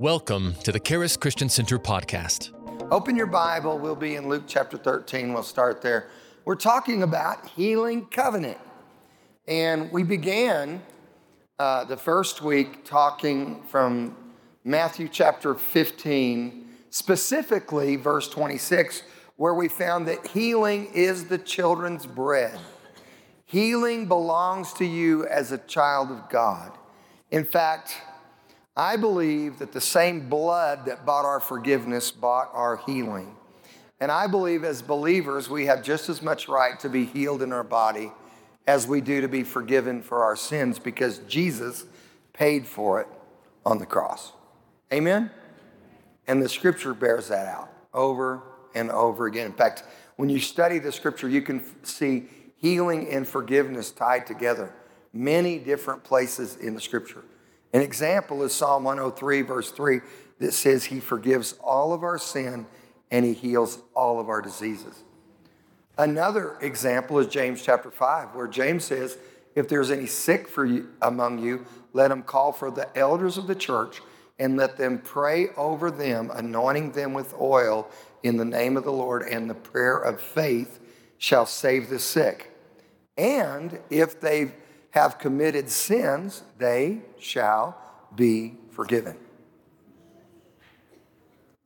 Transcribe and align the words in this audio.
Welcome 0.00 0.54
to 0.64 0.72
the 0.72 0.80
Charis 0.80 1.14
Christian 1.14 1.50
Center 1.50 1.78
podcast. 1.78 2.52
Open 2.90 3.16
your 3.16 3.26
Bible. 3.26 3.78
We'll 3.78 3.94
be 3.94 4.14
in 4.14 4.30
Luke 4.30 4.44
chapter 4.46 4.78
13. 4.78 5.34
We'll 5.34 5.42
start 5.42 5.82
there. 5.82 6.08
We're 6.46 6.54
talking 6.54 7.02
about 7.02 7.46
healing 7.48 8.06
covenant. 8.06 8.56
And 9.46 9.92
we 9.92 10.02
began 10.02 10.80
uh, 11.58 11.84
the 11.84 11.98
first 11.98 12.40
week 12.40 12.82
talking 12.82 13.62
from 13.64 14.16
Matthew 14.64 15.06
chapter 15.06 15.54
15, 15.54 16.66
specifically 16.88 17.96
verse 17.96 18.26
26, 18.30 19.02
where 19.36 19.52
we 19.52 19.68
found 19.68 20.08
that 20.08 20.28
healing 20.28 20.88
is 20.94 21.26
the 21.26 21.36
children's 21.36 22.06
bread. 22.06 22.58
Healing 23.44 24.08
belongs 24.08 24.72
to 24.72 24.86
you 24.86 25.26
as 25.26 25.52
a 25.52 25.58
child 25.58 26.10
of 26.10 26.30
God. 26.30 26.72
In 27.30 27.44
fact, 27.44 28.00
I 28.80 28.96
believe 28.96 29.58
that 29.58 29.72
the 29.72 29.80
same 29.80 30.30
blood 30.30 30.86
that 30.86 31.04
bought 31.04 31.26
our 31.26 31.38
forgiveness 31.38 32.10
bought 32.10 32.48
our 32.54 32.78
healing. 32.78 33.36
And 34.00 34.10
I 34.10 34.26
believe 34.26 34.64
as 34.64 34.80
believers, 34.80 35.50
we 35.50 35.66
have 35.66 35.82
just 35.82 36.08
as 36.08 36.22
much 36.22 36.48
right 36.48 36.80
to 36.80 36.88
be 36.88 37.04
healed 37.04 37.42
in 37.42 37.52
our 37.52 37.62
body 37.62 38.10
as 38.66 38.86
we 38.86 39.02
do 39.02 39.20
to 39.20 39.28
be 39.28 39.42
forgiven 39.42 40.00
for 40.00 40.24
our 40.24 40.34
sins 40.34 40.78
because 40.78 41.18
Jesus 41.28 41.84
paid 42.32 42.66
for 42.66 43.02
it 43.02 43.06
on 43.66 43.76
the 43.76 43.84
cross. 43.84 44.32
Amen? 44.90 45.30
And 46.26 46.40
the 46.42 46.48
scripture 46.48 46.94
bears 46.94 47.28
that 47.28 47.46
out 47.48 47.70
over 47.92 48.42
and 48.74 48.90
over 48.90 49.26
again. 49.26 49.44
In 49.44 49.52
fact, 49.52 49.84
when 50.16 50.30
you 50.30 50.40
study 50.40 50.78
the 50.78 50.90
scripture, 50.90 51.28
you 51.28 51.42
can 51.42 51.62
see 51.84 52.28
healing 52.56 53.10
and 53.10 53.28
forgiveness 53.28 53.90
tied 53.90 54.26
together 54.26 54.72
many 55.12 55.58
different 55.58 56.02
places 56.02 56.56
in 56.56 56.72
the 56.72 56.80
scripture. 56.80 57.24
An 57.72 57.82
example 57.82 58.42
is 58.42 58.54
Psalm 58.54 58.84
103, 58.84 59.42
verse 59.42 59.70
3, 59.70 60.00
that 60.38 60.52
says, 60.52 60.84
He 60.84 61.00
forgives 61.00 61.52
all 61.62 61.92
of 61.92 62.02
our 62.02 62.18
sin 62.18 62.66
and 63.10 63.24
He 63.24 63.32
heals 63.32 63.78
all 63.94 64.20
of 64.20 64.28
our 64.28 64.42
diseases. 64.42 65.04
Another 65.98 66.56
example 66.60 67.18
is 67.18 67.26
James 67.26 67.62
chapter 67.62 67.90
5, 67.90 68.34
where 68.34 68.48
James 68.48 68.84
says, 68.84 69.18
If 69.54 69.68
there's 69.68 69.90
any 69.90 70.06
sick 70.06 70.48
for 70.48 70.64
you, 70.64 70.88
among 71.02 71.38
you, 71.38 71.66
let 71.92 72.08
them 72.08 72.22
call 72.22 72.52
for 72.52 72.70
the 72.70 72.88
elders 72.96 73.36
of 73.36 73.46
the 73.46 73.54
church 73.54 74.00
and 74.38 74.56
let 74.56 74.78
them 74.78 74.98
pray 74.98 75.48
over 75.56 75.90
them, 75.90 76.30
anointing 76.32 76.92
them 76.92 77.12
with 77.12 77.34
oil 77.38 77.90
in 78.22 78.36
the 78.36 78.44
name 78.44 78.76
of 78.76 78.84
the 78.84 78.92
Lord, 78.92 79.22
and 79.22 79.48
the 79.48 79.54
prayer 79.54 79.98
of 79.98 80.20
faith 80.20 80.80
shall 81.18 81.44
save 81.44 81.90
the 81.90 81.98
sick. 81.98 82.50
And 83.18 83.78
if 83.90 84.18
they 84.20 84.52
have 84.90 85.18
committed 85.18 85.70
sins, 85.70 86.42
they 86.58 87.02
shall 87.18 87.76
be 88.14 88.54
forgiven. 88.70 89.16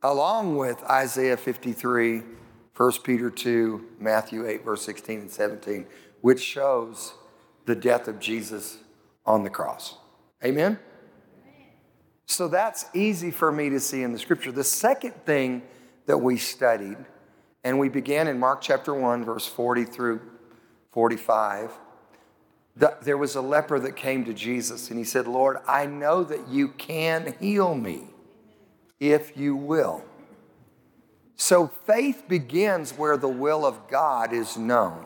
Along 0.03 0.57
with 0.57 0.83
Isaiah 0.83 1.37
53, 1.37 2.21
1 2.75 2.91
Peter 3.03 3.29
2, 3.31 3.85
Matthew 3.99 4.47
8, 4.47 4.63
verse 4.63 4.83
16 4.83 5.21
and 5.21 5.31
17, 5.31 5.87
which 6.21 6.43
shows 6.43 7.13
the 7.65 7.75
death 7.75 8.07
of 8.07 8.19
Jesus 8.19 8.77
on 9.25 9.43
the 9.43 9.49
cross. 9.49 9.97
Amen? 10.43 10.77
So 12.27 12.47
that's 12.47 12.85
easy 12.93 13.31
for 13.31 13.51
me 13.51 13.69
to 13.69 13.79
see 13.79 14.03
in 14.03 14.11
the 14.11 14.19
scripture. 14.19 14.51
The 14.51 14.63
second 14.63 15.13
thing 15.25 15.63
that 16.05 16.17
we 16.17 16.37
studied, 16.37 16.97
and 17.63 17.79
we 17.79 17.89
began 17.89 18.27
in 18.27 18.39
Mark 18.39 18.61
chapter 18.61 18.93
1, 18.93 19.25
verse 19.25 19.47
40 19.47 19.85
through 19.85 20.21
45. 20.91 21.71
The, 22.77 22.97
there 23.01 23.17
was 23.17 23.35
a 23.35 23.41
leper 23.41 23.79
that 23.79 23.95
came 23.95 24.25
to 24.25 24.33
Jesus 24.33 24.89
and 24.89 24.99
he 24.99 25.05
said, 25.05 25.27
Lord, 25.27 25.57
I 25.67 25.85
know 25.85 26.23
that 26.23 26.49
you 26.49 26.69
can 26.69 27.35
heal 27.39 27.73
me 27.73 28.03
if 28.99 29.37
you 29.37 29.55
will. 29.55 30.03
So 31.35 31.67
faith 31.67 32.23
begins 32.27 32.91
where 32.91 33.17
the 33.17 33.29
will 33.29 33.65
of 33.65 33.87
God 33.87 34.33
is 34.33 34.57
known. 34.57 35.05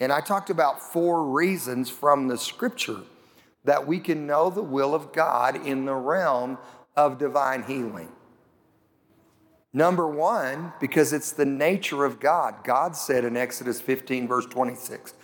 And 0.00 0.12
I 0.12 0.20
talked 0.20 0.50
about 0.50 0.80
four 0.80 1.24
reasons 1.24 1.90
from 1.90 2.28
the 2.28 2.38
scripture 2.38 3.00
that 3.64 3.86
we 3.86 3.98
can 3.98 4.26
know 4.26 4.50
the 4.50 4.62
will 4.62 4.94
of 4.94 5.12
God 5.12 5.66
in 5.66 5.84
the 5.84 5.94
realm 5.94 6.58
of 6.96 7.18
divine 7.18 7.64
healing. 7.64 8.08
Number 9.72 10.08
one, 10.08 10.72
because 10.80 11.12
it's 11.12 11.32
the 11.32 11.44
nature 11.44 12.04
of 12.04 12.20
God. 12.20 12.64
God 12.64 12.96
said 12.96 13.24
in 13.24 13.36
Exodus 13.36 13.80
15, 13.80 14.26
verse 14.26 14.46
26, 14.46 15.14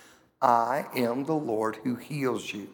I 0.45 0.85
am 0.95 1.25
the 1.25 1.33
Lord 1.33 1.79
who 1.85 1.95
heals 1.95 2.53
you. 2.53 2.69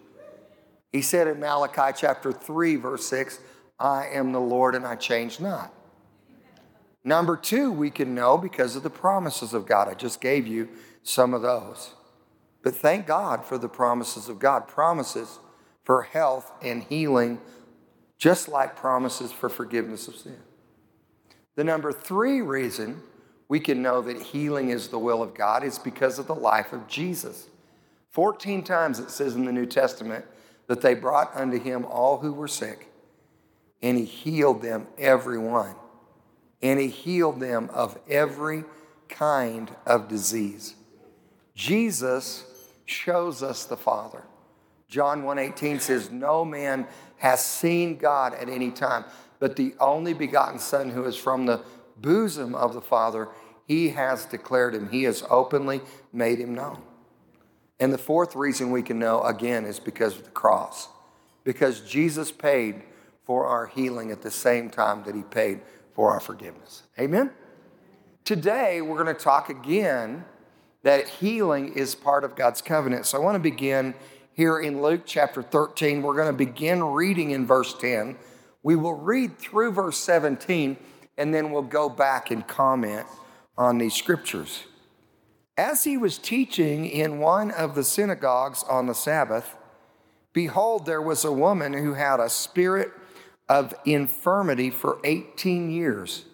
He 0.91 1.03
said 1.03 1.29
in 1.29 1.39
Malachi 1.39 1.97
chapter 1.97 2.33
3, 2.33 2.75
verse 2.75 3.07
6, 3.07 3.39
I 3.79 4.09
am 4.09 4.33
the 4.33 4.41
Lord 4.41 4.75
and 4.75 4.85
I 4.85 4.97
change 4.97 5.39
not. 5.39 5.73
Number 7.05 7.37
two, 7.37 7.71
we 7.71 7.89
can 7.91 8.13
know 8.13 8.37
because 8.37 8.75
of 8.75 8.83
the 8.83 8.91
promises 8.91 9.55
of 9.55 9.67
God. 9.67 9.87
I 9.87 9.95
just 9.95 10.21
gave 10.21 10.49
you 10.49 10.69
some 11.05 11.33
of 11.33 11.43
those. 11.43 11.95
But 12.65 12.75
thank 12.75 13.07
God 13.07 13.45
for 13.45 13.57
the 13.57 13.69
promises 13.69 14.29
of 14.29 14.41
God 14.41 14.67
promises 14.67 15.39
for 15.85 16.03
health 16.03 16.51
and 16.61 16.83
healing, 16.83 17.41
just 18.19 18.49
like 18.49 18.75
promises 18.75 19.31
for 19.31 19.49
forgiveness 19.49 20.09
of 20.09 20.17
sin. 20.17 20.41
The 21.55 21.63
number 21.63 21.93
three 21.93 22.41
reason 22.41 23.03
we 23.49 23.61
can 23.61 23.81
know 23.81 24.03
that 24.03 24.21
healing 24.21 24.71
is 24.71 24.89
the 24.89 24.99
will 24.99 25.23
of 25.23 25.35
God 25.35 25.63
is 25.63 25.79
because 25.79 26.19
of 26.19 26.27
the 26.27 26.35
life 26.35 26.73
of 26.73 26.89
Jesus. 26.89 27.47
14 28.11 28.63
times 28.65 28.99
it 28.99 29.11
says 29.11 29.35
in 29.37 29.45
the 29.45 29.53
New 29.53 29.67
Testament 29.67 30.25
that 30.67 30.81
they 30.81 30.95
brought 30.95 31.35
unto 31.35 31.59
him 31.59 31.85
all 31.85 32.19
who 32.19 32.33
were 32.33 32.49
sick, 32.49 32.89
and 33.83 33.97
he 33.97 34.05
healed 34.05 34.63
them, 34.63 34.87
every 34.99 35.39
one. 35.39 35.75
And 36.63 36.79
he 36.79 36.89
healed 36.89 37.41
them 37.41 37.71
of 37.73 37.99
every 38.09 38.65
kind 39.09 39.75
of 39.87 40.09
disease. 40.09 40.75
Jesus 41.55 42.45
shows 42.85 43.43
us 43.43 43.65
the 43.65 43.77
Father. 43.77 44.25
John 44.89 45.23
1:18 45.23 45.81
says, 45.81 46.11
"No 46.11 46.45
man 46.45 46.87
has 47.19 47.45
seen 47.45 47.97
God 47.97 48.35
at 48.35 48.49
any 48.49 48.71
time, 48.71 49.05
but 49.39 49.57
the 49.57 49.75
only 49.79 50.13
begotten 50.13 50.59
Son 50.59 50.91
who 50.91 51.05
is 51.05 51.17
from 51.17 51.47
the 51.47 51.63
bosom 51.97 52.55
of 52.55 52.75
the 52.75 52.81
Father, 52.81 53.29
he 53.67 53.91
has 53.91 54.25
declared 54.25 54.75
him. 54.75 54.89
He 54.89 55.05
has 55.05 55.23
openly 55.31 55.81
made 56.13 56.39
him 56.39 56.55
known." 56.55 56.83
And 57.81 57.93
the 57.93 57.99
fourth 57.99 58.37
reason 58.37 58.71
we 58.71 58.83
can 58.83 58.99
know, 58.99 59.23
again, 59.23 59.65
is 59.65 59.81
because 59.81 60.17
of 60.19 60.25
the 60.25 60.31
cross. 60.31 60.89
Because 61.43 61.81
Jesus 61.81 62.31
paid 62.31 62.83
for 63.25 63.47
our 63.47 63.67
healing 63.67 64.11
at 64.11 64.21
the 64.21 64.31
same 64.31 64.69
time 64.69 65.03
that 65.05 65.15
he 65.15 65.23
paid 65.23 65.63
for 65.95 66.13
our 66.13 66.21
forgiveness. 66.21 66.83
Amen? 66.99 67.31
Today, 68.25 68.83
we're 68.83 69.03
going 69.03 69.15
to 69.15 69.21
talk 69.21 69.49
again 69.49 70.27
that 70.83 71.09
healing 71.09 71.73
is 71.73 71.95
part 71.95 72.23
of 72.23 72.37
God's 72.37 72.61
covenant. 72.61 73.07
So 73.07 73.19
I 73.19 73.25
want 73.25 73.35
to 73.37 73.41
begin 73.41 73.95
here 74.35 74.61
in 74.61 74.83
Luke 74.83 75.03
chapter 75.07 75.43
13. 75.43 76.03
We're 76.03 76.15
going 76.15 76.27
to 76.27 76.33
begin 76.33 76.85
reading 76.85 77.31
in 77.31 77.47
verse 77.47 77.75
10. 77.75 78.17
We 78.63 78.77
will 78.77 78.95
read 78.95 79.39
through 79.39 79.73
verse 79.73 79.97
17, 79.99 80.77
and 81.17 81.35
then 81.35 81.51
we'll 81.51 81.63
go 81.63 81.89
back 81.89 82.31
and 82.31 82.47
comment 82.47 83.07
on 83.57 83.79
these 83.79 83.95
scriptures. 83.95 84.65
As 85.61 85.85
he 85.85 85.99
was 85.99 86.17
teaching 86.17 86.87
in 86.87 87.19
one 87.19 87.51
of 87.51 87.75
the 87.75 87.85
synagogues 87.85 88.63
on 88.63 88.87
the 88.87 88.95
Sabbath, 88.95 89.57
behold, 90.33 90.87
there 90.87 91.03
was 91.03 91.23
a 91.23 91.31
woman 91.31 91.75
who 91.75 91.93
had 91.93 92.19
a 92.19 92.31
spirit 92.31 92.91
of 93.47 93.75
infirmity 93.85 94.71
for 94.71 94.99
18 95.05 95.71
years. 95.71 96.25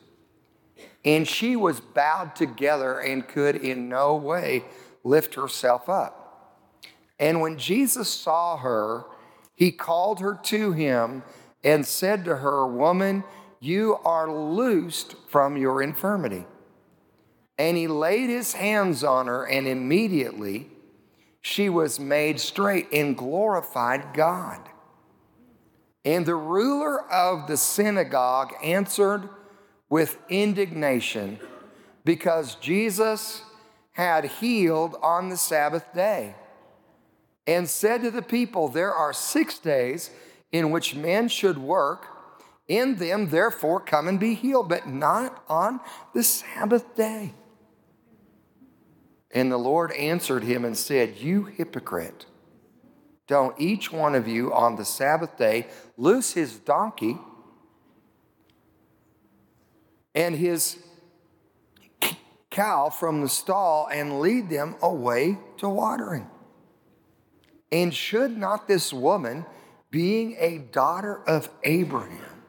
And 1.04 1.26
she 1.26 1.56
was 1.56 1.81
bowed 1.81 2.37
together 2.37 3.00
and 3.00 3.26
could 3.26 3.56
in 3.56 3.88
no 3.88 4.14
way 4.14 4.62
lift 5.03 5.34
herself 5.34 5.88
up. 5.88 6.62
And 7.19 7.41
when 7.41 7.58
Jesus 7.58 8.08
saw 8.08 8.56
her, 8.58 9.06
he 9.56 9.72
called 9.72 10.20
her 10.20 10.38
to 10.44 10.70
him 10.70 11.25
and 11.64 11.84
said 11.84 12.25
to 12.26 12.37
her, 12.37 12.64
Woman, 12.64 13.25
you 13.58 13.96
are 14.05 14.31
loosed 14.31 15.17
from 15.26 15.56
your 15.56 15.82
infirmity. 15.82 16.46
And 17.58 17.76
he 17.76 17.88
laid 17.88 18.29
his 18.29 18.53
hands 18.53 19.03
on 19.03 19.26
her, 19.26 19.44
and 19.44 19.67
immediately 19.67 20.69
she 21.41 21.69
was 21.69 21.99
made 21.99 22.41
straight 22.41 22.88
and 22.93 23.17
glorified 23.17 24.14
God. 24.14 24.61
And 26.05 26.26
the 26.26 26.35
ruler 26.35 27.11
of 27.11 27.47
the 27.47 27.56
synagogue 27.56 28.53
answered 28.62 29.29
with 29.88 30.19
indignation 30.29 31.38
because 32.05 32.56
Jesus 32.56 33.43
had 33.93 34.25
healed 34.25 34.97
on 35.02 35.29
the 35.31 35.37
Sabbath 35.37 35.93
day 35.94 36.35
and 37.47 37.69
said 37.69 38.02
to 38.02 38.11
the 38.11 38.23
people, 38.23 38.69
There 38.69 38.93
are 38.93 39.12
six 39.12 39.59
days 39.59 40.11
in 40.52 40.70
which 40.70 40.94
men 40.94 41.29
should 41.29 41.59
work. 41.59 42.06
In 42.69 42.97
them, 42.97 43.31
therefore, 43.31 43.81
come 43.81 44.09
and 44.09 44.19
be 44.19 44.35
healed, 44.35 44.69
but 44.69 44.88
not 44.88 45.44
on 45.49 45.81
the 46.12 46.23
Sabbath 46.23 46.97
day. 46.97 47.32
And 49.37 49.53
the 49.53 49.59
Lord 49.59 49.93
answered 49.93 50.44
him 50.44 50.65
and 50.65 50.75
said, 50.75 51.19
You 51.19 51.44
hypocrite, 51.44 52.25
don't 53.27 53.55
each 53.61 53.93
one 53.93 54.15
of 54.15 54.27
you 54.27 54.50
on 54.50 54.77
the 54.77 54.85
Sabbath 54.85 55.37
day 55.37 55.67
loose 55.99 56.33
his 56.33 56.55
donkey 56.59 57.19
and 60.15 60.35
his 60.35 60.79
cow 62.50 62.88
from 62.88 63.21
the 63.21 63.29
stall 63.29 63.91
and 63.93 64.21
lead 64.21 64.49
them 64.49 64.75
away 64.81 65.37
to 65.59 65.69
watering. 65.69 66.31
And 67.71 67.93
should 67.93 68.38
not 68.38 68.67
this 68.67 68.91
woman, 68.91 69.44
being 69.91 70.35
a 70.38 70.61
daughter 70.73 71.21
of 71.29 71.50
Abraham, 71.62 72.43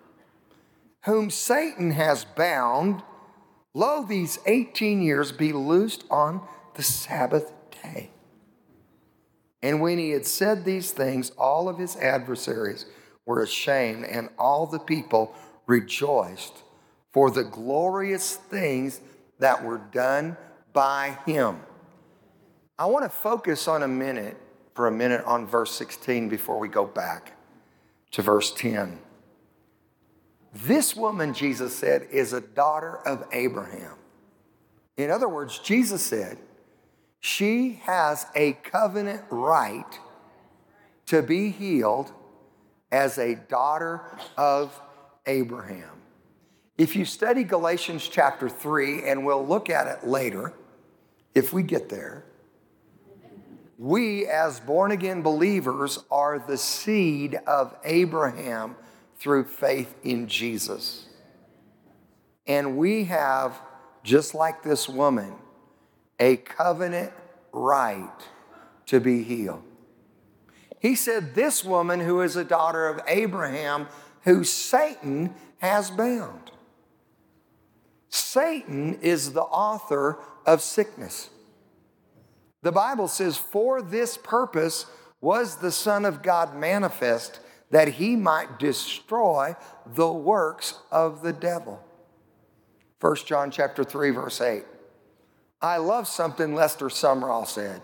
whom 1.04 1.32
Satan 1.32 1.92
has 1.92 2.24
bound, 2.24 3.04
lo, 3.74 4.06
these 4.08 4.40
18 4.46 5.02
years 5.02 5.34
be 5.34 5.52
loosed 5.52 6.06
on 6.10 6.48
the 6.78 6.84
Sabbath 6.84 7.52
day? 7.84 8.12
And 9.62 9.82
when 9.82 9.98
he 9.98 10.12
had 10.12 10.26
said 10.26 10.64
these 10.64 10.92
things, 10.92 11.32
all 11.32 11.68
of 11.68 11.78
his 11.78 11.98
adversaries 11.98 12.86
were 13.26 13.42
ashamed, 13.42 14.06
and 14.06 14.30
all 14.40 14.66
the 14.66 14.80
people 14.80 15.36
rejoiced 15.66 16.64
for 17.12 17.30
the 17.30 17.44
glorious 17.44 18.36
things 18.36 19.02
that 19.40 19.64
were 19.64 19.82
done 19.92 20.38
by 20.72 21.18
him. 21.26 21.60
I 22.80 22.86
want 22.86 23.04
to 23.06 23.10
focus 23.10 23.68
on 23.68 23.84
a 23.84 23.88
minute, 23.88 24.38
for 24.76 24.88
a 24.88 24.92
minute, 24.92 25.26
on 25.26 25.48
verse 25.48 25.72
16 25.72 26.30
before 26.30 26.60
we 26.60 26.68
go 26.68 26.86
back 26.86 27.36
to 28.12 28.22
verse 28.22 28.54
10. 28.54 29.00
This 30.54 30.96
woman, 30.96 31.34
Jesus 31.34 31.76
said, 31.76 32.08
is 32.12 32.34
a 32.34 32.42
daughter 32.42 33.00
of 33.06 33.28
Abraham. 33.32 33.96
In 34.96 35.12
other 35.12 35.28
words, 35.28 35.60
Jesus 35.60 36.02
said, 36.02 36.38
she 37.20 37.80
has 37.84 38.26
a 38.36 38.54
covenant 38.54 39.24
right 39.30 40.00
to 41.08 41.22
be 41.22 41.50
healed 41.50 42.12
as 42.92 43.18
a 43.18 43.36
daughter 43.36 44.02
of 44.38 44.80
Abraham. 45.26 45.90
If 46.78 46.96
you 46.96 47.06
study 47.06 47.44
Galatians 47.44 48.08
chapter 48.08 48.48
3, 48.48 49.04
and 49.10 49.26
we'll 49.26 49.46
look 49.46 49.70
at 49.70 49.88
it 49.88 50.08
later 50.08 50.54
if 51.34 51.52
we 51.54 51.64
get 51.64 51.90
there, 51.90 52.24
we 53.78 54.26
as 54.26 54.60
born 54.60 54.92
again 54.92 55.22
believers 55.22 56.00
are 56.10 56.40
the 56.40 56.58
seed 56.58 57.36
of 57.46 57.76
Abraham 57.84 58.76
through 59.18 59.44
faith 59.46 59.96
in 60.04 60.28
Jesus. 60.28 61.06
And 62.48 62.78
we 62.78 63.06
have, 63.06 63.60
just 64.04 64.34
like 64.34 64.64
this 64.64 64.88
woman, 64.88 65.34
a 66.20 66.38
covenant 66.38 67.14
right 67.52 68.20
to 68.88 69.00
be 69.00 69.24
healed. 69.24 69.64
He 70.80 70.96
said, 70.96 71.36
This 71.36 71.64
woman 71.64 72.00
who 72.00 72.22
is 72.22 72.36
a 72.36 72.44
daughter 72.44 72.88
of 72.88 73.02
Abraham, 73.08 73.88
who 74.24 74.44
Satan 74.44 75.34
has 75.60 75.90
bound. 75.90 76.52
Satan 78.10 78.96
is 79.02 79.34
the 79.34 79.42
author 79.42 80.18
of 80.46 80.62
sickness. 80.62 81.30
The 82.62 82.72
Bible 82.72 83.08
says, 83.08 83.38
For 83.38 83.82
this 83.82 84.18
purpose 84.18 84.86
was 85.22 85.58
the 85.58 85.72
Son 85.72 86.06
of 86.06 86.22
God 86.22 86.56
manifest, 86.56 87.40
that 87.72 87.88
he 87.90 88.16
might 88.16 88.60
destroy 88.60 89.56
the 89.86 90.12
works 90.12 90.76
of 90.92 91.22
the 91.22 91.34
devil. 91.34 91.84
1 93.02 93.16
John 93.26 93.52
chapter 93.52 93.84
3, 93.84 94.12
verse 94.12 94.42
8. 94.42 94.64
I 95.62 95.78
love 95.78 96.08
something 96.08 96.54
Lester 96.54 96.88
Sumrall 96.88 97.48
said. 97.48 97.82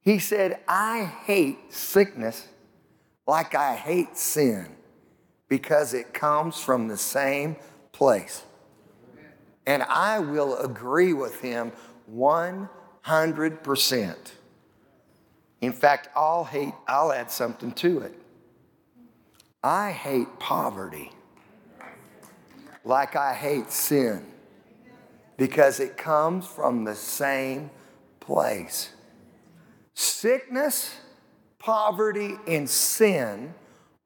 He 0.00 0.18
said, 0.18 0.60
I 0.66 1.04
hate 1.04 1.72
sickness 1.72 2.48
like 3.26 3.54
I 3.54 3.76
hate 3.76 4.16
sin 4.16 4.66
because 5.48 5.94
it 5.94 6.14
comes 6.14 6.58
from 6.58 6.88
the 6.88 6.96
same 6.96 7.56
place. 7.92 8.42
And 9.66 9.82
I 9.84 10.18
will 10.18 10.58
agree 10.58 11.12
with 11.12 11.40
him 11.40 11.72
100%. 12.12 14.16
In 15.60 15.72
fact, 15.72 16.08
I'll 16.16 16.44
hate, 16.44 16.74
I'll 16.88 17.12
add 17.12 17.30
something 17.30 17.70
to 17.72 18.00
it. 18.00 18.18
I 19.62 19.92
hate 19.92 20.40
poverty 20.40 21.12
like 22.84 23.14
I 23.14 23.32
hate 23.32 23.70
sin 23.70 24.31
because 25.36 25.80
it 25.80 25.96
comes 25.96 26.46
from 26.46 26.84
the 26.84 26.94
same 26.94 27.70
place. 28.20 28.90
Sickness, 29.94 30.96
poverty, 31.58 32.36
and 32.46 32.68
sin 32.68 33.54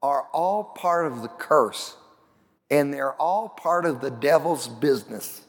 are 0.02 0.26
all 0.32 0.64
part 0.64 1.06
of 1.06 1.22
the 1.22 1.28
curse, 1.28 1.96
and 2.70 2.92
they're 2.92 3.14
all 3.14 3.48
part 3.48 3.84
of 3.84 4.00
the 4.00 4.10
devil's 4.10 4.68
business 4.68 5.46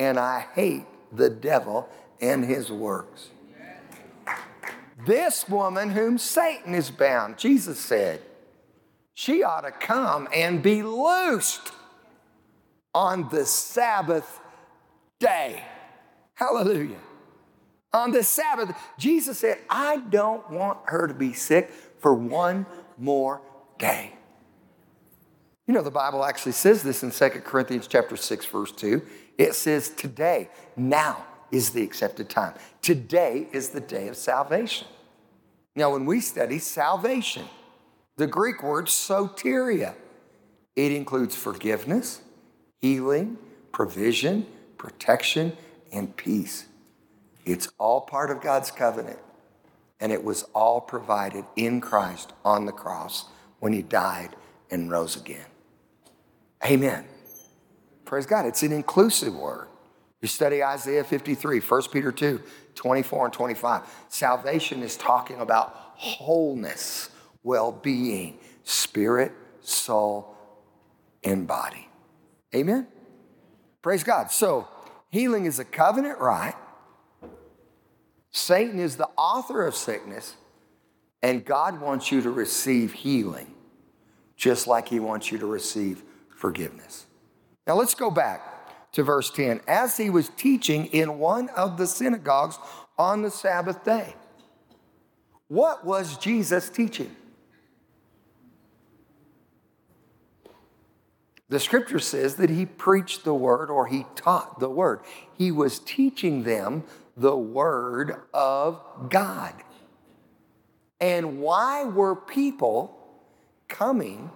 and 0.00 0.18
I 0.18 0.46
hate 0.54 0.86
the 1.12 1.28
devil 1.28 1.86
and 2.22 2.42
his 2.42 2.72
works. 2.72 3.28
This 5.06 5.46
woman 5.46 5.90
whom 5.90 6.16
Satan 6.16 6.74
is 6.74 6.90
bound, 6.90 7.36
Jesus 7.36 7.78
said, 7.78 8.22
she 9.12 9.42
ought 9.42 9.60
to 9.62 9.70
come 9.70 10.26
and 10.34 10.62
be 10.62 10.82
loosed 10.82 11.72
on 12.94 13.28
the 13.28 13.44
Sabbath 13.44 14.39
day. 15.20 15.62
Hallelujah. 16.34 16.98
On 17.92 18.10
the 18.10 18.24
Sabbath, 18.24 18.74
Jesus 18.98 19.38
said, 19.38 19.58
I 19.68 19.98
don't 19.98 20.48
want 20.50 20.78
her 20.86 21.06
to 21.06 21.14
be 21.14 21.32
sick 21.32 21.70
for 21.98 22.14
one 22.14 22.66
more 22.98 23.42
day. 23.78 24.14
You 25.66 25.74
know, 25.74 25.82
the 25.82 25.90
Bible 25.90 26.24
actually 26.24 26.52
says 26.52 26.82
this 26.82 27.02
in 27.02 27.10
2 27.10 27.40
Corinthians 27.40 27.86
chapter 27.86 28.16
6, 28.16 28.46
verse 28.46 28.72
2. 28.72 29.02
It 29.38 29.54
says, 29.54 29.90
Today, 29.90 30.48
now 30.76 31.24
is 31.52 31.70
the 31.70 31.82
accepted 31.82 32.28
time. 32.28 32.54
Today 32.82 33.46
is 33.52 33.70
the 33.70 33.80
day 33.80 34.08
of 34.08 34.16
salvation. 34.16 34.86
Now, 35.76 35.92
when 35.92 36.06
we 36.06 36.20
study 36.20 36.58
salvation, 36.58 37.44
the 38.16 38.26
Greek 38.26 38.62
word 38.62 38.86
soteria, 38.86 39.94
it 40.76 40.92
includes 40.92 41.36
forgiveness, 41.36 42.20
healing, 42.80 43.38
provision, 43.72 44.46
protection, 44.80 45.54
and 45.92 46.16
peace. 46.16 46.64
It's 47.44 47.68
all 47.76 48.00
part 48.00 48.30
of 48.30 48.40
God's 48.40 48.70
covenant, 48.70 49.18
and 50.00 50.10
it 50.10 50.24
was 50.24 50.44
all 50.54 50.80
provided 50.80 51.44
in 51.54 51.82
Christ 51.82 52.32
on 52.46 52.64
the 52.64 52.72
cross 52.72 53.26
when 53.58 53.74
he 53.74 53.82
died 53.82 54.34
and 54.70 54.90
rose 54.90 55.16
again. 55.16 55.44
Amen. 56.64 57.04
Praise 58.06 58.24
God. 58.24 58.46
It's 58.46 58.62
an 58.62 58.72
inclusive 58.72 59.34
word. 59.34 59.68
You 60.22 60.28
study 60.28 60.64
Isaiah 60.64 61.04
53, 61.04 61.60
1 61.60 61.82
Peter 61.92 62.10
2, 62.10 62.42
24 62.74 63.24
and 63.26 63.34
25. 63.34 63.82
Salvation 64.08 64.82
is 64.82 64.96
talking 64.96 65.40
about 65.40 65.74
wholeness, 65.96 67.10
well 67.42 67.70
being, 67.70 68.38
spirit, 68.64 69.32
soul, 69.60 70.34
and 71.22 71.46
body. 71.46 71.86
Amen? 72.54 72.86
Praise 73.82 74.04
God. 74.04 74.30
So, 74.30 74.68
healing 75.10 75.46
is 75.46 75.58
a 75.58 75.64
covenant 75.64 76.18
right. 76.18 76.54
Satan 78.30 78.78
is 78.78 78.96
the 78.96 79.08
author 79.16 79.66
of 79.66 79.74
sickness, 79.74 80.36
and 81.22 81.44
God 81.44 81.80
wants 81.80 82.12
you 82.12 82.22
to 82.22 82.30
receive 82.30 82.92
healing 82.92 83.54
just 84.40 84.66
like 84.66 84.88
he 84.88 84.98
wants 84.98 85.30
you 85.30 85.36
to 85.36 85.46
receive 85.46 86.02
forgiveness. 86.34 87.04
Now 87.66 87.74
let's 87.74 87.94
go 87.94 88.10
back 88.10 88.92
to 88.92 89.02
verse 89.02 89.30
10. 89.30 89.60
As 89.68 89.98
he 89.98 90.08
was 90.08 90.30
teaching 90.30 90.86
in 90.86 91.18
one 91.18 91.50
of 91.50 91.76
the 91.76 91.86
synagogues 91.86 92.58
on 92.96 93.20
the 93.20 93.30
Sabbath 93.30 93.84
day, 93.84 94.14
what 95.48 95.84
was 95.84 96.16
Jesus 96.16 96.70
teaching? 96.70 97.14
The 101.50 101.60
scripture 101.60 101.98
says 101.98 102.36
that 102.36 102.48
he 102.48 102.64
preached 102.64 103.24
the 103.24 103.34
word 103.34 103.68
or 103.68 103.86
he 103.86 104.06
taught 104.14 104.58
the 104.58 104.70
word. 104.70 105.00
He 105.36 105.52
was 105.52 105.78
teaching 105.78 106.44
them 106.44 106.84
the 107.16 107.36
word 107.36 108.22
of 108.32 108.80
God. 109.10 109.54
And 111.00 111.40
why 111.40 111.84
were 111.84 112.16
people 112.16 112.96
coming 113.68 114.30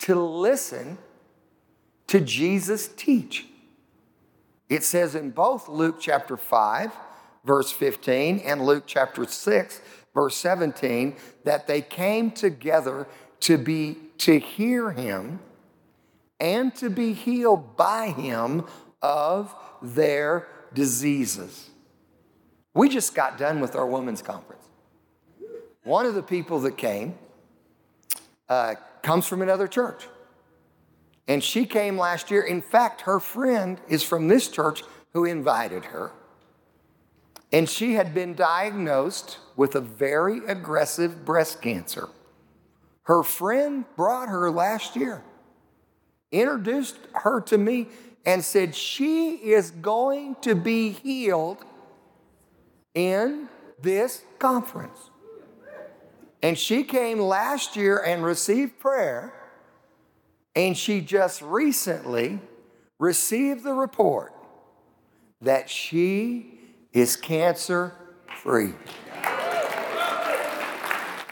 to 0.00 0.14
listen 0.20 0.98
to 2.08 2.20
Jesus 2.20 2.88
teach. 2.96 3.46
It 4.68 4.82
says 4.82 5.14
in 5.14 5.30
both 5.30 5.68
Luke 5.68 5.96
chapter 6.00 6.36
5, 6.36 6.92
verse 7.44 7.70
15, 7.70 8.40
and 8.40 8.64
Luke 8.64 8.84
chapter 8.86 9.24
6, 9.24 9.80
verse 10.14 10.36
17, 10.36 11.16
that 11.44 11.66
they 11.66 11.80
came 11.80 12.30
together 12.30 13.06
to 13.40 13.56
be 13.56 13.96
to 14.18 14.38
hear 14.38 14.90
him 14.90 15.38
and 16.40 16.74
to 16.76 16.90
be 16.90 17.12
healed 17.12 17.76
by 17.76 18.08
him 18.08 18.64
of 19.02 19.54
their 19.82 20.48
diseases. 20.74 21.70
We 22.74 22.88
just 22.88 23.14
got 23.14 23.38
done 23.38 23.60
with 23.60 23.74
our 23.74 23.86
women's 23.86 24.22
conference. 24.22 24.64
One 25.84 26.06
of 26.06 26.14
the 26.14 26.22
people 26.22 26.60
that 26.60 26.76
came 26.76 27.14
uh, 28.48 28.74
comes 29.02 29.26
from 29.26 29.42
another 29.42 29.66
church. 29.66 30.06
And 31.26 31.44
she 31.44 31.66
came 31.66 31.98
last 31.98 32.30
year. 32.30 32.42
In 32.42 32.62
fact, 32.62 33.02
her 33.02 33.20
friend 33.20 33.80
is 33.88 34.02
from 34.02 34.28
this 34.28 34.48
church 34.48 34.82
who 35.12 35.24
invited 35.24 35.86
her. 35.86 36.12
And 37.52 37.68
she 37.68 37.94
had 37.94 38.14
been 38.14 38.34
diagnosed 38.34 39.38
with 39.56 39.74
a 39.74 39.80
very 39.80 40.44
aggressive 40.46 41.24
breast 41.24 41.62
cancer. 41.62 42.08
Her 43.04 43.22
friend 43.22 43.84
brought 43.96 44.28
her 44.28 44.50
last 44.50 44.94
year, 44.94 45.22
introduced 46.32 46.96
her 47.14 47.40
to 47.42 47.58
me, 47.58 47.88
and 48.26 48.44
said, 48.44 48.74
She 48.74 49.36
is 49.36 49.70
going 49.70 50.36
to 50.42 50.54
be 50.54 50.90
healed 50.90 51.64
in 52.94 53.48
this 53.80 54.22
conference. 54.38 55.10
And 56.42 56.58
she 56.58 56.84
came 56.84 57.18
last 57.18 57.74
year 57.74 57.98
and 57.98 58.22
received 58.22 58.78
prayer, 58.78 59.32
and 60.54 60.76
she 60.76 61.00
just 61.00 61.42
recently 61.42 62.40
received 62.98 63.64
the 63.64 63.72
report 63.72 64.34
that 65.40 65.70
she 65.70 66.58
is 66.92 67.16
cancer 67.16 67.94
free. 68.42 68.74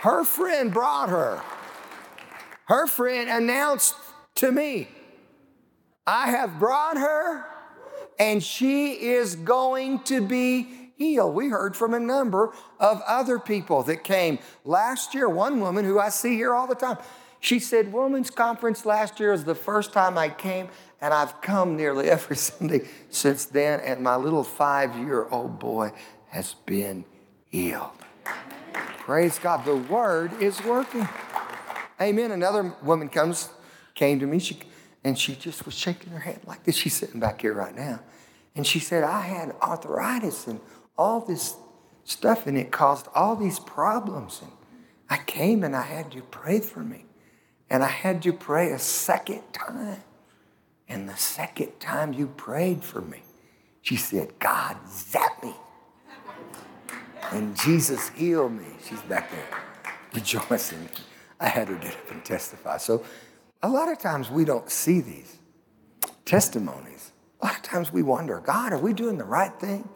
Her 0.00 0.24
friend 0.24 0.72
brought 0.72 1.08
her. 1.08 1.42
Her 2.66 2.86
friend 2.86 3.28
announced 3.28 3.94
to 4.36 4.52
me, 4.52 4.88
I 6.06 6.30
have 6.30 6.58
brought 6.58 6.96
her, 6.96 7.44
and 8.18 8.42
she 8.42 8.92
is 8.92 9.34
going 9.36 10.00
to 10.04 10.26
be 10.26 10.90
healed. 10.96 11.34
We 11.34 11.48
heard 11.48 11.76
from 11.76 11.94
a 11.94 12.00
number 12.00 12.52
of 12.80 13.02
other 13.06 13.38
people 13.38 13.82
that 13.84 14.04
came 14.04 14.38
last 14.64 15.14
year. 15.14 15.28
One 15.28 15.60
woman 15.60 15.84
who 15.84 15.98
I 15.98 16.08
see 16.08 16.34
here 16.36 16.54
all 16.54 16.66
the 16.66 16.74
time, 16.74 16.98
she 17.40 17.58
said, 17.58 17.92
Women's 17.92 18.30
Conference 18.30 18.86
last 18.86 19.20
year 19.20 19.32
is 19.32 19.44
the 19.44 19.54
first 19.54 19.92
time 19.92 20.16
I 20.16 20.28
came, 20.28 20.68
and 21.00 21.12
I've 21.12 21.40
come 21.40 21.76
nearly 21.76 22.08
every 22.08 22.36
Sunday 22.36 22.88
since 23.10 23.44
then, 23.44 23.80
and 23.80 24.00
my 24.00 24.16
little 24.16 24.44
five 24.44 24.96
year 24.96 25.26
old 25.30 25.58
boy 25.58 25.92
has 26.28 26.54
been 26.66 27.04
healed. 27.50 27.90
Praise 29.00 29.38
God. 29.38 29.64
The 29.64 29.76
word 29.76 30.32
is 30.42 30.62
working. 30.64 31.08
Amen. 32.00 32.32
Another 32.32 32.74
woman 32.82 33.08
comes, 33.08 33.50
came 33.96 34.20
to 34.20 34.26
me, 34.26 34.38
she, 34.38 34.60
and 35.02 35.18
she 35.18 35.34
just 35.34 35.64
was 35.66 35.74
shaking 35.74 36.12
her 36.12 36.20
head 36.20 36.40
like 36.46 36.62
this. 36.62 36.76
She's 36.76 36.94
sitting 36.94 37.18
back 37.18 37.40
here 37.40 37.52
right 37.52 37.74
now. 37.74 38.00
And 38.54 38.64
she 38.64 38.78
said, 38.78 39.02
I 39.02 39.22
had 39.22 39.56
arthritis 39.60 40.46
and 40.46 40.60
all 40.96 41.20
this 41.20 41.56
stuff, 42.04 42.46
and 42.46 42.56
it 42.56 42.70
caused 42.70 43.08
all 43.14 43.34
these 43.34 43.58
problems. 43.58 44.40
And 44.42 44.52
I 45.10 45.18
came 45.18 45.64
and 45.64 45.74
I 45.74 45.82
had 45.82 46.14
you 46.14 46.22
pray 46.30 46.60
for 46.60 46.80
me. 46.80 47.06
And 47.68 47.82
I 47.82 47.88
had 47.88 48.24
you 48.24 48.32
pray 48.32 48.70
a 48.70 48.78
second 48.78 49.42
time. 49.52 50.02
And 50.88 51.08
the 51.08 51.16
second 51.16 51.80
time 51.80 52.12
you 52.12 52.28
prayed 52.28 52.84
for 52.84 53.00
me, 53.00 53.22
she 53.82 53.96
said, 53.96 54.38
God 54.38 54.76
zapped 54.88 55.42
me. 55.42 55.54
And 57.32 57.56
Jesus 57.56 58.10
healed 58.10 58.52
me. 58.52 58.66
She's 58.88 59.02
back 59.02 59.30
there 59.32 59.48
rejoicing. 60.12 60.88
I 61.40 61.48
had 61.48 61.68
her 61.68 61.74
get 61.76 61.92
up 61.92 62.10
and 62.10 62.24
testify. 62.24 62.78
So 62.78 63.04
a 63.62 63.68
lot 63.68 63.90
of 63.90 63.98
times 63.98 64.30
we 64.30 64.44
don't 64.44 64.70
see 64.70 65.00
these 65.00 65.38
testimonies. 66.24 67.12
A 67.40 67.46
lot 67.46 67.56
of 67.56 67.62
times 67.62 67.92
we 67.92 68.02
wonder, 68.02 68.40
God, 68.40 68.72
are 68.72 68.78
we 68.78 68.92
doing 68.92 69.18
the 69.18 69.24
right 69.24 69.52
thing? 69.60 69.88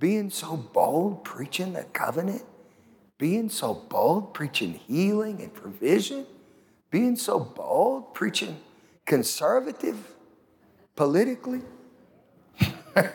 being 0.00 0.30
so 0.30 0.56
bold 0.56 1.22
preaching 1.22 1.74
the 1.74 1.84
covenant, 1.84 2.42
being 3.18 3.50
so 3.50 3.74
bold 3.74 4.34
preaching 4.34 4.72
healing 4.72 5.42
and 5.42 5.54
provision, 5.54 6.26
being 6.90 7.14
so 7.14 7.38
bold 7.38 8.14
preaching 8.14 8.58
conservative 9.04 10.16
politically. 10.96 11.60
I 12.96 13.10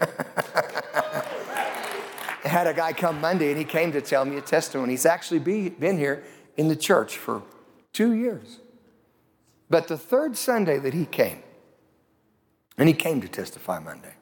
had 2.43 2.67
a 2.67 2.73
guy 2.73 2.93
come 2.93 3.19
Monday 3.19 3.49
and 3.49 3.57
he 3.57 3.65
came 3.65 3.91
to 3.91 4.01
tell 4.01 4.23
me 4.23 4.37
a 4.37 4.41
testimony. 4.41 4.93
He's 4.93 5.07
actually 5.07 5.39
be, 5.39 5.69
been 5.69 5.97
here 5.97 6.23
in 6.55 6.67
the 6.67 6.75
church 6.75 7.17
for 7.17 7.41
two 7.91 8.13
years. 8.13 8.59
But 9.69 9.87
the 9.87 9.97
third 9.97 10.37
Sunday 10.37 10.77
that 10.79 10.93
he 10.93 11.05
came, 11.05 11.41
and 12.77 12.87
he 12.87 12.93
came 12.93 13.21
to 13.21 13.27
testify 13.27 13.79
Monday, 13.79 14.15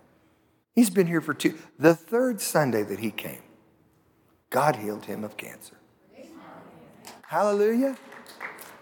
He's 0.73 0.89
been 0.89 1.07
here 1.07 1.21
for 1.21 1.33
two. 1.33 1.57
The 1.77 1.95
third 1.95 2.41
Sunday 2.41 2.83
that 2.83 2.99
he 2.99 3.11
came, 3.11 3.41
God 4.49 4.77
healed 4.77 5.05
him 5.05 5.23
of 5.23 5.37
cancer. 5.37 5.77
Hallelujah. 7.27 7.97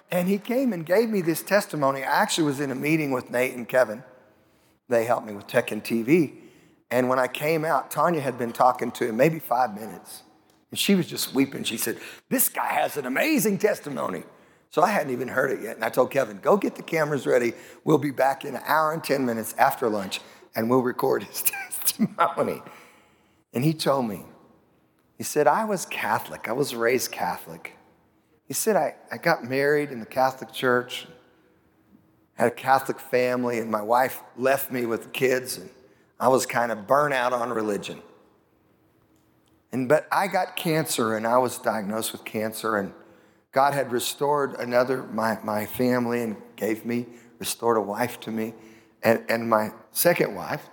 And 0.09 0.27
he 0.27 0.37
came 0.37 0.73
and 0.73 0.85
gave 0.85 1.09
me 1.09 1.21
this 1.21 1.41
testimony. 1.41 2.03
I 2.03 2.21
actually 2.21 2.45
was 2.45 2.59
in 2.59 2.71
a 2.71 2.75
meeting 2.75 3.11
with 3.11 3.29
Nate 3.29 3.55
and 3.55 3.67
Kevin. 3.67 4.03
They 4.89 5.05
helped 5.05 5.25
me 5.25 5.33
with 5.33 5.47
tech 5.47 5.71
and 5.71 5.83
TV. 5.83 6.33
And 6.89 7.07
when 7.07 7.19
I 7.19 7.27
came 7.27 7.63
out, 7.63 7.91
Tanya 7.91 8.19
had 8.19 8.37
been 8.37 8.51
talking 8.51 8.91
to 8.91 9.07
him 9.07 9.15
maybe 9.15 9.39
five 9.39 9.73
minutes. 9.73 10.23
And 10.69 10.79
she 10.79 10.95
was 10.95 11.07
just 11.07 11.33
weeping. 11.33 11.63
She 11.63 11.77
said, 11.77 11.97
This 12.29 12.49
guy 12.49 12.67
has 12.67 12.97
an 12.97 13.05
amazing 13.05 13.57
testimony. 13.57 14.23
So 14.71 14.81
I 14.81 14.89
hadn't 14.89 15.11
even 15.11 15.27
heard 15.27 15.51
it 15.51 15.61
yet. 15.61 15.75
And 15.75 15.85
I 15.85 15.89
told 15.89 16.11
Kevin, 16.11 16.39
Go 16.39 16.57
get 16.57 16.75
the 16.75 16.81
cameras 16.83 17.27
ready. 17.27 17.53
We'll 17.83 17.97
be 17.97 18.11
back 18.11 18.45
in 18.45 18.55
an 18.55 18.63
hour 18.65 18.93
and 18.93 19.03
10 19.03 19.25
minutes 19.25 19.53
after 19.57 19.89
lunch 19.89 20.21
and 20.55 20.69
we'll 20.69 20.81
record 20.81 21.23
his 21.23 21.43
testimony. 21.69 22.61
And 23.53 23.63
he 23.63 23.73
told 23.73 24.07
me, 24.07 24.23
he 25.17 25.23
said, 25.23 25.47
I 25.47 25.65
was 25.65 25.85
Catholic. 25.85 26.47
I 26.47 26.53
was 26.53 26.73
raised 26.73 27.11
Catholic. 27.11 27.77
He 28.47 28.53
said, 28.53 28.75
I, 28.75 28.95
I 29.11 29.17
got 29.17 29.43
married 29.43 29.91
in 29.91 29.99
the 29.99 30.05
Catholic 30.05 30.51
Church, 30.51 31.07
had 32.33 32.47
a 32.47 32.51
Catholic 32.51 32.99
family, 32.99 33.59
and 33.59 33.69
my 33.69 33.81
wife 33.81 34.21
left 34.35 34.71
me 34.71 34.85
with 34.85 35.03
the 35.03 35.09
kids, 35.09 35.57
and 35.57 35.69
I 36.19 36.27
was 36.27 36.45
kind 36.45 36.71
of 36.71 36.87
burnt 36.87 37.13
out 37.13 37.33
on 37.33 37.49
religion. 37.51 38.01
And 39.71 39.87
but 39.87 40.07
I 40.11 40.27
got 40.27 40.57
cancer 40.57 41.15
and 41.15 41.25
I 41.25 41.37
was 41.37 41.57
diagnosed 41.57 42.11
with 42.11 42.25
cancer, 42.25 42.77
and 42.77 42.93
God 43.51 43.73
had 43.73 43.91
restored 43.91 44.55
another, 44.59 45.03
my, 45.03 45.37
my 45.43 45.65
family, 45.65 46.23
and 46.23 46.37
gave 46.55 46.85
me, 46.85 47.05
restored 47.39 47.77
a 47.77 47.81
wife 47.81 48.19
to 48.21 48.31
me. 48.31 48.53
And, 49.03 49.23
and 49.29 49.49
my 49.49 49.71
second 49.91 50.35
wife 50.35 50.69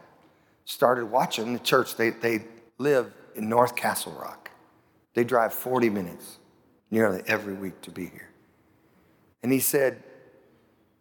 started 0.64 1.06
watching 1.06 1.52
the 1.52 1.58
church. 1.58 1.96
They, 1.96 2.10
they 2.10 2.44
live 2.78 3.12
in 3.34 3.48
North 3.48 3.74
Castle 3.74 4.12
Rock. 4.12 4.50
They 5.14 5.24
drive 5.24 5.52
40 5.52 5.90
minutes 5.90 6.38
nearly 6.90 7.22
every 7.26 7.54
week 7.54 7.80
to 7.82 7.90
be 7.90 8.06
here. 8.06 8.30
And 9.42 9.52
he 9.52 9.60
said, 9.60 10.02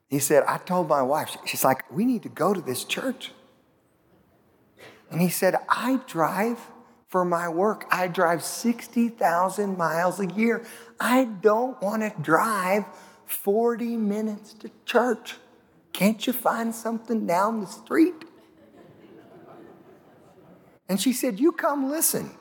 he 0.07 0.19
said, 0.19 0.43
I 0.48 0.57
told 0.57 0.88
my 0.88 1.01
wife, 1.01 1.38
she's 1.46 1.63
like, 1.63 1.91
we 1.91 2.05
need 2.05 2.24
to 2.24 2.29
go 2.29 2.53
to 2.53 2.62
this 2.62 2.84
church. 2.84 3.31
And 5.12 5.22
he 5.22 5.29
said, 5.29 5.55
I 5.69 6.00
drive 6.07 6.60
for 7.08 7.24
my 7.24 7.48
work. 7.48 7.86
I 7.92 8.08
drive 8.08 8.44
60,000 8.44 9.78
miles 9.78 10.20
a 10.20 10.28
year. 10.28 10.66
I 11.00 11.26
don't 11.26 11.82
want 11.82 12.02
to 12.02 12.22
drive 12.22 12.86
40 13.26 13.98
minutes 13.98 14.54
to 14.56 14.72
church. 14.86 15.36
Can't 15.94 16.26
you 16.28 16.34
find 16.34 16.76
something 16.76 17.26
down 17.26 17.62
the 17.62 17.68
street? 17.68 18.26
And 20.90 21.00
she 21.02 21.14
said, 21.14 21.40
You 21.40 21.52
come 21.52 21.90
listen. 21.90 22.32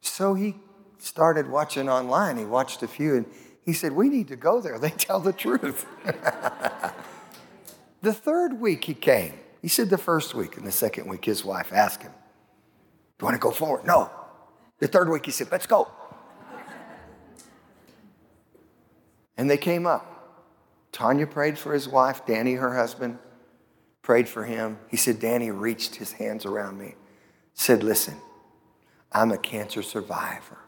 So 0.00 0.34
he 0.34 0.56
started 0.98 1.50
watching 1.50 1.88
online. 1.88 2.36
He 2.36 2.44
watched 2.44 2.82
a 2.82 2.88
few 2.88 3.16
and 3.16 3.26
he 3.64 3.72
said, 3.72 3.92
We 3.92 4.08
need 4.08 4.28
to 4.28 4.36
go 4.36 4.60
there. 4.60 4.78
They 4.78 4.90
tell 4.90 5.20
the 5.20 5.32
truth. 5.32 5.86
the 8.02 8.12
third 8.12 8.60
week 8.60 8.84
he 8.84 8.94
came. 8.94 9.34
He 9.64 9.68
said 9.68 9.88
the 9.88 9.96
first 9.96 10.34
week, 10.34 10.58
and 10.58 10.66
the 10.66 10.70
second 10.70 11.08
week 11.08 11.24
his 11.24 11.42
wife 11.42 11.72
asked 11.72 12.02
him, 12.02 12.12
Do 12.12 13.22
you 13.22 13.24
want 13.24 13.34
to 13.34 13.40
go 13.40 13.50
forward? 13.50 13.86
No. 13.86 14.10
The 14.78 14.86
third 14.86 15.08
week 15.08 15.24
he 15.24 15.32
said, 15.32 15.48
Let's 15.50 15.66
go. 15.66 15.90
And 19.38 19.48
they 19.48 19.56
came 19.56 19.86
up. 19.86 20.52
Tanya 20.92 21.26
prayed 21.26 21.58
for 21.58 21.72
his 21.72 21.88
wife, 21.88 22.26
Danny, 22.26 22.52
her 22.52 22.76
husband, 22.76 23.18
prayed 24.02 24.28
for 24.28 24.44
him. 24.44 24.78
He 24.90 24.98
said, 24.98 25.18
Danny 25.18 25.50
reached 25.50 25.94
his 25.94 26.12
hands 26.12 26.44
around 26.44 26.76
me, 26.76 26.96
said, 27.54 27.82
Listen, 27.82 28.16
I'm 29.12 29.32
a 29.32 29.38
cancer 29.38 29.80
survivor, 29.80 30.58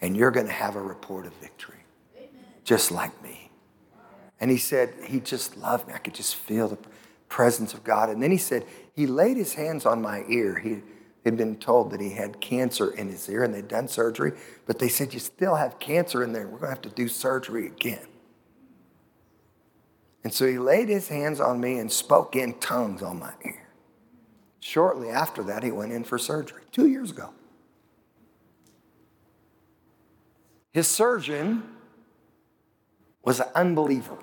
and 0.00 0.16
you're 0.16 0.30
going 0.30 0.46
to 0.46 0.52
have 0.52 0.76
a 0.76 0.82
report 0.82 1.26
of 1.26 1.34
victory, 1.34 1.84
just 2.64 2.90
like 2.90 3.22
me. 3.22 3.50
And 4.40 4.50
he 4.50 4.56
said, 4.56 4.94
He 5.04 5.20
just 5.20 5.58
loved 5.58 5.88
me. 5.88 5.92
I 5.92 5.98
could 5.98 6.14
just 6.14 6.36
feel 6.36 6.68
the 6.68 6.78
presence 7.28 7.74
of 7.74 7.84
God. 7.84 8.08
And 8.10 8.22
then 8.22 8.30
he 8.30 8.38
said, 8.38 8.64
He 8.94 9.06
laid 9.06 9.36
his 9.36 9.54
hands 9.54 9.86
on 9.86 10.02
my 10.02 10.24
ear. 10.28 10.58
He 10.58 10.82
had 11.24 11.36
been 11.36 11.56
told 11.56 11.90
that 11.90 12.00
he 12.00 12.10
had 12.10 12.40
cancer 12.40 12.90
in 12.90 13.08
his 13.08 13.28
ear, 13.28 13.44
and 13.44 13.52
they'd 13.52 13.68
done 13.68 13.88
surgery, 13.88 14.32
but 14.66 14.78
they 14.78 14.88
said, 14.88 15.12
You 15.12 15.20
still 15.20 15.56
have 15.56 15.78
cancer 15.78 16.22
in 16.22 16.32
there. 16.32 16.46
We're 16.46 16.58
going 16.58 16.62
to 16.62 16.68
have 16.68 16.82
to 16.82 16.90
do 16.90 17.08
surgery 17.08 17.66
again. 17.66 18.06
And 20.24 20.32
so 20.32 20.46
he 20.46 20.58
laid 20.58 20.88
his 20.88 21.08
hands 21.08 21.40
on 21.40 21.60
me 21.60 21.78
and 21.78 21.90
spoke 21.90 22.36
in 22.36 22.54
tongues 22.58 23.02
on 23.02 23.18
my 23.18 23.32
ear. 23.44 23.68
Shortly 24.60 25.08
after 25.08 25.42
that, 25.44 25.62
he 25.62 25.70
went 25.70 25.92
in 25.92 26.04
for 26.04 26.18
surgery, 26.18 26.62
two 26.72 26.86
years 26.86 27.10
ago. 27.10 27.30
His 30.72 30.86
surgeon 30.86 31.62
was 33.24 33.40
an 33.40 33.48
unbeliever. 33.54 34.18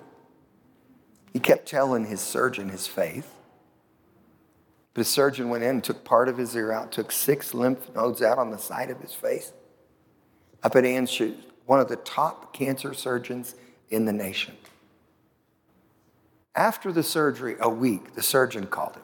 He 1.35 1.41
kept 1.41 1.67
telling 1.67 2.05
his 2.05 2.21
surgeon 2.21 2.69
his 2.69 2.87
faith. 2.87 3.29
But 4.93 5.01
the 5.01 5.03
surgeon 5.03 5.49
went 5.49 5.65
in 5.65 5.69
and 5.71 5.83
took 5.83 6.05
part 6.05 6.29
of 6.29 6.37
his 6.37 6.55
ear 6.55 6.71
out, 6.71 6.93
took 6.93 7.11
six 7.11 7.53
lymph 7.53 7.93
nodes 7.93 8.21
out 8.21 8.37
on 8.37 8.51
the 8.51 8.57
side 8.57 8.89
of 8.89 9.01
his 9.01 9.13
face. 9.13 9.51
Up 10.63 10.77
at 10.77 10.85
Anschutz, 10.85 11.35
one 11.65 11.81
of 11.81 11.89
the 11.89 11.97
top 11.97 12.53
cancer 12.53 12.93
surgeons 12.93 13.55
in 13.89 14.05
the 14.05 14.13
nation. 14.13 14.55
After 16.55 16.93
the 16.93 17.03
surgery, 17.03 17.57
a 17.59 17.67
week, 17.67 18.15
the 18.15 18.23
surgeon 18.23 18.67
called 18.67 18.95
him. 18.95 19.03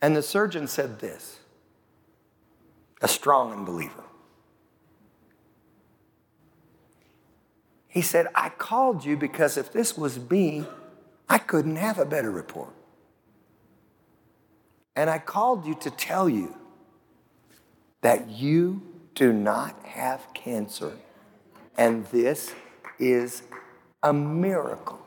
And 0.00 0.16
the 0.16 0.22
surgeon 0.22 0.66
said 0.66 1.00
this 1.00 1.40
a 3.02 3.08
strong 3.08 3.52
unbeliever. 3.52 4.04
He 7.92 8.00
said, 8.00 8.28
I 8.34 8.48
called 8.48 9.04
you 9.04 9.18
because 9.18 9.58
if 9.58 9.70
this 9.70 9.98
was 9.98 10.18
me, 10.30 10.64
I 11.28 11.36
couldn't 11.36 11.76
have 11.76 11.98
a 11.98 12.06
better 12.06 12.30
report. 12.30 12.72
And 14.96 15.10
I 15.10 15.18
called 15.18 15.66
you 15.66 15.74
to 15.74 15.90
tell 15.90 16.26
you 16.26 16.56
that 18.00 18.30
you 18.30 18.80
do 19.14 19.30
not 19.30 19.78
have 19.84 20.26
cancer. 20.32 20.94
And 21.76 22.06
this 22.06 22.54
is 22.98 23.42
a 24.02 24.14
miracle. 24.14 24.98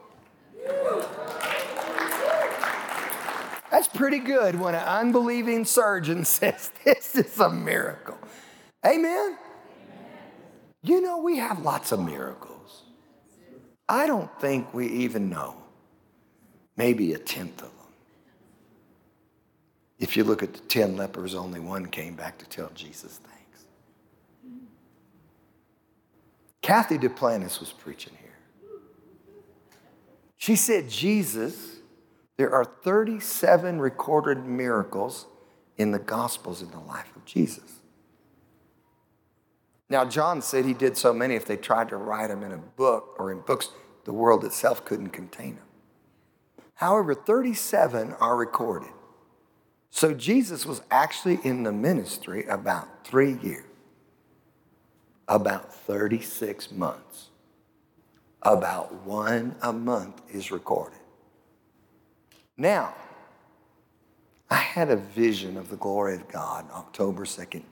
That's 3.72 3.88
pretty 3.88 4.20
good 4.20 4.60
when 4.60 4.76
an 4.76 4.84
unbelieving 4.84 5.66
surgeon 5.66 6.24
says 6.26 6.72
this 6.84 7.16
is 7.16 7.40
a 7.40 7.50
miracle. 7.50 8.20
Amen? 8.86 9.40
You 10.84 11.02
know, 11.02 11.18
we 11.18 11.38
have 11.38 11.64
lots 11.64 11.92
of 11.92 12.00
miracles. 12.00 12.55
I 13.88 14.08
don't 14.08 14.32
think 14.40 14.74
we 14.74 14.88
even 14.88 15.30
know 15.30 15.56
maybe 16.76 17.14
a 17.14 17.18
tenth 17.18 17.62
of 17.62 17.70
them. 17.70 17.72
If 20.00 20.18
you 20.18 20.24
look 20.24 20.44
at 20.44 20.54
the 20.54 20.60
10 20.60 20.98
lepers, 20.98 21.36
only 21.36 21.60
one 21.60 21.86
came 21.88 22.16
back 22.16 22.38
to 22.40 22.46
tell 22.46 22.70
Jesus 22.74 23.20
thanks. 23.24 23.66
Kathy 26.62 26.98
Duplantis 26.98 27.60
was 27.60 27.72
preaching 27.72 28.14
here. 28.20 28.32
She 30.38 30.56
said, 30.56 30.90
Jesus, 30.90 31.78
there 32.38 32.52
are 32.52 32.66
37 32.66 33.80
recorded 33.80 34.46
miracles 34.46 35.28
in 35.78 35.92
the 35.92 36.00
Gospels 36.00 36.62
in 36.62 36.72
the 36.72 36.80
life 36.80 37.16
of 37.16 37.24
Jesus. 37.26 37.80
Now, 39.90 40.06
John 40.06 40.42
said 40.42 40.66
he 40.66 40.74
did 40.74 40.98
so 40.98 41.14
many, 41.14 41.36
if 41.36 41.46
they 41.46 41.58
tried 41.58 41.90
to 41.90 41.98
write 41.98 42.28
them 42.28 42.44
in 42.44 42.52
a 42.52 42.58
book 42.58 43.16
or 43.20 43.32
in 43.32 43.42
books, 43.42 43.70
the 44.06 44.14
world 44.14 44.44
itself 44.44 44.84
couldn't 44.84 45.10
contain 45.10 45.56
them. 45.56 45.66
However, 46.76 47.14
37 47.14 48.14
are 48.14 48.36
recorded. 48.36 48.90
So 49.90 50.14
Jesus 50.14 50.66
was 50.66 50.82
actually 50.92 51.40
in 51.44 51.64
the 51.64 51.72
ministry 51.72 52.46
about 52.48 53.06
three 53.06 53.38
years, 53.42 53.64
about 55.28 55.74
36 55.74 56.72
months 56.72 57.30
about 58.46 58.94
one 59.04 59.56
a 59.64 59.74
month 59.74 60.22
is 60.32 60.52
recorded. 60.52 61.00
Now, 62.56 62.94
I 64.50 64.58
had 64.58 64.92
a 64.92 64.96
vision 64.96 65.58
of 65.58 65.70
the 65.70 65.76
glory 65.76 66.16
of 66.16 66.28
God 66.28 66.70
October 66.72 67.26
2nd, 67.26 67.64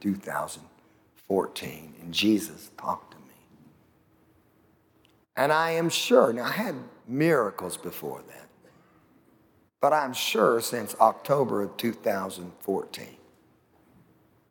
2014, 1.28 1.96
and 2.02 2.14
Jesus 2.14 2.72
talked 2.78 3.12
to 3.12 3.18
me. 3.18 3.24
And 5.36 5.52
I 5.52 5.72
am 5.72 5.90
sure, 5.90 6.34
now 6.34 6.46
I 6.46 6.52
had 6.52 6.76
miracles 7.08 7.78
before 7.78 8.22
that, 8.28 8.48
but 9.82 9.94
I'm 9.94 10.14
sure 10.14 10.62
since 10.62 10.96
October 11.00 11.64
of 11.64 11.78
2014, 11.78 13.08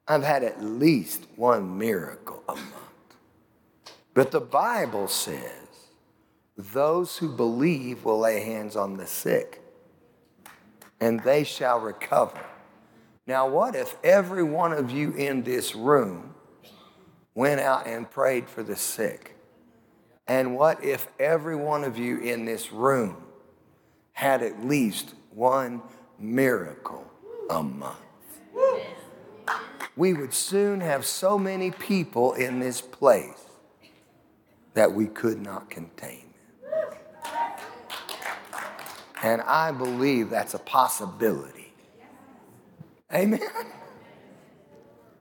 I've 0.09 0.25
had 0.25 0.42
at 0.42 0.62
least 0.62 1.27
one 1.37 1.79
miracle 1.79 2.42
a 2.49 2.57
month. 2.57 3.16
But 4.14 4.31
the 4.31 4.40
Bible 4.40 5.09
says, 5.09 5.59
those 6.57 7.16
who 7.16 7.35
believe 7.35 8.05
will 8.05 8.18
lay 8.18 8.44
hands 8.44 8.77
on 8.77 8.96
the 8.96 9.07
sick, 9.07 9.62
and 11.01 11.20
they 11.20 11.44
shall 11.44 11.81
recover. 11.81 12.44
Now, 13.27 13.49
what 13.49 13.75
if 13.75 13.96
every 14.03 14.42
one 14.42 14.73
of 14.73 14.90
you 14.90 15.12
in 15.12 15.44
this 15.44 15.75
room 15.75 16.32
went 17.35 17.61
out 17.61 17.87
and 17.87 18.11
prayed 18.11 18.49
for 18.49 18.62
the 18.62 18.77
sick? 18.77 19.37
And 20.27 20.57
what 20.57 20.83
if 20.85 21.09
every 21.18 21.57
one 21.57 21.85
of 21.85 21.99
you 21.99 22.18
in 22.18 22.45
this 22.45 22.73
room 22.73 23.16
had 24.12 24.42
at 24.42 24.64
least 24.64 25.14
one 25.31 25.83
miracle 26.18 27.11
a 27.51 27.62
month? 27.62 27.99
We 29.97 30.14
would 30.14 30.33
soon 30.33 30.81
have 30.81 31.05
so 31.05 31.38
many 31.38 31.71
people 31.71 32.33
in 32.33 32.61
this 32.61 32.81
place 32.81 33.47
that 34.75 34.92
we 34.92 35.07
could 35.07 35.40
not 35.40 35.68
contain. 35.68 36.33
Them. 36.62 36.97
And 39.23 39.42
I 39.42 39.71
believe 39.71 40.31
that's 40.31 40.55
a 40.55 40.59
possibility. 40.59 41.75
Amen. 43.12 43.40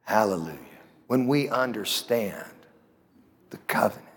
Hallelujah. 0.04 0.71
When 1.12 1.28
we 1.28 1.50
understand 1.50 2.54
the 3.50 3.58
covenant. 3.58 4.08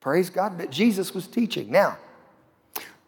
Praise 0.00 0.28
God. 0.28 0.58
But 0.58 0.72
Jesus 0.72 1.14
was 1.14 1.28
teaching. 1.28 1.70
Now, 1.70 1.98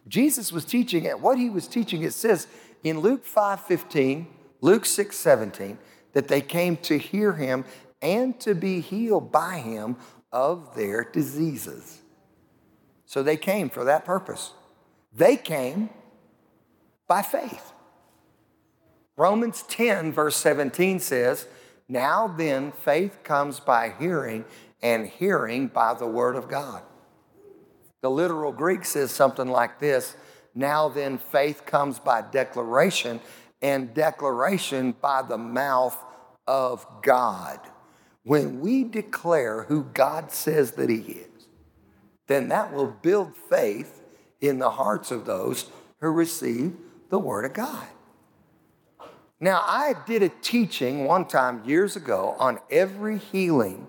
Jesus 0.07 0.53
was 0.53 0.63
teaching 0.63 1.05
at 1.05 1.19
what 1.19 1.37
he 1.37 1.49
was 1.49 1.67
teaching, 1.67 2.03
it 2.03 2.13
says 2.13 2.47
in 2.81 3.01
Luke 3.01 3.25
5 3.25 3.59
15, 3.59 4.25
Luke 4.61 4.85
6 4.85 5.17
17, 5.17 5.79
that 6.13 6.29
they 6.29 6.39
came 6.39 6.77
to 6.77 6.97
hear 6.97 7.33
him 7.33 7.65
and 8.01 8.39
to 8.39 8.55
be 8.55 8.79
healed 8.79 9.33
by 9.33 9.57
him 9.57 9.97
of 10.31 10.73
their 10.73 11.03
diseases. 11.03 11.99
So 13.05 13.21
they 13.21 13.35
came 13.35 13.69
for 13.69 13.83
that 13.83 14.05
purpose. 14.05 14.53
They 15.11 15.35
came 15.35 15.89
by 17.05 17.21
faith. 17.21 17.73
Romans 19.17 19.63
10, 19.63 20.13
verse 20.13 20.37
17 20.37 21.01
says, 21.01 21.47
Now 21.91 22.25
then, 22.25 22.71
faith 22.71 23.19
comes 23.21 23.59
by 23.59 23.93
hearing, 23.99 24.45
and 24.81 25.05
hearing 25.05 25.67
by 25.67 25.93
the 25.93 26.07
word 26.07 26.37
of 26.37 26.47
God. 26.47 26.83
The 27.99 28.09
literal 28.09 28.53
Greek 28.53 28.85
says 28.85 29.11
something 29.11 29.49
like 29.49 29.81
this 29.81 30.15
Now 30.55 30.87
then, 30.87 31.17
faith 31.17 31.65
comes 31.65 31.99
by 31.99 32.21
declaration, 32.21 33.19
and 33.61 33.93
declaration 33.93 34.93
by 35.01 35.21
the 35.21 35.37
mouth 35.37 36.01
of 36.47 36.87
God. 37.01 37.59
When 38.23 38.61
we 38.61 38.85
declare 38.85 39.63
who 39.63 39.83
God 39.83 40.31
says 40.31 40.71
that 40.73 40.89
He 40.89 40.95
is, 40.95 41.47
then 42.27 42.47
that 42.47 42.71
will 42.71 42.95
build 43.01 43.35
faith 43.35 44.01
in 44.39 44.59
the 44.59 44.71
hearts 44.71 45.11
of 45.11 45.25
those 45.25 45.69
who 45.99 46.07
receive 46.07 46.73
the 47.09 47.19
Word 47.19 47.43
of 47.43 47.51
God. 47.51 47.87
Now, 49.43 49.63
I 49.65 49.95
did 50.05 50.21
a 50.21 50.29
teaching 50.29 51.05
one 51.05 51.25
time 51.25 51.63
years 51.65 51.95
ago 51.95 52.35
on 52.37 52.59
every 52.69 53.17
healing 53.17 53.87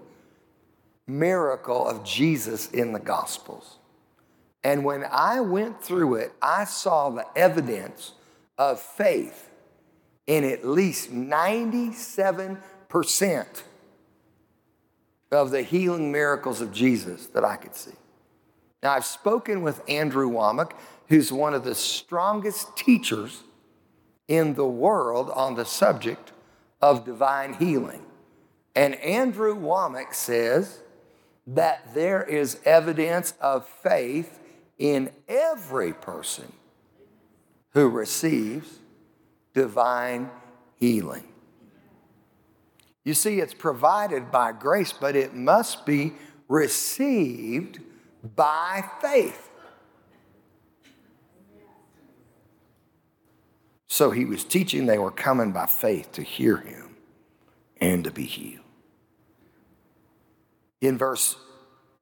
miracle 1.06 1.86
of 1.86 2.04
Jesus 2.04 2.70
in 2.70 2.94
the 2.94 2.98
Gospels. 2.98 3.76
And 4.64 4.82
when 4.82 5.04
I 5.04 5.40
went 5.40 5.84
through 5.84 6.14
it, 6.14 6.32
I 6.40 6.64
saw 6.64 7.10
the 7.10 7.26
evidence 7.36 8.12
of 8.56 8.80
faith 8.80 9.50
in 10.26 10.44
at 10.44 10.66
least 10.66 11.12
97% 11.12 13.62
of 15.30 15.50
the 15.50 15.62
healing 15.62 16.10
miracles 16.10 16.62
of 16.62 16.72
Jesus 16.72 17.26
that 17.26 17.44
I 17.44 17.56
could 17.56 17.76
see. 17.76 17.92
Now, 18.82 18.92
I've 18.92 19.04
spoken 19.04 19.60
with 19.60 19.82
Andrew 19.86 20.30
Wommack, 20.30 20.72
who's 21.08 21.30
one 21.30 21.52
of 21.52 21.64
the 21.64 21.74
strongest 21.74 22.74
teachers 22.74 23.42
in 24.32 24.54
the 24.54 24.66
world 24.66 25.28
on 25.34 25.56
the 25.56 25.64
subject 25.66 26.32
of 26.80 27.04
divine 27.04 27.52
healing. 27.52 28.00
And 28.74 28.94
Andrew 28.94 29.54
Wommack 29.54 30.14
says 30.14 30.80
that 31.46 31.92
there 31.92 32.22
is 32.22 32.58
evidence 32.64 33.34
of 33.42 33.68
faith 33.68 34.40
in 34.78 35.10
every 35.28 35.92
person 35.92 36.50
who 37.74 37.90
receives 37.90 38.78
divine 39.52 40.30
healing. 40.80 41.28
You 43.04 43.12
see, 43.12 43.38
it's 43.38 43.52
provided 43.52 44.30
by 44.30 44.52
grace, 44.52 44.94
but 44.94 45.14
it 45.14 45.34
must 45.34 45.84
be 45.84 46.14
received 46.48 47.80
by 48.34 48.82
faith. 49.02 49.50
So 53.92 54.10
he 54.10 54.24
was 54.24 54.42
teaching 54.42 54.86
they 54.86 54.96
were 54.96 55.10
coming 55.10 55.52
by 55.52 55.66
faith 55.66 56.12
to 56.12 56.22
hear 56.22 56.56
him 56.56 56.96
and 57.78 58.02
to 58.04 58.10
be 58.10 58.24
healed. 58.24 58.64
In 60.80 60.96
verse 60.96 61.36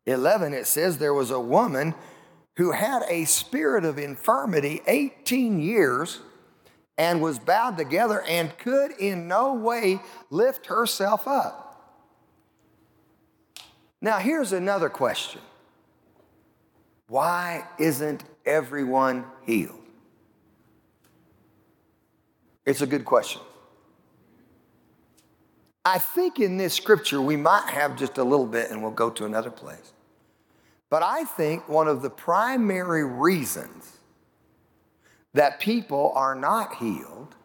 11, 0.06 0.54
it 0.54 0.68
says 0.68 0.98
there 0.98 1.12
was 1.12 1.32
a 1.32 1.40
woman 1.40 1.96
who 2.58 2.70
had 2.70 3.02
a 3.08 3.24
spirit 3.24 3.84
of 3.84 3.98
infirmity 3.98 4.82
18 4.86 5.58
years 5.58 6.20
and 6.96 7.20
was 7.20 7.40
bowed 7.40 7.76
together 7.76 8.22
and 8.22 8.56
could 8.58 8.92
in 8.92 9.26
no 9.26 9.54
way 9.54 9.98
lift 10.30 10.66
herself 10.66 11.26
up. 11.26 12.06
Now, 14.00 14.18
here's 14.18 14.52
another 14.52 14.88
question 14.88 15.40
Why 17.08 17.64
isn't 17.80 18.22
everyone 18.46 19.24
healed? 19.44 19.79
It's 22.66 22.82
a 22.82 22.86
good 22.86 23.04
question. 23.04 23.40
I 25.84 25.98
think 25.98 26.38
in 26.38 26.56
this 26.56 26.74
scripture 26.74 27.20
we 27.22 27.36
might 27.36 27.68
have 27.70 27.96
just 27.96 28.18
a 28.18 28.24
little 28.24 28.46
bit, 28.46 28.70
and 28.70 28.82
we'll 28.82 28.92
go 28.92 29.10
to 29.10 29.24
another 29.24 29.50
place. 29.50 29.92
But 30.90 31.02
I 31.02 31.24
think 31.24 31.68
one 31.68 31.88
of 31.88 32.02
the 32.02 32.10
primary 32.10 33.04
reasons 33.04 33.98
that 35.32 35.60
people 35.60 36.12
are 36.14 36.34
not 36.34 36.76
healed 36.76 37.36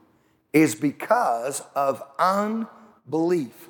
is 0.51 0.73
because 0.73 1.61
of 1.75 2.01
unbelief. 2.17 3.69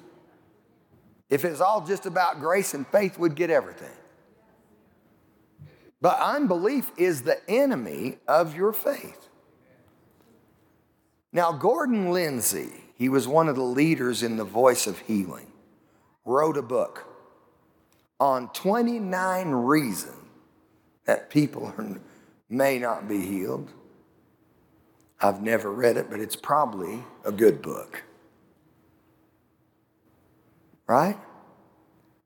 If 1.29 1.43
it's 1.43 1.59
all 1.59 1.85
just 1.85 2.05
about 2.05 2.39
grace 2.39 2.73
and 2.73 2.87
faith, 2.87 3.19
we'd 3.19 3.35
get 3.35 3.49
everything. 3.49 3.91
But 6.01 6.19
unbelief 6.19 6.91
is 6.97 7.23
the 7.23 7.39
enemy 7.49 8.17
of 8.27 8.55
your 8.55 8.71
faith. 8.71 9.24
Now, 11.35 11.51
Gordon 11.51 12.11
Lindsay, 12.11 12.69
he 12.95 13.09
was 13.09 13.27
one 13.27 13.49
of 13.49 13.57
the 13.57 13.61
leaders 13.61 14.23
in 14.23 14.37
the 14.37 14.45
voice 14.45 14.87
of 14.87 14.99
healing, 14.99 15.51
wrote 16.23 16.55
a 16.55 16.61
book 16.61 17.05
on 18.21 18.47
29 18.53 19.49
reasons 19.49 20.15
that 21.03 21.29
people 21.29 21.73
may 22.49 22.79
not 22.79 23.09
be 23.09 23.19
healed. 23.19 23.69
I've 25.19 25.41
never 25.41 25.69
read 25.69 25.97
it, 25.97 26.09
but 26.09 26.21
it's 26.21 26.37
probably 26.37 27.03
a 27.25 27.33
good 27.33 27.61
book. 27.61 28.03
Right? 30.87 31.17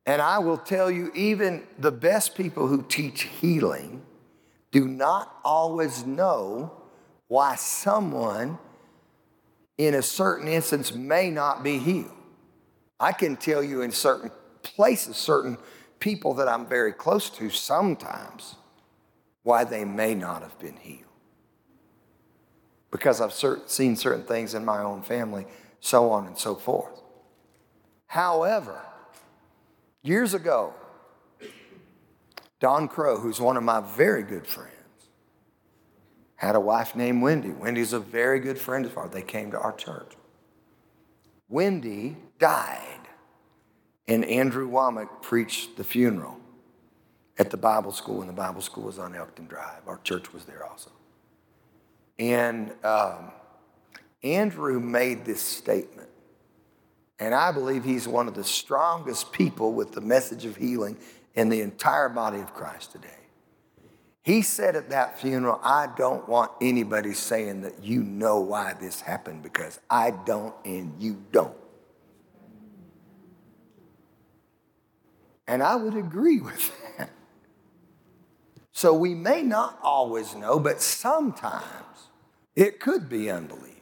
And 0.06 0.22
I 0.22 0.38
will 0.38 0.60
tell 0.60 0.92
you, 0.92 1.12
even 1.16 1.64
the 1.80 1.92
best 1.92 2.36
people 2.36 2.68
who 2.68 2.84
teach 2.84 3.24
healing 3.24 4.04
do 4.70 4.88
not 4.88 5.36
always 5.44 6.06
know 6.06 6.74
why 7.28 7.56
someone 7.56 8.60
in 9.80 9.94
a 9.96 10.02
certain 10.02 10.50
instance 10.50 10.94
may 10.94 11.32
not 11.32 11.64
be 11.64 11.80
healed. 11.80 12.12
I 13.00 13.14
can 13.14 13.38
tell 13.38 13.64
you 13.64 13.82
in 13.82 13.94
certain 13.94 14.30
places, 14.62 15.16
certain 15.16 15.58
people 16.00 16.34
that 16.34 16.50
I'm 16.50 16.66
very 16.66 16.92
close 16.92 17.30
to 17.32 17.50
sometimes 17.50 18.56
why 19.44 19.64
they 19.64 19.86
may 19.86 20.14
not 20.14 20.42
have 20.42 20.60
been 20.60 20.76
healed. 20.76 21.06
Because 22.92 23.22
I've 23.22 23.34
seen 23.70 23.96
certain 23.96 24.24
things 24.24 24.54
in 24.54 24.66
my 24.66 24.84
own 24.84 25.02
family, 25.02 25.46
so 25.80 26.12
on 26.12 26.28
and 26.28 26.38
so 26.38 26.56
forth. 26.56 27.02
However, 28.08 28.82
years 30.02 30.34
ago, 30.34 30.74
Don 32.60 32.90
Krow, 32.90 33.18
who's 33.18 33.40
one 33.40 33.56
of 33.56 33.64
my 33.64 33.80
very 33.80 34.24
good 34.24 34.46
friends, 34.46 34.74
had 36.40 36.56
a 36.56 36.60
wife 36.60 36.96
named 36.96 37.22
Wendy. 37.22 37.50
Wendy's 37.50 37.92
a 37.92 38.00
very 38.00 38.40
good 38.40 38.58
friend 38.58 38.86
of 38.86 38.98
ours. 38.98 39.12
They 39.12 39.22
came 39.22 39.52
to 39.52 39.60
our 39.60 39.74
church. 39.74 40.14
Wendy 41.50 42.16
died 42.38 43.00
and 44.08 44.24
Andrew 44.24 44.70
Wommack 44.70 45.22
preached 45.22 45.76
the 45.76 45.84
funeral 45.84 46.38
at 47.38 47.52
the 47.52 47.58
Bible 47.58 47.92
school, 47.92 48.22
and 48.22 48.30
the 48.30 48.34
Bible 48.34 48.62
school 48.62 48.86
was 48.86 48.98
on 48.98 49.16
Elkton 49.16 49.48
Drive. 49.48 49.82
Our 49.86 50.00
church 50.00 50.32
was 50.34 50.46
there 50.46 50.66
also. 50.66 50.92
And 52.18 52.72
um, 52.86 53.32
Andrew 54.24 54.80
made 54.80 55.26
this 55.26 55.42
statement, 55.42 56.10
and 57.20 57.36
I 57.36 57.52
believe 57.52 57.84
he's 57.84 58.08
one 58.08 58.30
of 58.30 58.34
the 58.34 58.46
strongest 58.46 59.34
people 59.34 59.74
with 59.74 59.92
the 59.92 60.02
message 60.02 60.46
of 60.46 60.56
healing 60.56 60.98
in 61.36 61.50
the 61.50 61.60
entire 61.60 62.10
body 62.10 62.40
of 62.40 62.54
Christ 62.54 62.94
today. 62.94 63.19
He 64.24 64.42
said 64.42 64.76
at 64.76 64.90
that 64.90 65.20
funeral, 65.20 65.60
I 65.64 65.88
don't 65.96 66.28
want 66.28 66.52
anybody 66.62 67.14
saying 67.14 67.62
that 67.62 67.84
you 67.84 68.04
know 68.04 68.40
why 68.40 68.74
this 68.74 69.02
happened 69.02 69.44
because 69.44 69.80
I 69.90 70.12
don't 70.12 70.54
and 70.66 70.94
you 71.02 71.24
don't. 71.32 71.56
And 75.48 75.64
I 75.64 75.76
would 75.76 75.96
agree 75.96 76.40
with 76.40 76.72
that. 76.98 77.10
So 78.72 78.94
we 78.94 79.16
may 79.16 79.42
not 79.42 79.80
always 79.82 80.36
know, 80.36 80.60
but 80.60 80.82
sometimes 80.82 81.64
it 82.56 82.80
could 82.80 83.10
be 83.10 83.32
unbelief. 83.32 83.82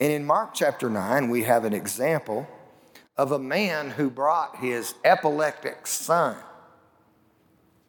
And 0.00 0.12
in 0.12 0.24
Mark 0.24 0.54
chapter 0.54 0.88
9, 0.88 1.30
we 1.30 1.44
have 1.44 1.64
an 1.64 1.72
example 1.72 2.48
of 3.16 3.32
a 3.32 3.38
man 3.38 3.90
who 3.90 4.10
brought 4.10 4.56
his 4.56 4.94
epileptic 5.04 5.86
son 5.86 6.36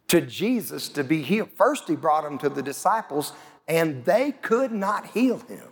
to 0.07 0.21
Jesus 0.21 0.89
to 0.89 1.03
be 1.03 1.21
healed. 1.21 1.49
First, 1.55 1.87
he 1.87 1.95
brought 1.95 2.25
him 2.25 2.37
to 2.39 2.49
the 2.49 2.61
disciples, 2.61 3.33
and 3.67 4.05
they 4.05 4.31
could 4.31 4.71
not 4.71 5.07
heal 5.07 5.39
him. 5.39 5.67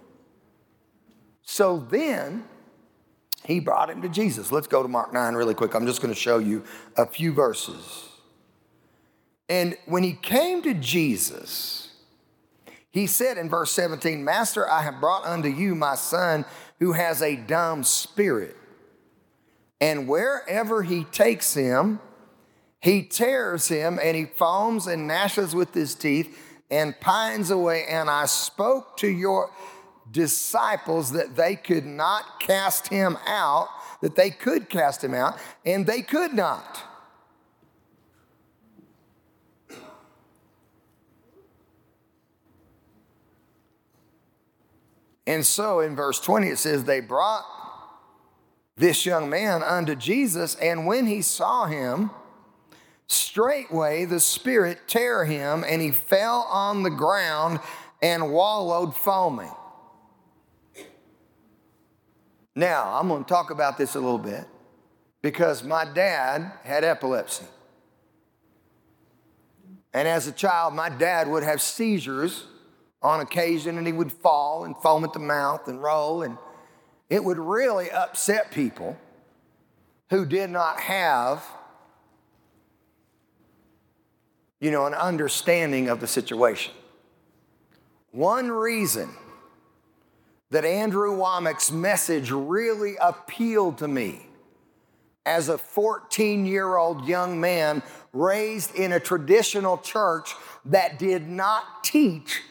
So 1.42 1.86
then 1.90 2.46
he 3.46 3.60
brought 3.60 3.90
him 3.90 4.02
to 4.02 4.10
Jesus. 4.10 4.52
Let's 4.52 4.68
go 4.68 4.82
to 4.82 4.90
Mark 4.90 5.14
9 5.14 5.36
really 5.36 5.54
quick. 5.54 5.74
I'm 5.74 5.86
just 5.86 6.02
going 6.02 6.14
to 6.14 6.20
show 6.20 6.40
you 6.40 6.64
a 6.98 7.06
few 7.06 7.32
verses. 7.32 8.10
And 9.48 9.78
when 9.86 10.04
he 10.04 10.14
came 10.14 10.64
to 10.64 10.74
Jesus, 10.74 11.94
he 12.92 13.06
said 13.08 13.38
in 13.38 13.50
verse 13.50 13.72
17, 13.72 14.24
Master, 14.24 14.70
I 14.70 14.82
have 14.82 15.00
brought 15.00 15.26
unto 15.26 15.50
you 15.50 15.76
my 15.76 15.96
son 15.96 16.46
who 16.80 16.94
has 16.94 17.22
a 17.22 17.36
dumb 17.36 17.84
spirit. 17.84 18.58
And 19.80 20.08
wherever 20.08 20.82
he 20.82 21.04
takes 21.04 21.54
him, 21.54 22.00
he 22.86 23.02
tears 23.02 23.68
him 23.68 23.98
and 24.00 24.16
he 24.16 24.26
foams 24.26 24.86
and 24.86 25.08
gnashes 25.08 25.56
with 25.56 25.74
his 25.74 25.96
teeth 25.96 26.38
and 26.70 26.98
pines 27.00 27.50
away. 27.50 27.86
And 27.90 28.12
I 28.12 28.28
spoke 28.28 28.96
to 28.98 29.08
your 29.08 29.50
disciples 30.12 31.12
that 31.14 31.36
they 31.36 31.56
could 31.56 31.88
not 31.88 32.40
cast 32.40 32.90
him 32.90 33.18
out, 33.26 33.70
that 34.02 34.16
they 34.16 34.30
could 34.30 34.70
cast 34.70 35.04
him 35.04 35.16
out, 35.16 35.40
and 35.66 35.88
they 35.88 36.04
could 36.04 36.36
not. 36.36 36.84
And 45.26 45.44
so 45.44 45.80
in 45.80 45.96
verse 45.96 46.20
20 46.20 46.50
it 46.50 46.60
says, 46.60 46.84
They 46.84 47.00
brought 47.00 47.46
this 48.78 49.08
young 49.08 49.28
man 49.28 49.64
unto 49.64 49.96
Jesus, 49.96 50.54
and 50.54 50.86
when 50.86 51.08
he 51.08 51.24
saw 51.24 51.66
him, 51.66 52.12
straightway 53.08 54.06
the 54.06 54.20
Spirit 54.20 54.80
tear 54.88 55.26
him, 55.26 55.64
and 55.68 55.82
he 55.82 55.92
fell 55.92 56.48
on 56.52 56.84
the 56.84 56.90
ground 56.90 57.60
and 58.02 58.32
wallowed 58.32 58.96
foaming. 58.96 59.52
Now, 62.56 62.94
I'm 62.94 63.08
going 63.08 63.24
to 63.24 63.30
talk 63.30 63.52
about 63.52 63.78
this 63.78 63.96
a 63.96 64.00
little 64.00 64.18
bit 64.18 64.46
because 65.22 65.64
my 65.64 65.86
dad 65.86 66.52
had 66.64 66.84
epilepsy. 66.84 67.46
And 69.94 70.08
as 70.08 70.28
a 70.28 70.32
child, 70.32 70.74
my 70.74 70.90
dad 70.90 71.28
would 71.28 71.44
have 71.44 71.62
seizures 71.62 72.46
on 73.02 73.22
occasion 73.22 73.78
and 73.78 73.88
he 73.88 73.94
would 73.94 74.12
fall 74.12 74.66
and 74.66 74.76
foam 74.78 75.04
at 75.04 75.14
the 75.14 75.20
mouth 75.20 75.68
and 75.68 75.82
roll. 75.82 76.22
And 76.22 76.38
it 77.10 77.24
would 77.24 77.38
really 77.38 77.90
upset 77.92 78.52
people 78.52 78.98
who 80.10 80.26
did 80.26 80.50
not 80.50 80.80
have, 80.80 81.44
you 84.66 84.72
know, 84.72 84.88
an 84.88 84.96
understanding 84.96 85.90
of 85.90 86.00
the 86.00 86.08
situation. 86.08 86.74
One 88.10 88.50
reason 88.50 89.12
that 90.50 90.66
Andrew 90.66 91.16
Wommack's 91.16 91.72
message 91.72 92.32
really 92.32 92.96
appealed 93.00 93.78
to 93.78 93.88
me 93.88 94.26
as 95.24 95.50
a 95.50 95.60
14 95.60 96.48
year 96.48 96.78
old 96.78 97.08
young 97.08 97.40
man 97.40 97.84
raised 98.12 98.74
in 98.74 98.92
a 98.92 99.00
traditional 99.00 99.78
church 99.78 100.34
that 100.66 100.98
did 100.98 101.30
not 101.30 101.84
teach 101.84 102.42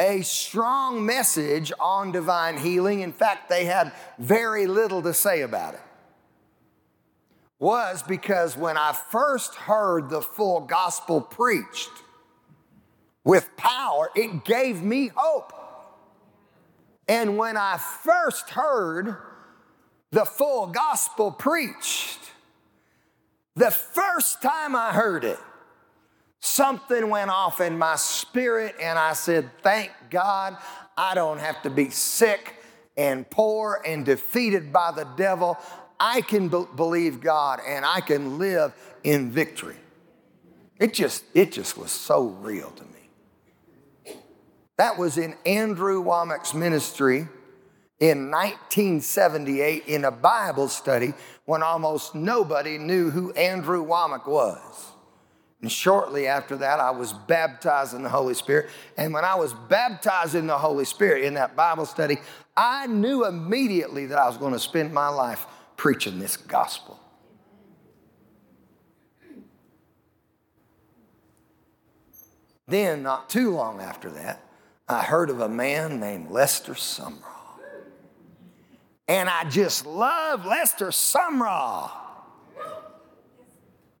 a 0.00 0.22
strong 0.22 1.06
message 1.06 1.70
on 1.78 2.10
divine 2.10 2.58
healing. 2.58 3.02
In 3.02 3.12
fact, 3.12 3.48
they 3.48 3.66
had 3.66 3.92
very 4.18 4.66
little 4.66 5.00
to 5.02 5.14
say 5.14 5.42
about 5.42 5.74
it. 5.74 5.80
Was 7.62 8.02
because 8.02 8.56
when 8.56 8.76
I 8.76 8.92
first 8.92 9.54
heard 9.54 10.10
the 10.10 10.20
full 10.20 10.62
gospel 10.62 11.20
preached 11.20 11.92
with 13.22 13.48
power, 13.56 14.10
it 14.16 14.44
gave 14.44 14.82
me 14.82 15.12
hope. 15.14 15.52
And 17.06 17.38
when 17.38 17.56
I 17.56 17.76
first 17.76 18.50
heard 18.50 19.16
the 20.10 20.24
full 20.24 20.66
gospel 20.66 21.30
preached, 21.30 22.18
the 23.54 23.70
first 23.70 24.42
time 24.42 24.74
I 24.74 24.90
heard 24.92 25.22
it, 25.22 25.38
something 26.40 27.10
went 27.10 27.30
off 27.30 27.60
in 27.60 27.78
my 27.78 27.94
spirit, 27.94 28.74
and 28.82 28.98
I 28.98 29.12
said, 29.12 29.48
Thank 29.62 29.92
God 30.10 30.56
I 30.96 31.14
don't 31.14 31.38
have 31.38 31.62
to 31.62 31.70
be 31.70 31.90
sick 31.90 32.56
and 32.96 33.28
poor 33.30 33.80
and 33.86 34.04
defeated 34.04 34.72
by 34.72 34.90
the 34.90 35.04
devil. 35.16 35.56
I 36.04 36.20
can 36.20 36.48
be- 36.48 36.66
believe 36.74 37.20
God 37.20 37.60
and 37.64 37.84
I 37.84 38.00
can 38.00 38.36
live 38.36 38.74
in 39.04 39.30
victory. 39.30 39.76
It 40.80 40.94
just, 40.94 41.22
it 41.32 41.52
just 41.52 41.78
was 41.78 41.92
so 41.92 42.24
real 42.24 42.72
to 42.72 42.82
me. 42.82 44.16
That 44.78 44.98
was 44.98 45.16
in 45.16 45.36
Andrew 45.46 46.02
Wommack's 46.02 46.54
ministry 46.54 47.28
in 48.00 48.32
1978 48.32 49.84
in 49.86 50.04
a 50.04 50.10
Bible 50.10 50.66
study 50.66 51.14
when 51.44 51.62
almost 51.62 52.16
nobody 52.16 52.78
knew 52.78 53.10
who 53.10 53.30
Andrew 53.34 53.86
Wommack 53.86 54.26
was. 54.26 54.90
And 55.60 55.70
shortly 55.70 56.26
after 56.26 56.56
that, 56.56 56.80
I 56.80 56.90
was 56.90 57.12
baptized 57.12 57.94
in 57.94 58.02
the 58.02 58.08
Holy 58.08 58.34
Spirit. 58.34 58.70
And 58.96 59.14
when 59.14 59.24
I 59.24 59.36
was 59.36 59.54
baptized 59.68 60.34
in 60.34 60.48
the 60.48 60.58
Holy 60.58 60.84
Spirit 60.84 61.22
in 61.22 61.34
that 61.34 61.54
Bible 61.54 61.86
study, 61.86 62.16
I 62.56 62.88
knew 62.88 63.24
immediately 63.24 64.06
that 64.06 64.18
I 64.18 64.26
was 64.26 64.36
going 64.36 64.52
to 64.52 64.58
spend 64.58 64.92
my 64.92 65.08
life 65.08 65.46
preaching 65.82 66.20
this 66.20 66.36
gospel. 66.36 66.96
Then, 72.68 73.02
not 73.02 73.28
too 73.28 73.50
long 73.50 73.80
after 73.80 74.08
that, 74.12 74.44
I 74.88 75.02
heard 75.02 75.28
of 75.28 75.40
a 75.40 75.48
man 75.48 75.98
named 75.98 76.30
Lester 76.30 76.74
Sumrall. 76.74 77.58
And 79.08 79.28
I 79.28 79.42
just 79.50 79.84
love 79.84 80.46
Lester 80.46 80.90
Sumrall 80.90 81.90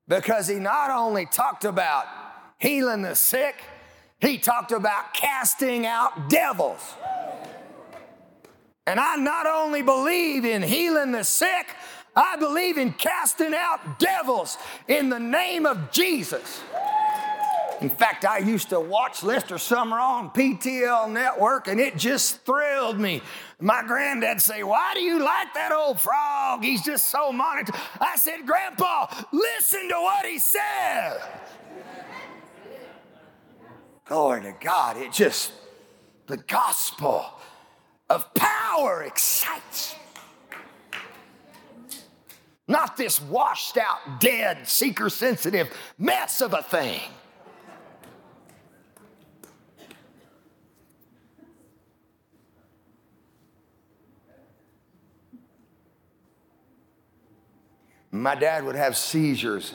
because 0.06 0.46
he 0.46 0.60
not 0.60 0.92
only 0.92 1.26
talked 1.26 1.64
about 1.64 2.06
healing 2.60 3.02
the 3.02 3.16
sick, 3.16 3.56
he 4.20 4.38
talked 4.38 4.70
about 4.70 5.14
casting 5.14 5.84
out 5.84 6.30
devils. 6.30 6.94
And 8.86 8.98
I 8.98 9.16
not 9.16 9.46
only 9.46 9.82
believe 9.82 10.44
in 10.44 10.62
healing 10.62 11.12
the 11.12 11.22
sick, 11.22 11.76
I 12.16 12.36
believe 12.36 12.78
in 12.78 12.92
casting 12.92 13.54
out 13.54 13.98
devils 13.98 14.58
in 14.88 15.08
the 15.08 15.20
name 15.20 15.66
of 15.66 15.92
Jesus. 15.92 16.60
In 17.80 17.90
fact, 17.90 18.24
I 18.24 18.38
used 18.38 18.68
to 18.70 18.78
watch 18.78 19.22
Lester 19.22 19.56
Sumrall 19.56 20.18
on 20.18 20.30
PTL 20.30 21.10
Network, 21.10 21.66
and 21.66 21.80
it 21.80 21.96
just 21.96 22.44
thrilled 22.44 22.98
me. 22.98 23.22
My 23.60 23.82
granddad 23.82 24.40
say, 24.40 24.62
"Why 24.62 24.94
do 24.94 25.00
you 25.00 25.18
like 25.18 25.52
that 25.54 25.72
old 25.72 26.00
frog? 26.00 26.62
He's 26.62 26.82
just 26.82 27.06
so 27.06 27.32
monotone." 27.32 27.80
I 28.00 28.16
said, 28.16 28.46
"Grandpa, 28.46 29.06
listen 29.32 29.88
to 29.88 29.94
what 29.94 30.24
he 30.26 30.38
said." 30.38 31.20
Glory 34.04 34.42
to 34.42 34.52
God! 34.52 34.96
It 34.96 35.12
just 35.12 35.52
the 36.26 36.36
gospel 36.36 37.40
of 38.12 38.34
power 38.34 39.02
excites. 39.02 39.96
Not 42.68 42.96
this 42.96 43.20
washed 43.20 43.78
out, 43.78 44.20
dead, 44.20 44.68
seeker 44.68 45.08
sensitive 45.08 45.74
mess 45.98 46.42
of 46.42 46.52
a 46.52 46.62
thing. 46.62 47.00
My 58.10 58.34
dad 58.34 58.64
would 58.64 58.76
have 58.76 58.94
seizures. 58.94 59.72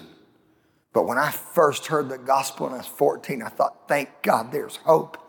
But 0.93 1.07
when 1.07 1.17
I 1.17 1.31
first 1.31 1.87
heard 1.87 2.07
the 2.07 2.19
gospel 2.19 2.67
when 2.67 2.75
I 2.75 2.77
was 2.77 2.87
14, 2.87 3.41
I 3.41 3.49
thought, 3.49 3.87
thank 3.87 4.09
God 4.21 4.51
there's 4.51 4.75
hope. 4.77 5.26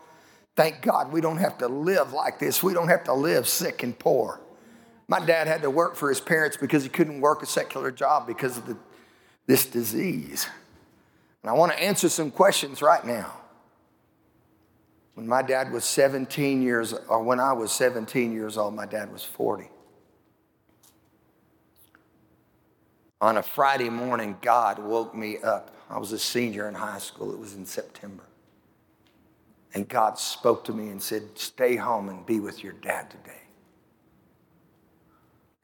Thank 0.59 0.81
God 0.81 1.13
we 1.13 1.21
don't 1.21 1.37
have 1.37 1.57
to 1.59 1.69
live 1.69 2.11
like 2.11 2.37
this. 2.37 2.61
We 2.61 2.73
don't 2.73 2.89
have 2.89 3.05
to 3.05 3.13
live 3.13 3.47
sick 3.47 3.81
and 3.81 3.97
poor. 3.97 4.41
My 5.07 5.25
dad 5.25 5.47
had 5.47 5.61
to 5.61 5.69
work 5.69 5.95
for 5.95 6.09
his 6.09 6.19
parents 6.19 6.57
because 6.57 6.83
he 6.83 6.89
couldn't 6.89 7.21
work 7.21 7.41
a 7.41 7.45
secular 7.45 7.91
job 7.91 8.27
because 8.27 8.57
of 8.57 8.65
the, 8.65 8.75
this 9.47 9.65
disease. 9.65 10.49
And 11.41 11.49
I 11.49 11.53
want 11.53 11.71
to 11.71 11.81
answer 11.81 12.09
some 12.09 12.29
questions 12.29 12.81
right 12.81 13.05
now. 13.05 13.37
When 15.13 15.25
my 15.25 15.43
dad 15.43 15.71
was 15.71 15.85
17 15.85 16.61
years, 16.61 16.93
or 17.07 17.23
when 17.23 17.39
I 17.39 17.53
was 17.53 17.71
17 17.71 18.33
years 18.33 18.57
old, 18.57 18.75
my 18.75 18.85
dad 18.85 19.13
was 19.13 19.23
40. 19.23 19.69
On 23.21 23.37
a 23.37 23.43
Friday 23.43 23.89
morning, 23.89 24.35
God 24.41 24.77
woke 24.77 25.15
me 25.15 25.37
up. 25.37 25.73
I 25.89 25.99
was 25.99 26.11
a 26.11 26.19
senior 26.19 26.67
in 26.67 26.73
high 26.73 26.99
school, 26.99 27.31
it 27.31 27.39
was 27.39 27.55
in 27.55 27.65
September. 27.65 28.23
And 29.73 29.87
God 29.87 30.17
spoke 30.17 30.63
to 30.65 30.73
me 30.73 30.89
and 30.89 31.01
said, 31.01 31.23
Stay 31.35 31.75
home 31.75 32.09
and 32.09 32.25
be 32.25 32.39
with 32.39 32.63
your 32.63 32.73
dad 32.73 33.11
today. 33.11 33.41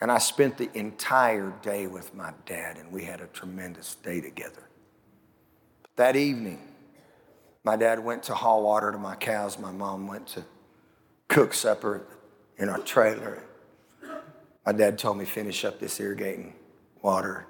And 0.01 0.11
I 0.11 0.19
spent 0.19 0.57
the 0.57 0.69
entire 0.77 1.53
day 1.61 1.87
with 1.87 2.13
my 2.13 2.33
dad, 2.45 2.77
and 2.77 2.91
we 2.91 3.05
had 3.05 3.21
a 3.21 3.27
tremendous 3.27 3.95
day 3.95 4.21
together. 4.21 4.69
But 5.81 5.95
that 5.95 6.15
evening, 6.15 6.59
my 7.63 7.75
dad 7.75 7.99
went 8.03 8.23
to 8.23 8.35
haul 8.35 8.63
water 8.63 8.91
to 8.91 8.97
my 8.97 9.15
cows. 9.15 9.57
My 9.57 9.71
mom 9.71 10.07
went 10.07 10.27
to 10.27 10.43
cook 11.27 11.53
supper 11.53 12.05
in 12.57 12.69
our 12.69 12.79
trailer. 12.79 13.41
My 14.65 14.71
dad 14.71 14.99
told 14.99 15.17
me, 15.17 15.25
finish 15.25 15.65
up 15.65 15.79
this 15.79 15.99
irrigating 15.99 16.53
water. 17.01 17.47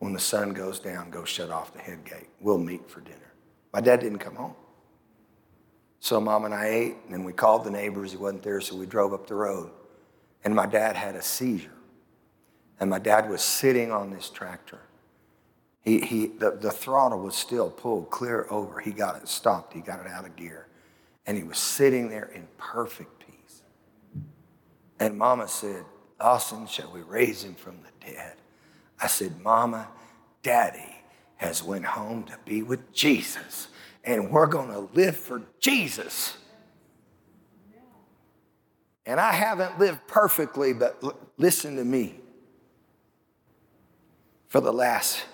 When 0.00 0.12
the 0.12 0.20
sun 0.20 0.52
goes 0.52 0.80
down, 0.80 1.10
go 1.10 1.24
shut 1.24 1.50
off 1.50 1.72
the 1.72 1.80
head 1.80 2.04
gate. 2.04 2.28
We'll 2.40 2.58
meet 2.58 2.90
for 2.90 3.00
dinner. 3.00 3.32
My 3.72 3.80
dad 3.80 4.00
didn't 4.00 4.18
come 4.18 4.34
home. 4.34 4.54
So 6.04 6.20
mom 6.20 6.44
and 6.44 6.52
I 6.52 6.66
ate, 6.66 6.96
and 7.06 7.14
then 7.14 7.24
we 7.24 7.32
called 7.32 7.64
the 7.64 7.70
neighbors. 7.70 8.10
He 8.10 8.18
wasn't 8.18 8.42
there, 8.42 8.60
so 8.60 8.76
we 8.76 8.84
drove 8.84 9.14
up 9.14 9.26
the 9.26 9.36
road. 9.36 9.70
And 10.44 10.54
my 10.54 10.66
dad 10.66 10.96
had 10.96 11.16
a 11.16 11.22
seizure. 11.22 11.70
And 12.78 12.90
my 12.90 12.98
dad 12.98 13.30
was 13.30 13.40
sitting 13.40 13.90
on 13.90 14.10
this 14.10 14.28
tractor. 14.28 14.80
He, 15.80 16.00
he, 16.00 16.26
the, 16.26 16.58
the 16.60 16.70
throttle 16.70 17.20
was 17.20 17.34
still 17.34 17.70
pulled 17.70 18.10
clear 18.10 18.46
over. 18.50 18.80
He 18.80 18.90
got 18.90 19.16
it 19.16 19.28
stopped. 19.28 19.72
He 19.72 19.80
got 19.80 19.98
it 19.98 20.06
out 20.06 20.26
of 20.26 20.36
gear. 20.36 20.66
And 21.26 21.38
he 21.38 21.42
was 21.42 21.56
sitting 21.56 22.10
there 22.10 22.30
in 22.34 22.48
perfect 22.58 23.20
peace. 23.20 23.62
And 25.00 25.16
mama 25.16 25.48
said, 25.48 25.86
Lawson, 26.20 26.66
shall 26.66 26.92
we 26.92 27.00
raise 27.00 27.44
him 27.44 27.54
from 27.54 27.78
the 27.78 28.12
dead? 28.12 28.34
I 29.00 29.06
said, 29.06 29.40
Mama, 29.40 29.88
Daddy 30.42 30.96
has 31.36 31.62
went 31.62 31.86
home 31.86 32.24
to 32.24 32.38
be 32.44 32.62
with 32.62 32.92
Jesus, 32.92 33.68
and 34.04 34.30
we're 34.30 34.46
going 34.46 34.70
to 34.70 34.88
live 34.94 35.16
for 35.16 35.42
Jesus. 35.60 36.36
And 39.06 39.20
I 39.20 39.32
haven't 39.32 39.78
lived 39.78 40.06
perfectly, 40.06 40.72
but 40.72 40.98
l- 41.02 41.18
listen 41.36 41.76
to 41.76 41.84
me. 41.84 42.20
For 44.48 44.60
the 44.60 44.72
last 44.72 45.24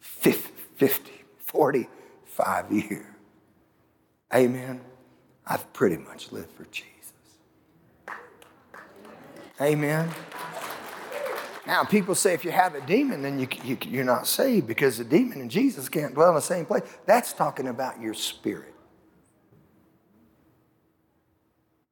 50, 0.00 0.50
50 0.76 1.12
45 1.38 2.72
years, 2.72 3.06
amen, 4.34 4.80
I've 5.46 5.70
pretty 5.72 5.98
much 5.98 6.32
lived 6.32 6.50
for 6.52 6.64
Jesus. 6.64 7.12
Amen. 9.60 10.10
Now, 11.66 11.82
people 11.82 12.14
say 12.14 12.34
if 12.34 12.44
you 12.44 12.50
have 12.50 12.74
a 12.74 12.80
demon, 12.82 13.22
then 13.22 13.38
you, 13.38 13.48
you, 13.64 13.78
you're 13.86 14.04
not 14.04 14.26
saved 14.26 14.66
because 14.66 14.98
the 14.98 15.04
demon 15.04 15.40
and 15.40 15.50
Jesus 15.50 15.88
can't 15.88 16.14
dwell 16.14 16.30
in 16.30 16.34
the 16.34 16.42
same 16.42 16.66
place. 16.66 16.82
That's 17.06 17.32
talking 17.32 17.68
about 17.68 18.00
your 18.00 18.14
spirit. 18.14 18.74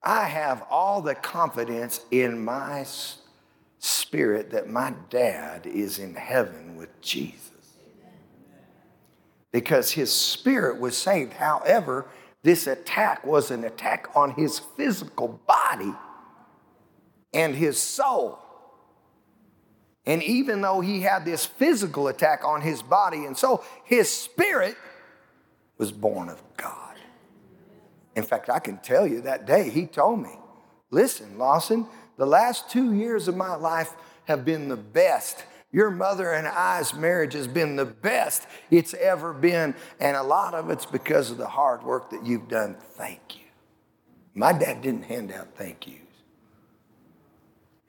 I 0.02 0.24
have 0.24 0.64
all 0.68 1.00
the 1.00 1.14
confidence 1.14 2.04
in 2.10 2.44
my 2.44 2.84
spirit 3.78 4.50
that 4.50 4.68
my 4.68 4.94
dad 5.10 5.66
is 5.66 5.98
in 5.98 6.14
heaven 6.14 6.76
with 6.76 7.00
Jesus. 7.00 7.50
Because 9.52 9.92
his 9.92 10.12
spirit 10.12 10.80
was 10.80 10.96
saved. 10.96 11.34
However, 11.34 12.06
this 12.42 12.66
attack 12.66 13.24
was 13.24 13.50
an 13.50 13.64
attack 13.64 14.08
on 14.14 14.32
his 14.32 14.58
physical 14.58 15.40
body 15.46 15.94
and 17.32 17.54
his 17.54 17.78
soul. 17.78 18.38
And 20.04 20.22
even 20.22 20.60
though 20.60 20.80
he 20.80 21.02
had 21.02 21.24
this 21.24 21.46
physical 21.46 22.08
attack 22.08 22.44
on 22.44 22.60
his 22.60 22.82
body 22.82 23.24
and 23.24 23.36
so 23.36 23.64
his 23.84 24.10
spirit 24.10 24.76
was 25.78 25.92
born 25.92 26.28
of 26.28 26.42
God. 26.56 26.96
In 28.14 28.24
fact, 28.24 28.50
I 28.50 28.58
can 28.58 28.78
tell 28.78 29.06
you 29.06 29.22
that 29.22 29.46
day 29.46 29.70
he 29.70 29.86
told 29.86 30.20
me, 30.20 30.36
listen, 30.90 31.38
Lawson, 31.38 31.86
the 32.16 32.26
last 32.26 32.68
two 32.68 32.92
years 32.92 33.28
of 33.28 33.36
my 33.36 33.54
life 33.54 33.94
have 34.24 34.44
been 34.44 34.68
the 34.68 34.76
best. 34.76 35.44
Your 35.70 35.90
mother 35.90 36.32
and 36.32 36.46
I's 36.46 36.92
marriage 36.92 37.32
has 37.32 37.46
been 37.46 37.76
the 37.76 37.86
best 37.86 38.46
it's 38.70 38.94
ever 38.94 39.32
been. 39.32 39.74
And 39.98 40.16
a 40.16 40.22
lot 40.22 40.54
of 40.54 40.68
it's 40.68 40.84
because 40.84 41.30
of 41.30 41.38
the 41.38 41.48
hard 41.48 41.82
work 41.82 42.10
that 42.10 42.26
you've 42.26 42.48
done. 42.48 42.76
Thank 42.96 43.36
you. 43.36 43.42
My 44.34 44.52
dad 44.52 44.82
didn't 44.82 45.04
hand 45.04 45.32
out 45.32 45.48
thank 45.56 45.86
yous, 45.86 45.98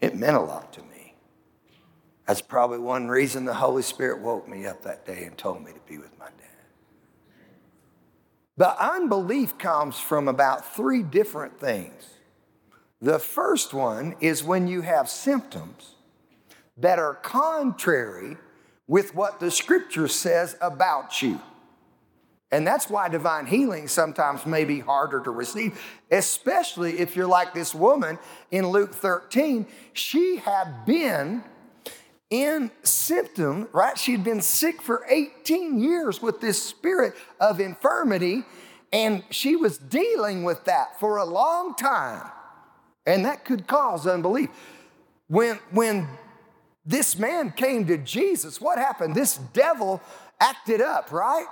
it 0.02 0.16
meant 0.16 0.36
a 0.36 0.42
lot 0.42 0.74
to 0.74 0.82
me. 0.82 0.93
That's 2.28 2.42
probably 2.42 2.80
one 2.80 3.08
reason 3.08 3.46
the 3.46 3.54
Holy 3.54 3.84
Spirit 3.84 4.22
woke 4.22 4.48
me 4.48 4.66
up 4.66 4.84
that 4.84 5.06
day 5.06 5.26
and 5.26 5.38
told 5.38 5.64
me 5.64 5.72
to 5.74 5.80
be 5.88 5.98
with 5.98 6.18
my 6.18 6.26
dad. 6.26 6.48
The 8.56 8.82
unbelief 8.82 9.58
comes 9.58 10.00
from 10.00 10.28
about 10.28 10.76
three 10.76 11.04
different 11.04 11.60
things. 11.60 12.06
The 13.02 13.20
first 13.20 13.74
one 13.74 14.16
is 14.22 14.44
when 14.44 14.68
you 14.68 14.82
have 14.82 15.10
symptoms 15.10 15.96
that 16.78 17.00
are 17.00 17.16
contrary 17.16 18.38
with 18.88 19.14
what 19.16 19.40
the 19.40 19.52
scripture 19.52 20.08
says 20.08 20.56
about 20.62 21.22
you. 21.22 21.42
And 22.52 22.68
that's 22.68 22.88
why 22.90 23.10
divine 23.10 23.48
healing 23.48 23.88
sometimes 23.88 24.46
may 24.46 24.64
be 24.64 24.80
harder 24.80 25.20
to 25.22 25.32
receive, 25.32 25.82
especially 26.12 27.00
if 27.00 27.16
you're 27.16 27.28
like 27.28 27.54
this 27.54 27.74
woman 27.74 28.20
in 28.52 28.68
Luke 28.68 28.94
13. 28.94 29.66
She 29.94 30.38
had 30.38 30.86
been 30.86 31.44
in 32.34 32.72
symptom, 32.82 33.68
right? 33.74 33.96
She'd 33.96 34.24
been 34.24 34.42
sick 34.42 34.82
for 34.82 35.06
18 35.08 35.80
years 35.80 36.20
with 36.20 36.42
this 36.42 36.60
spirit 36.60 37.14
of 37.40 37.60
infirmity, 37.60 38.44
and 38.92 39.24
she 39.30 39.56
was 39.56 39.78
dealing 39.78 40.44
with 40.44 40.66
that 40.66 41.00
for 41.00 41.18
a 41.18 41.26
long 41.26 41.76
time. 41.76 42.28
And 43.06 43.26
that 43.26 43.46
could 43.46 43.68
cause 43.68 44.08
unbelief. 44.08 44.50
When, 45.28 45.60
when 45.70 46.08
this 46.84 47.20
man 47.20 47.52
came 47.52 47.86
to 47.86 48.00
Jesus, 48.00 48.60
what 48.60 48.80
happened? 48.80 49.14
This 49.14 49.38
devil 49.54 50.02
acted 50.40 50.82
up, 50.82 51.12
right? 51.12 51.46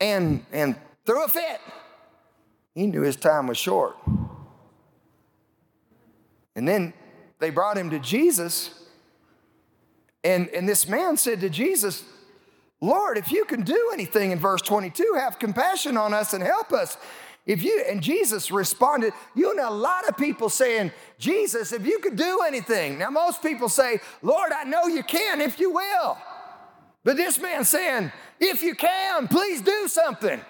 And, 0.00 0.44
and 0.50 0.74
threw 1.06 1.24
a 1.24 1.28
fit. 1.28 1.60
He 2.74 2.88
knew 2.88 3.02
his 3.02 3.14
time 3.14 3.46
was 3.46 3.56
short. 3.56 3.96
And 6.56 6.66
then 6.66 6.92
they 7.38 7.50
brought 7.50 7.78
him 7.78 7.90
to 7.90 8.00
Jesus. 8.00 8.79
And, 10.22 10.48
and 10.48 10.68
this 10.68 10.88
man 10.88 11.16
said 11.16 11.40
to 11.40 11.50
Jesus, 11.50 12.04
Lord, 12.80 13.18
if 13.18 13.30
you 13.30 13.44
can 13.44 13.62
do 13.62 13.90
anything 13.92 14.30
in 14.30 14.38
verse 14.38 14.62
22, 14.62 15.14
have 15.18 15.38
compassion 15.38 15.96
on 15.96 16.14
us 16.14 16.32
and 16.32 16.42
help 16.42 16.72
us. 16.72 16.96
If 17.46 17.62
you 17.62 17.84
and 17.88 18.02
Jesus 18.02 18.50
responded, 18.50 19.12
you 19.34 19.54
know 19.54 19.68
a 19.68 19.72
lot 19.72 20.08
of 20.08 20.16
people 20.16 20.48
saying, 20.48 20.92
Jesus, 21.18 21.72
if 21.72 21.86
you 21.86 21.98
could 21.98 22.16
do 22.16 22.40
anything. 22.46 22.98
Now, 22.98 23.10
most 23.10 23.42
people 23.42 23.68
say, 23.68 24.00
Lord, 24.22 24.52
I 24.52 24.64
know 24.64 24.86
you 24.86 25.02
can 25.02 25.40
if 25.40 25.58
you 25.58 25.70
will. 25.70 26.18
But 27.02 27.16
this 27.16 27.38
man 27.38 27.64
saying, 27.64 28.12
if 28.38 28.62
you 28.62 28.74
can, 28.74 29.26
please 29.26 29.62
do 29.62 29.88
something. 29.88 30.40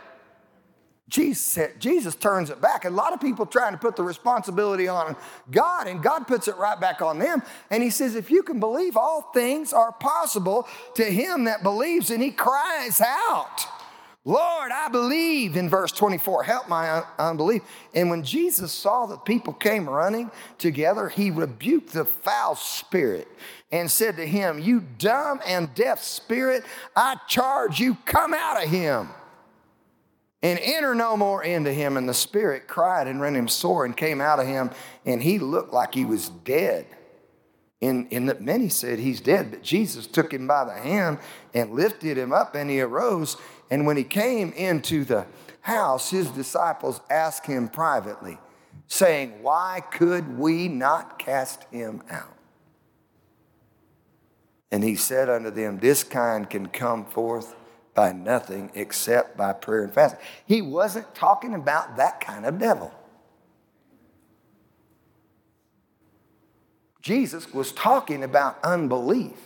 Jesus, 1.10 1.74
Jesus 1.78 2.14
turns 2.14 2.48
it 2.48 2.62
back. 2.62 2.84
A 2.86 2.90
lot 2.90 3.12
of 3.12 3.20
people 3.20 3.44
trying 3.44 3.72
to 3.72 3.78
put 3.78 3.96
the 3.96 4.02
responsibility 4.02 4.88
on 4.88 5.16
God, 5.50 5.88
and 5.88 6.02
God 6.02 6.26
puts 6.26 6.48
it 6.48 6.56
right 6.56 6.80
back 6.80 7.02
on 7.02 7.18
them. 7.18 7.42
And 7.68 7.82
He 7.82 7.90
says, 7.90 8.14
If 8.14 8.30
you 8.30 8.42
can 8.42 8.60
believe, 8.60 8.96
all 8.96 9.30
things 9.34 9.72
are 9.72 9.92
possible 9.92 10.66
to 10.94 11.04
him 11.04 11.44
that 11.44 11.62
believes. 11.62 12.10
And 12.10 12.22
he 12.22 12.30
cries 12.30 13.00
out, 13.00 13.66
Lord, 14.24 14.70
I 14.70 14.88
believe 14.88 15.56
in 15.56 15.68
verse 15.68 15.92
24, 15.92 16.44
help 16.44 16.68
my 16.68 17.02
unbelief. 17.18 17.62
And 17.94 18.10
when 18.10 18.22
Jesus 18.22 18.70
saw 18.70 19.06
that 19.06 19.24
people 19.24 19.52
came 19.52 19.88
running 19.88 20.30
together, 20.58 21.08
he 21.08 21.30
rebuked 21.30 21.92
the 21.92 22.04
foul 22.04 22.54
spirit 22.54 23.28
and 23.72 23.90
said 23.90 24.16
to 24.16 24.26
him, 24.26 24.58
You 24.58 24.80
dumb 24.98 25.40
and 25.46 25.74
deaf 25.74 26.02
spirit, 26.02 26.64
I 26.94 27.16
charge 27.28 27.80
you, 27.80 27.96
come 28.04 28.34
out 28.34 28.62
of 28.62 28.68
him 28.68 29.08
and 30.42 30.58
enter 30.62 30.94
no 30.94 31.16
more 31.16 31.42
into 31.42 31.72
him. 31.72 31.96
And 31.96 32.08
the 32.08 32.14
spirit 32.14 32.66
cried 32.66 33.06
and 33.06 33.20
rent 33.20 33.36
him 33.36 33.48
sore 33.48 33.84
and 33.84 33.96
came 33.96 34.20
out 34.20 34.40
of 34.40 34.46
him, 34.46 34.70
and 35.04 35.22
he 35.22 35.38
looked 35.38 35.72
like 35.72 35.94
he 35.94 36.04
was 36.04 36.28
dead. 36.28 36.86
And, 37.82 38.28
that 38.28 38.42
many 38.42 38.68
said 38.68 38.98
he's 38.98 39.22
dead, 39.22 39.50
but 39.50 39.62
Jesus 39.62 40.06
took 40.06 40.34
him 40.34 40.46
by 40.46 40.64
the 40.64 40.74
hand 40.74 41.18
and 41.54 41.72
lifted 41.72 42.18
him 42.18 42.30
up, 42.30 42.54
and 42.54 42.68
he 42.68 42.80
arose. 42.80 43.38
And 43.70 43.86
when 43.86 43.96
he 43.96 44.04
came 44.04 44.52
into 44.52 45.04
the 45.04 45.26
house, 45.62 46.10
his 46.10 46.28
disciples 46.28 47.00
asked 47.08 47.46
him 47.46 47.68
privately, 47.68 48.38
saying, 48.86 49.42
Why 49.42 49.82
could 49.90 50.38
we 50.38 50.68
not 50.68 51.18
cast 51.18 51.64
him 51.70 52.02
out? 52.10 52.36
And 54.70 54.84
he 54.84 54.94
said 54.94 55.30
unto 55.30 55.50
them, 55.50 55.78
This 55.78 56.04
kind 56.04 56.48
can 56.48 56.68
come 56.68 57.06
forth 57.06 57.54
by 57.94 58.12
nothing 58.12 58.70
except 58.74 59.36
by 59.36 59.52
prayer 59.52 59.82
and 59.82 59.92
fasting. 59.92 60.20
He 60.46 60.62
wasn't 60.62 61.14
talking 61.14 61.54
about 61.54 61.96
that 61.96 62.20
kind 62.20 62.46
of 62.46 62.58
devil. 62.58 62.92
Jesus 67.02 67.52
was 67.52 67.72
talking 67.72 68.22
about 68.22 68.58
unbelief. 68.62 69.36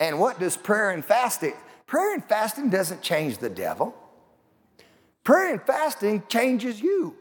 And 0.00 0.18
what 0.18 0.40
does 0.40 0.56
prayer 0.56 0.90
and 0.90 1.04
fasting? 1.04 1.54
Prayer 1.86 2.14
and 2.14 2.24
fasting 2.24 2.70
doesn't 2.70 3.02
change 3.02 3.38
the 3.38 3.50
devil. 3.50 3.94
Prayer 5.22 5.52
and 5.52 5.62
fasting 5.62 6.24
changes 6.28 6.80
you. 6.80 7.16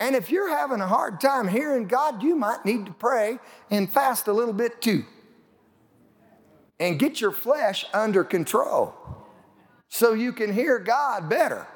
And 0.00 0.16
if 0.16 0.30
you're 0.30 0.48
having 0.48 0.80
a 0.80 0.86
hard 0.86 1.20
time 1.20 1.48
hearing 1.48 1.86
God, 1.86 2.22
you 2.22 2.34
might 2.36 2.64
need 2.64 2.86
to 2.86 2.92
pray 2.92 3.38
and 3.70 3.92
fast 3.92 4.26
a 4.28 4.32
little 4.32 4.54
bit 4.54 4.80
too 4.80 5.04
and 6.80 6.98
get 6.98 7.20
your 7.20 7.32
flesh 7.32 7.84
under 7.92 8.24
control 8.24 8.94
so 9.88 10.12
you 10.12 10.32
can 10.32 10.52
hear 10.52 10.78
God 10.78 11.28
better. 11.28 11.66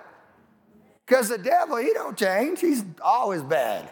Because 1.06 1.28
the 1.28 1.38
devil, 1.38 1.76
he 1.76 1.92
don't 1.94 2.18
change. 2.18 2.60
He's 2.60 2.84
always 3.00 3.42
bad. 3.42 3.88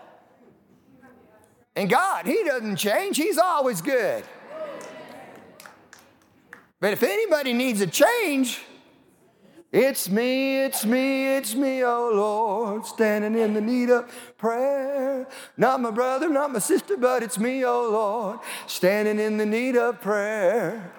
And 1.75 1.89
God, 1.89 2.27
he 2.27 2.43
doesn't 2.45 2.77
change. 2.77 3.17
He's 3.17 3.39
always 3.39 3.81
good. 3.81 4.25
But 6.81 6.93
if 6.93 7.03
anybody 7.03 7.53
needs 7.53 7.81
a 7.81 7.87
change, 7.87 8.61
it's 9.73 10.09
me, 10.09 10.65
it's 10.65 10.85
me, 10.85 11.37
it's 11.37 11.55
me, 11.55 11.83
oh 11.83 12.11
Lord, 12.15 12.87
standing 12.87 13.37
in 13.39 13.53
the 13.53 13.61
need 13.61 13.91
of 13.91 14.11
prayer. 14.39 15.27
Not 15.57 15.81
my 15.81 15.91
brother, 15.91 16.29
not 16.29 16.53
my 16.53 16.61
sister, 16.61 16.97
but 16.97 17.23
it's 17.23 17.39
me, 17.39 17.65
oh 17.65 17.91
Lord, 17.91 18.39
standing 18.67 19.19
in 19.19 19.37
the 19.37 19.47
need 19.47 19.77
of 19.77 20.01
prayer. 20.01 20.93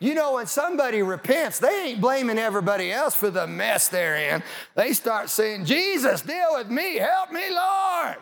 You 0.00 0.14
know, 0.14 0.34
when 0.34 0.46
somebody 0.46 1.02
repents, 1.02 1.60
they 1.60 1.86
ain't 1.86 2.00
blaming 2.00 2.36
everybody 2.36 2.92
else 2.92 3.14
for 3.14 3.30
the 3.30 3.46
mess 3.46 3.88
they're 3.88 4.16
in. 4.16 4.42
They 4.74 4.92
start 4.92 5.30
saying, 5.30 5.64
Jesus, 5.64 6.20
deal 6.20 6.56
with 6.56 6.68
me, 6.68 6.96
help 6.96 7.32
me, 7.32 7.50
Lord. 7.50 8.16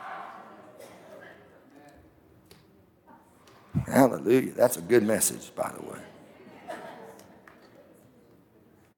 Hallelujah. 3.87 4.53
That's 4.53 4.77
a 4.77 4.83
good 4.83 5.03
message, 5.03 5.53
by 5.57 5.73
the 5.77 5.83
way. 5.83 5.99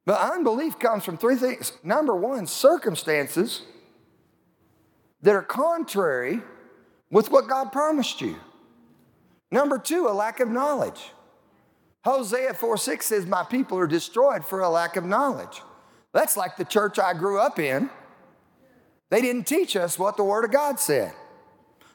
But 0.06 0.20
unbelief 0.20 0.78
comes 0.78 1.04
from 1.04 1.16
three 1.16 1.36
things. 1.36 1.72
Number 1.82 2.14
one, 2.14 2.46
circumstances 2.46 3.62
that 5.22 5.34
are 5.34 5.42
contrary 5.42 6.40
with 7.10 7.30
what 7.30 7.48
God 7.48 7.72
promised 7.72 8.20
you. 8.20 8.36
Number 9.50 9.78
two, 9.78 10.06
a 10.08 10.12
lack 10.12 10.40
of 10.40 10.48
knowledge. 10.48 11.12
Hosea 12.04 12.52
4 12.52 12.76
6 12.76 13.06
says, 13.06 13.26
My 13.26 13.44
people 13.44 13.78
are 13.78 13.86
destroyed 13.86 14.44
for 14.44 14.60
a 14.60 14.68
lack 14.68 14.96
of 14.96 15.04
knowledge. 15.04 15.62
That's 16.12 16.36
like 16.36 16.56
the 16.56 16.64
church 16.64 16.98
I 16.98 17.14
grew 17.14 17.38
up 17.38 17.58
in. 17.58 17.88
They 19.10 19.22
didn't 19.22 19.46
teach 19.46 19.76
us 19.76 19.98
what 19.98 20.16
the 20.16 20.24
Word 20.24 20.44
of 20.44 20.52
God 20.52 20.78
said. 20.78 21.12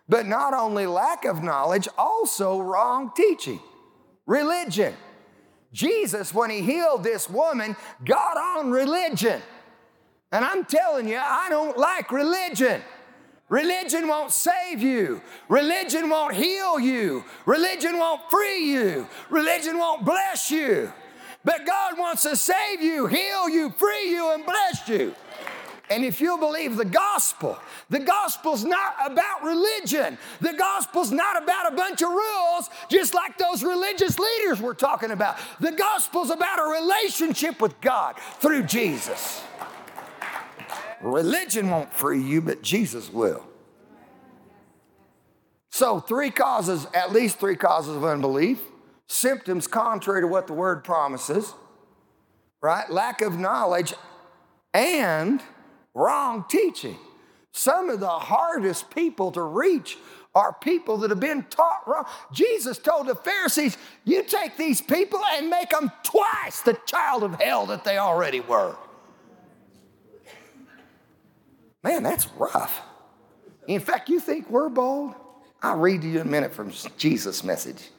But 0.08 0.26
not 0.26 0.56
only 0.56 0.88
lack 0.88 1.26
of 1.26 1.44
knowledge, 1.44 1.88
also 1.98 2.60
wrong 2.60 3.12
teaching, 3.16 3.60
religion. 4.26 4.96
Jesus, 5.72 6.34
when 6.34 6.50
he 6.50 6.62
healed 6.62 7.04
this 7.04 7.30
woman, 7.30 7.76
got 8.04 8.38
on 8.38 8.72
religion. 8.72 9.42
And 10.32 10.46
I'm 10.46 10.66
telling 10.66 11.08
you, 11.08 11.18
I 11.18 11.48
don't 11.50 11.78
like 11.78 12.12
religion. 12.12 12.82
Religion 13.50 14.08
won't 14.08 14.32
save 14.32 14.82
you. 14.82 15.22
Religion 15.48 16.10
won't 16.10 16.36
heal 16.36 16.80
you. 16.80 17.24
Religion 17.46 17.98
won't 17.98 18.22
free 18.30 18.66
you. 18.72 19.08
Religion 19.30 19.78
won't 19.78 20.06
bless 20.06 20.52
you. 20.52 20.92
But 21.44 21.66
God 21.66 21.98
wants 21.98 22.24
to 22.24 22.36
save 22.36 22.82
you, 22.82 23.08
heal 23.08 23.50
you, 23.50 23.72
free 23.72 24.12
you, 24.12 24.32
and 24.34 24.46
bless 24.46 24.88
you. 24.88 25.16
And 25.90 26.06
if 26.06 26.22
you 26.22 26.38
believe 26.38 26.76
the 26.76 26.86
gospel, 26.86 27.58
the 27.90 28.00
gospel's 28.00 28.64
not 28.64 28.94
about 29.06 29.44
religion. 29.44 30.18
The 30.40 30.54
gospel's 30.54 31.12
not 31.12 31.42
about 31.42 31.74
a 31.74 31.76
bunch 31.76 32.02
of 32.04 32.10
rules, 32.10 32.70
just 32.90 33.16
like 33.16 33.38
those 33.38 33.64
religious 33.64 34.20
leaders 34.20 34.62
we're 34.62 34.76
talking 34.76 35.10
about. 35.12 35.38
The 35.60 35.72
gospel's 35.72 36.30
about 36.30 36.60
a 36.60 36.82
relationship 36.82 37.60
with 37.60 37.80
God 37.82 38.18
through 38.40 38.64
Jesus. 38.64 39.42
Religion 41.02 41.70
won't 41.70 41.92
free 41.92 42.22
you, 42.22 42.42
but 42.42 42.62
Jesus 42.62 43.12
will. 43.12 43.46
So, 45.72 46.00
three 46.00 46.30
causes, 46.30 46.86
at 46.94 47.12
least 47.12 47.40
three 47.40 47.56
causes 47.56 47.96
of 47.96 48.04
unbelief 48.04 48.60
symptoms 49.08 49.66
contrary 49.66 50.22
to 50.22 50.28
what 50.28 50.46
the 50.46 50.54
word 50.54 50.84
promises, 50.84 51.54
right? 52.62 52.90
Lack 52.92 53.22
of 53.22 53.40
knowledge 53.40 53.94
and 54.74 55.42
wrong 55.94 56.46
teaching. 56.50 56.98
Some 57.52 57.90
of 57.90 58.00
the 58.00 58.08
hardest 58.08 58.90
people 58.90 59.32
to 59.32 59.42
reach 59.42 59.98
are 60.36 60.54
people 60.54 60.98
that 60.98 61.10
have 61.10 61.20
been 61.20 61.44
taught 61.50 61.88
wrong. 61.88 62.06
Jesus 62.32 62.78
told 62.78 63.08
the 63.08 63.16
Pharisees, 63.16 63.78
You 64.06 64.24
take 64.24 64.58
these 64.58 64.82
people 64.82 65.22
and 65.34 65.50
make 65.50 65.72
them 65.72 65.92
twice 66.04 66.62
the 66.62 66.78
child 66.86 67.24
of 67.24 67.40
hell 67.42 67.66
that 67.68 67.84
they 67.84 67.98
already 67.98 68.40
were. 68.40 68.76
Man, 71.84 72.04
that's 72.04 72.28
rough. 72.34 72.82
In 73.68 73.80
fact, 73.80 74.10
you 74.10 74.20
think 74.20 74.50
we're 74.50 74.70
bold? 74.70 75.16
I'll 75.62 75.78
read 75.78 76.04
you 76.04 76.22
a 76.22 76.26
minute 76.26 76.54
from 76.54 76.72
Jesus' 76.98 77.44
message 77.44 77.90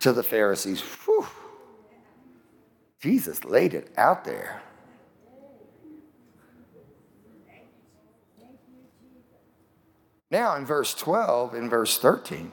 to 0.00 0.12
the 0.12 0.22
Pharisees. 0.22 0.80
Whew. 0.80 1.26
Jesus 3.00 3.44
laid 3.44 3.74
it 3.74 3.92
out 3.96 4.24
there. 4.24 4.62
Now, 10.30 10.54
in 10.56 10.64
verse 10.64 10.94
12, 10.94 11.54
in 11.54 11.68
verse 11.68 11.98
13, 11.98 12.52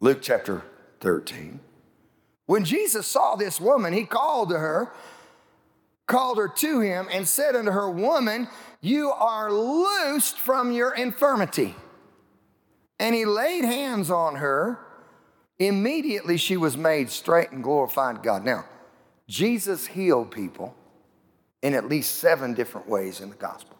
Luke 0.00 0.18
chapter 0.20 0.62
13, 1.00 1.60
when 2.46 2.64
Jesus 2.64 3.06
saw 3.06 3.36
this 3.36 3.60
woman, 3.60 3.92
he 3.92 4.04
called 4.04 4.48
to 4.50 4.58
her, 4.58 4.90
called 6.08 6.38
her 6.38 6.48
to 6.48 6.80
him, 6.80 7.06
and 7.12 7.28
said 7.28 7.54
unto 7.54 7.70
her, 7.70 7.88
Woman, 7.88 8.48
you 8.80 9.10
are 9.10 9.52
loosed 9.52 10.36
from 10.36 10.72
your 10.72 10.92
infirmity. 10.92 11.76
And 12.98 13.14
he 13.14 13.24
laid 13.24 13.64
hands 13.64 14.10
on 14.10 14.36
her. 14.36 14.80
Immediately 15.60 16.38
she 16.38 16.56
was 16.56 16.76
made 16.76 17.10
straight 17.10 17.52
and 17.52 17.62
glorified 17.62 18.22
God. 18.22 18.44
Now, 18.44 18.64
Jesus 19.28 19.86
healed 19.86 20.32
people 20.32 20.74
in 21.62 21.74
at 21.74 21.88
least 21.88 22.16
seven 22.16 22.54
different 22.54 22.88
ways 22.88 23.20
in 23.20 23.30
the 23.30 23.36
Gospels. 23.36 23.79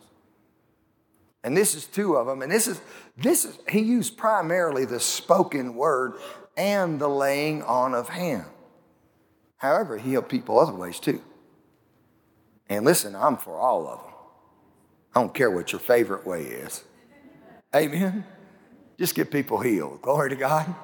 And 1.43 1.57
this 1.57 1.74
is 1.74 1.86
two 1.86 2.16
of 2.16 2.26
them. 2.26 2.43
And 2.43 2.53
this 2.53 2.66
is, 2.66 2.80
this 3.16 3.45
is, 3.45 3.59
he 3.68 3.80
used 3.80 4.16
primarily 4.16 4.84
the 4.84 5.01
spoken 5.01 5.74
word 5.74 6.14
and 6.57 7.01
the 7.01 7.09
laying 7.09 7.62
on 7.62 7.95
of 7.95 8.09
hand. 8.11 8.45
However, 9.57 9.99
he 9.99 10.11
healed 10.11 10.28
people 10.28 10.59
other 10.59 10.74
ways 10.74 11.01
too. 11.01 11.22
And 12.68 12.84
listen, 12.84 13.16
I'm 13.16 13.36
for 13.36 13.59
all 13.59 13.88
of 13.88 14.01
them. 14.03 14.12
I 15.14 15.20
don't 15.20 15.34
care 15.34 15.51
what 15.51 15.72
your 15.72 15.80
favorite 15.80 16.26
way 16.26 16.43
is. 16.43 16.84
Amen. 17.74 18.24
Just 18.99 19.14
get 19.14 19.30
people 19.30 19.61
healed. 19.61 20.03
Glory 20.03 20.30
to 20.30 20.36
God. 20.36 20.74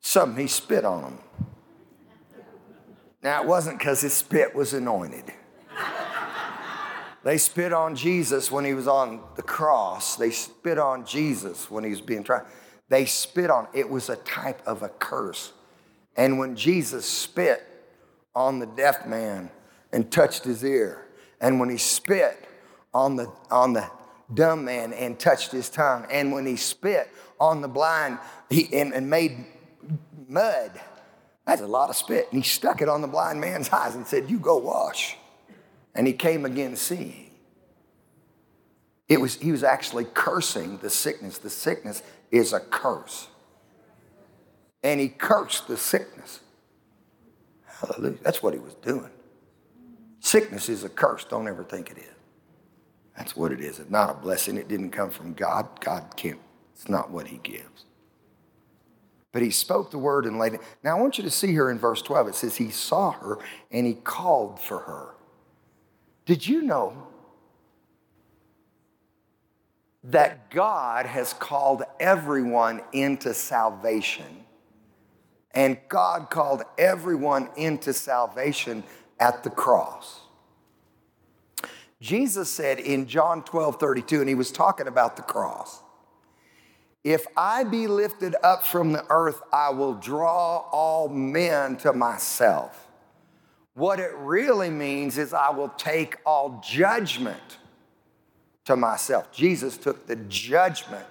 Something 0.00 0.42
he 0.42 0.48
spit 0.48 0.84
on 0.84 1.02
them. 1.02 1.18
Now, 3.22 3.42
it 3.42 3.48
wasn't 3.48 3.78
because 3.78 4.02
his 4.02 4.12
spit 4.12 4.54
was 4.54 4.74
anointed. 4.74 5.24
They 7.24 7.38
spit 7.38 7.72
on 7.72 7.96
Jesus 7.96 8.52
when 8.52 8.66
he 8.66 8.74
was 8.74 8.86
on 8.86 9.22
the 9.34 9.42
cross. 9.42 10.16
They 10.16 10.30
spit 10.30 10.78
on 10.78 11.06
Jesus 11.06 11.70
when 11.70 11.82
he 11.82 11.88
was 11.88 12.02
being 12.02 12.22
tried. 12.22 12.44
They 12.90 13.06
spit 13.06 13.50
on, 13.50 13.66
it 13.72 13.88
was 13.88 14.10
a 14.10 14.16
type 14.16 14.60
of 14.66 14.82
a 14.82 14.90
curse. 14.90 15.54
And 16.16 16.38
when 16.38 16.54
Jesus 16.54 17.06
spit 17.06 17.66
on 18.34 18.58
the 18.58 18.66
deaf 18.66 19.06
man 19.06 19.50
and 19.90 20.12
touched 20.12 20.44
his 20.44 20.62
ear, 20.62 21.06
and 21.40 21.58
when 21.58 21.70
he 21.70 21.78
spit 21.78 22.46
on 22.92 23.16
the, 23.16 23.32
on 23.50 23.72
the 23.72 23.90
dumb 24.32 24.66
man 24.66 24.92
and 24.92 25.18
touched 25.18 25.50
his 25.50 25.70
tongue, 25.70 26.06
and 26.10 26.30
when 26.30 26.44
he 26.44 26.56
spit 26.56 27.08
on 27.40 27.62
the 27.62 27.68
blind 27.68 28.18
he, 28.50 28.68
and, 28.74 28.92
and 28.92 29.08
made 29.08 29.46
mud, 30.28 30.78
that's 31.46 31.62
a 31.62 31.66
lot 31.66 31.88
of 31.88 31.96
spit. 31.96 32.28
And 32.32 32.44
he 32.44 32.46
stuck 32.46 32.82
it 32.82 32.88
on 32.90 33.00
the 33.00 33.08
blind 33.08 33.40
man's 33.40 33.68
eyes 33.72 33.94
and 33.94 34.06
said, 34.06 34.28
You 34.28 34.38
go 34.38 34.58
wash 34.58 35.16
and 35.94 36.06
he 36.06 36.12
came 36.12 36.44
again 36.44 36.76
seeing. 36.76 37.30
It 39.08 39.20
was, 39.20 39.36
he 39.36 39.52
was 39.52 39.62
actually 39.62 40.06
cursing 40.06 40.78
the 40.78 40.90
sickness. 40.90 41.38
The 41.38 41.50
sickness 41.50 42.02
is 42.30 42.52
a 42.52 42.60
curse. 42.60 43.28
And 44.82 45.00
he 45.00 45.08
cursed 45.08 45.68
the 45.68 45.76
sickness. 45.76 46.40
Hallelujah. 47.66 48.18
That's 48.22 48.42
what 48.42 48.54
he 48.54 48.60
was 48.60 48.74
doing. 48.74 49.10
Sickness 50.20 50.68
is 50.68 50.84
a 50.84 50.88
curse. 50.88 51.24
Don't 51.24 51.46
ever 51.48 51.64
think 51.64 51.90
it 51.90 51.98
is. 51.98 52.04
That's 53.16 53.36
what 53.36 53.52
it 53.52 53.60
is. 53.60 53.78
It's 53.78 53.90
not 53.90 54.10
a 54.10 54.14
blessing. 54.14 54.56
It 54.56 54.68
didn't 54.68 54.90
come 54.90 55.10
from 55.10 55.34
God. 55.34 55.68
God 55.80 56.14
can't, 56.16 56.40
it's 56.74 56.88
not 56.88 57.10
what 57.10 57.28
he 57.28 57.38
gives. 57.38 57.84
But 59.32 59.42
he 59.42 59.50
spoke 59.50 59.90
the 59.90 59.98
word 59.98 60.26
and 60.26 60.38
laid 60.38 60.54
it. 60.54 60.60
Now 60.82 60.96
I 60.96 61.00
want 61.00 61.18
you 61.18 61.24
to 61.24 61.30
see 61.30 61.48
here 61.48 61.70
in 61.70 61.78
verse 61.78 62.00
12. 62.02 62.28
It 62.28 62.34
says, 62.34 62.56
He 62.56 62.70
saw 62.70 63.10
her 63.12 63.38
and 63.70 63.86
he 63.86 63.94
called 63.94 64.60
for 64.60 64.78
her. 64.80 65.13
Did 66.26 66.46
you 66.46 66.62
know 66.62 67.08
that 70.04 70.50
God 70.50 71.06
has 71.06 71.32
called 71.32 71.82
everyone 72.00 72.82
into 72.92 73.34
salvation? 73.34 74.44
And 75.52 75.78
God 75.88 76.30
called 76.30 76.62
everyone 76.78 77.48
into 77.56 77.92
salvation 77.92 78.84
at 79.20 79.44
the 79.44 79.50
cross. 79.50 80.20
Jesus 82.00 82.50
said 82.50 82.80
in 82.80 83.06
John 83.06 83.42
12 83.44 83.76
32, 83.80 84.20
and 84.20 84.28
he 84.28 84.34
was 84.34 84.50
talking 84.52 84.88
about 84.88 85.16
the 85.16 85.22
cross 85.22 85.80
If 87.02 87.26
I 87.36 87.64
be 87.64 87.86
lifted 87.86 88.34
up 88.42 88.66
from 88.66 88.92
the 88.92 89.04
earth, 89.08 89.40
I 89.52 89.70
will 89.70 89.94
draw 89.94 90.68
all 90.70 91.08
men 91.08 91.76
to 91.78 91.92
myself. 91.92 92.83
What 93.74 93.98
it 93.98 94.12
really 94.14 94.70
means 94.70 95.18
is 95.18 95.34
I 95.34 95.50
will 95.50 95.68
take 95.70 96.16
all 96.24 96.62
judgment 96.64 97.58
to 98.64 98.76
myself. 98.76 99.32
Jesus 99.32 99.76
took 99.76 100.06
the 100.06 100.16
judgment 100.16 101.06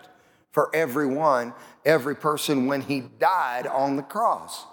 for 0.52 0.74
everyone, 0.74 1.54
every 1.86 2.16
person 2.16 2.68
when 2.68 2.82
he 2.82 3.02
died 3.20 3.68
on 3.68 3.98
the 3.98 4.04
cross. 4.04 4.66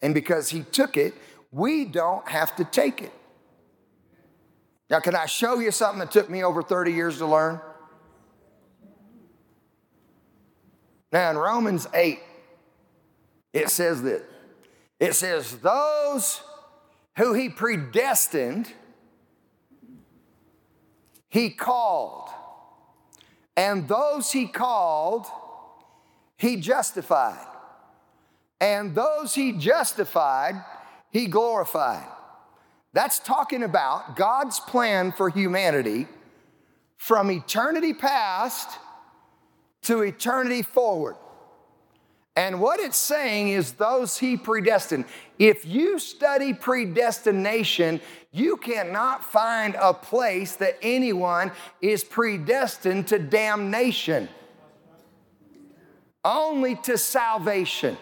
And 0.00 0.14
because 0.14 0.48
he 0.48 0.62
took 0.62 0.96
it, 0.96 1.14
we 1.50 1.84
don't 1.84 2.26
have 2.28 2.56
to 2.56 2.64
take 2.64 3.02
it. 3.02 3.12
Now, 4.88 5.00
can 5.00 5.16
I 5.16 5.26
show 5.26 5.58
you 5.58 5.72
something 5.72 5.98
that 5.98 6.12
took 6.12 6.30
me 6.30 6.44
over 6.44 6.62
30 6.62 6.92
years 6.92 7.18
to 7.18 7.26
learn? 7.26 7.60
Now, 11.12 11.30
in 11.30 11.36
Romans 11.36 11.88
8, 11.92 12.20
it 13.52 13.68
says 13.68 14.02
that 14.02 14.22
it 15.00 15.14
says, 15.14 15.58
Those 15.58 16.40
who 17.16 17.32
he 17.32 17.48
predestined, 17.48 18.72
he 21.28 21.50
called. 21.50 22.28
And 23.56 23.88
those 23.88 24.32
he 24.32 24.46
called, 24.46 25.26
he 26.36 26.56
justified. 26.56 27.46
And 28.60 28.94
those 28.94 29.34
he 29.34 29.52
justified, 29.52 30.62
he 31.10 31.26
glorified. 31.26 32.06
That's 32.92 33.18
talking 33.18 33.62
about 33.62 34.16
God's 34.16 34.60
plan 34.60 35.12
for 35.12 35.28
humanity 35.28 36.06
from 36.96 37.30
eternity 37.30 37.92
past 37.92 38.78
to 39.82 40.02
eternity 40.02 40.62
forward. 40.62 41.16
And 42.36 42.60
what 42.60 42.80
it's 42.80 42.98
saying 42.98 43.48
is 43.48 43.72
those 43.72 44.18
he 44.18 44.36
predestined. 44.36 45.06
If 45.38 45.64
you 45.64 45.98
study 45.98 46.52
predestination, 46.52 48.02
you 48.30 48.58
cannot 48.58 49.24
find 49.24 49.74
a 49.80 49.94
place 49.94 50.56
that 50.56 50.76
anyone 50.82 51.50
is 51.80 52.04
predestined 52.04 53.08
to 53.08 53.18
damnation, 53.18 54.28
only 56.22 56.76
to 56.76 56.98
salvation. 56.98 57.96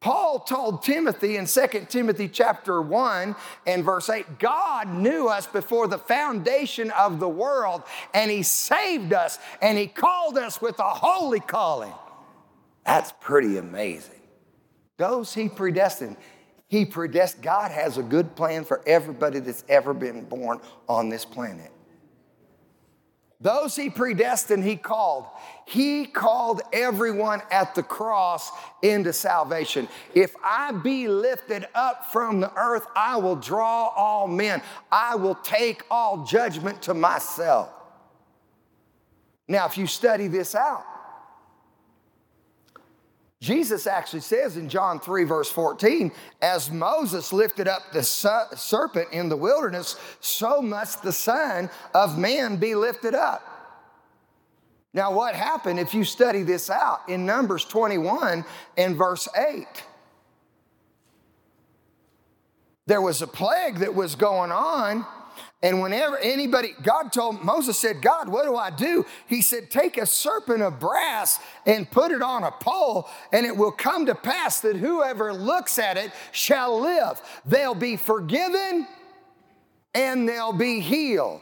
Paul 0.00 0.40
told 0.40 0.82
Timothy 0.82 1.36
in 1.36 1.46
2 1.46 1.86
Timothy 1.88 2.28
chapter 2.28 2.82
1 2.82 3.36
and 3.68 3.84
verse 3.84 4.10
8, 4.10 4.38
God 4.38 4.88
knew 4.88 5.28
us 5.28 5.46
before 5.46 5.86
the 5.86 5.96
foundation 5.96 6.90
of 6.90 7.20
the 7.20 7.28
world, 7.28 7.84
and 8.12 8.30
he 8.30 8.42
saved 8.42 9.12
us, 9.12 9.38
and 9.62 9.78
he 9.78 9.86
called 9.86 10.36
us 10.36 10.60
with 10.60 10.78
a 10.80 10.82
holy 10.82 11.40
calling. 11.40 11.94
That's 12.84 13.12
pretty 13.20 13.56
amazing. 13.56 14.20
Those 14.96 15.34
he 15.34 15.48
predestined, 15.48 16.16
he 16.68 16.84
predestined. 16.84 17.44
God 17.44 17.70
has 17.70 17.98
a 17.98 18.02
good 18.02 18.36
plan 18.36 18.64
for 18.64 18.82
everybody 18.86 19.40
that's 19.40 19.64
ever 19.68 19.94
been 19.94 20.24
born 20.24 20.60
on 20.88 21.08
this 21.08 21.24
planet. 21.24 21.70
Those 23.40 23.76
he 23.76 23.90
predestined, 23.90 24.64
he 24.64 24.76
called. 24.76 25.26
He 25.66 26.06
called 26.06 26.62
everyone 26.72 27.42
at 27.50 27.74
the 27.74 27.82
cross 27.82 28.50
into 28.82 29.12
salvation. 29.12 29.88
If 30.14 30.34
I 30.42 30.72
be 30.72 31.08
lifted 31.08 31.66
up 31.74 32.10
from 32.10 32.40
the 32.40 32.50
earth, 32.56 32.86
I 32.96 33.16
will 33.16 33.36
draw 33.36 33.88
all 33.88 34.28
men. 34.28 34.62
I 34.90 35.16
will 35.16 35.34
take 35.34 35.82
all 35.90 36.24
judgment 36.24 36.80
to 36.82 36.94
myself. 36.94 37.70
Now, 39.46 39.66
if 39.66 39.76
you 39.76 39.86
study 39.86 40.26
this 40.26 40.54
out, 40.54 40.86
Jesus 43.44 43.86
actually 43.86 44.20
says 44.20 44.56
in 44.56 44.70
John 44.70 44.98
3, 44.98 45.24
verse 45.24 45.52
14, 45.52 46.10
as 46.40 46.70
Moses 46.70 47.30
lifted 47.30 47.68
up 47.68 47.92
the 47.92 48.02
serpent 48.02 49.08
in 49.12 49.28
the 49.28 49.36
wilderness, 49.36 49.96
so 50.20 50.62
must 50.62 51.02
the 51.02 51.12
Son 51.12 51.68
of 51.94 52.18
Man 52.18 52.56
be 52.56 52.74
lifted 52.74 53.14
up. 53.14 53.42
Now, 54.94 55.12
what 55.12 55.34
happened 55.34 55.78
if 55.78 55.92
you 55.92 56.04
study 56.04 56.42
this 56.42 56.70
out 56.70 57.00
in 57.06 57.26
Numbers 57.26 57.66
21 57.66 58.46
and 58.78 58.96
verse 58.96 59.28
8? 59.36 59.66
There 62.86 63.02
was 63.02 63.20
a 63.20 63.26
plague 63.26 63.80
that 63.80 63.94
was 63.94 64.14
going 64.14 64.52
on 64.52 65.04
and 65.64 65.80
whenever 65.80 66.18
anybody, 66.18 66.74
God 66.82 67.10
told 67.10 67.42
Moses, 67.42 67.78
said, 67.78 68.02
God, 68.02 68.28
what 68.28 68.44
do 68.44 68.54
I 68.54 68.68
do? 68.68 69.06
He 69.26 69.40
said, 69.40 69.70
Take 69.70 69.96
a 69.96 70.04
serpent 70.04 70.60
of 70.60 70.78
brass 70.78 71.38
and 71.64 71.90
put 71.90 72.12
it 72.12 72.20
on 72.20 72.44
a 72.44 72.50
pole, 72.50 73.08
and 73.32 73.46
it 73.46 73.56
will 73.56 73.72
come 73.72 74.04
to 74.04 74.14
pass 74.14 74.60
that 74.60 74.76
whoever 74.76 75.32
looks 75.32 75.78
at 75.78 75.96
it 75.96 76.10
shall 76.32 76.78
live. 76.82 77.18
They'll 77.46 77.74
be 77.74 77.96
forgiven 77.96 78.86
and 79.94 80.28
they'll 80.28 80.52
be 80.52 80.80
healed. 80.80 81.40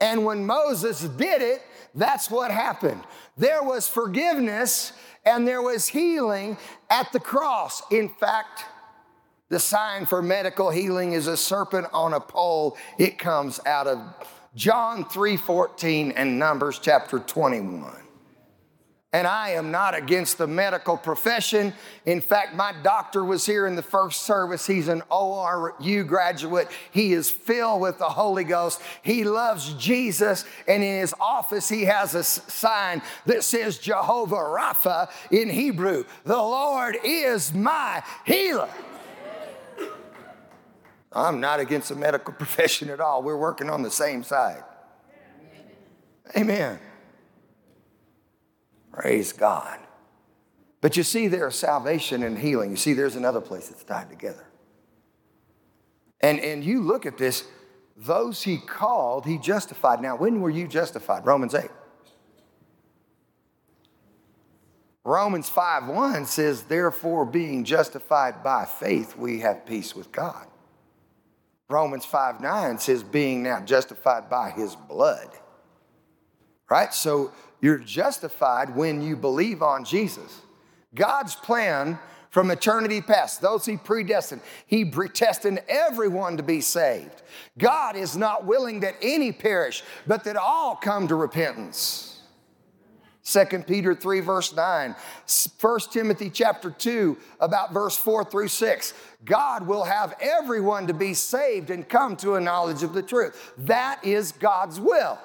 And 0.00 0.24
when 0.24 0.44
Moses 0.44 1.02
did 1.02 1.40
it, 1.40 1.62
that's 1.94 2.28
what 2.28 2.50
happened. 2.50 3.04
There 3.36 3.62
was 3.62 3.86
forgiveness 3.86 4.92
and 5.24 5.46
there 5.46 5.62
was 5.62 5.86
healing 5.86 6.58
at 6.90 7.12
the 7.12 7.20
cross. 7.20 7.80
In 7.92 8.08
fact, 8.08 8.64
the 9.48 9.60
sign 9.60 10.06
for 10.06 10.22
medical 10.22 10.70
healing 10.70 11.12
is 11.12 11.26
a 11.26 11.36
serpent 11.36 11.86
on 11.92 12.12
a 12.12 12.20
pole. 12.20 12.76
It 12.98 13.18
comes 13.18 13.60
out 13.66 13.86
of 13.86 14.00
John 14.54 15.04
3:14 15.04 16.12
and 16.12 16.38
Numbers 16.38 16.78
chapter 16.78 17.18
21. 17.18 18.02
And 19.12 19.26
I 19.26 19.50
am 19.50 19.70
not 19.70 19.94
against 19.94 20.36
the 20.36 20.46
medical 20.46 20.96
profession. 20.96 21.72
In 22.04 22.20
fact, 22.20 22.54
my 22.54 22.74
doctor 22.82 23.24
was 23.24 23.46
here 23.46 23.66
in 23.66 23.74
the 23.74 23.82
first 23.82 24.22
service. 24.22 24.66
He's 24.66 24.88
an 24.88 25.02
ORU 25.10 26.06
graduate. 26.06 26.68
He 26.90 27.14
is 27.14 27.30
filled 27.30 27.80
with 27.80 27.98
the 27.98 28.10
Holy 28.10 28.44
Ghost. 28.44 28.82
He 29.02 29.24
loves 29.24 29.72
Jesus. 29.74 30.44
And 30.68 30.82
in 30.82 31.00
his 31.00 31.14
office, 31.18 31.66
he 31.66 31.84
has 31.84 32.14
a 32.14 32.24
sign 32.24 33.00
that 33.24 33.42
says 33.42 33.78
Jehovah 33.78 34.36
Rapha 34.36 35.08
in 35.30 35.48
Hebrew. 35.48 36.04
The 36.24 36.36
Lord 36.36 36.98
is 37.02 37.54
my 37.54 38.02
healer. 38.24 38.68
I'm 41.16 41.40
not 41.40 41.60
against 41.60 41.88
the 41.88 41.96
medical 41.96 42.34
profession 42.38 42.90
at 42.90 43.00
all. 43.00 43.22
We're 43.22 43.38
working 43.38 43.70
on 43.70 43.82
the 43.82 43.90
same 43.90 44.22
side. 44.22 44.62
Amen. 46.36 46.78
Praise 48.92 49.32
God. 49.32 49.78
But 50.80 50.96
you 50.96 51.02
see, 51.02 51.28
there's 51.28 51.54
salvation 51.54 52.22
and 52.22 52.38
healing. 52.38 52.70
You 52.70 52.76
see, 52.76 52.92
there's 52.92 53.16
another 53.16 53.40
place 53.40 53.68
that's 53.68 53.84
tied 53.84 54.10
together. 54.10 54.46
And, 56.20 56.40
and 56.40 56.64
you 56.64 56.82
look 56.82 57.06
at 57.06 57.18
this, 57.18 57.44
those 57.96 58.42
he 58.42 58.58
called, 58.58 59.24
he 59.24 59.38
justified. 59.38 60.00
Now, 60.00 60.16
when 60.16 60.40
were 60.40 60.50
you 60.50 60.66
justified? 60.68 61.24
Romans 61.24 61.54
8. 61.54 61.70
Romans 65.04 65.48
5 65.48 65.86
1 65.86 66.26
says, 66.26 66.64
Therefore, 66.64 67.24
being 67.24 67.64
justified 67.64 68.42
by 68.42 68.64
faith, 68.64 69.16
we 69.16 69.40
have 69.40 69.64
peace 69.64 69.94
with 69.94 70.10
God. 70.10 70.46
Romans 71.68 72.04
5 72.04 72.40
9 72.40 72.78
says, 72.78 73.02
being 73.02 73.42
now 73.42 73.60
justified 73.60 74.30
by 74.30 74.50
his 74.50 74.76
blood. 74.76 75.28
Right? 76.70 76.92
So 76.92 77.32
you're 77.60 77.78
justified 77.78 78.74
when 78.76 79.02
you 79.02 79.16
believe 79.16 79.62
on 79.62 79.84
Jesus. 79.84 80.42
God's 80.94 81.34
plan 81.34 81.98
from 82.30 82.50
eternity 82.50 83.00
past, 83.00 83.40
those 83.40 83.64
he 83.64 83.76
predestined, 83.78 84.42
he 84.66 84.84
predestined 84.84 85.62
everyone 85.68 86.36
to 86.36 86.42
be 86.42 86.60
saved. 86.60 87.22
God 87.56 87.96
is 87.96 88.16
not 88.16 88.44
willing 88.44 88.80
that 88.80 88.94
any 89.00 89.32
perish, 89.32 89.82
but 90.06 90.24
that 90.24 90.36
all 90.36 90.76
come 90.76 91.08
to 91.08 91.14
repentance. 91.14 92.20
2 93.24 93.44
Peter 93.66 93.94
3, 93.94 94.20
verse 94.20 94.54
9, 94.54 94.94
1 95.60 95.80
Timothy 95.90 96.30
chapter 96.30 96.70
2, 96.70 97.16
about 97.40 97.72
verse 97.72 97.96
4 97.96 98.24
through 98.24 98.48
6. 98.48 98.94
God 99.24 99.66
will 99.66 99.84
have 99.84 100.14
everyone 100.20 100.86
to 100.86 100.94
be 100.94 101.14
saved 101.14 101.70
and 101.70 101.88
come 101.88 102.16
to 102.18 102.34
a 102.34 102.40
knowledge 102.40 102.82
of 102.82 102.92
the 102.92 103.02
truth. 103.02 103.52
That 103.58 104.04
is 104.04 104.32
God's 104.32 104.78
will. 104.78 105.18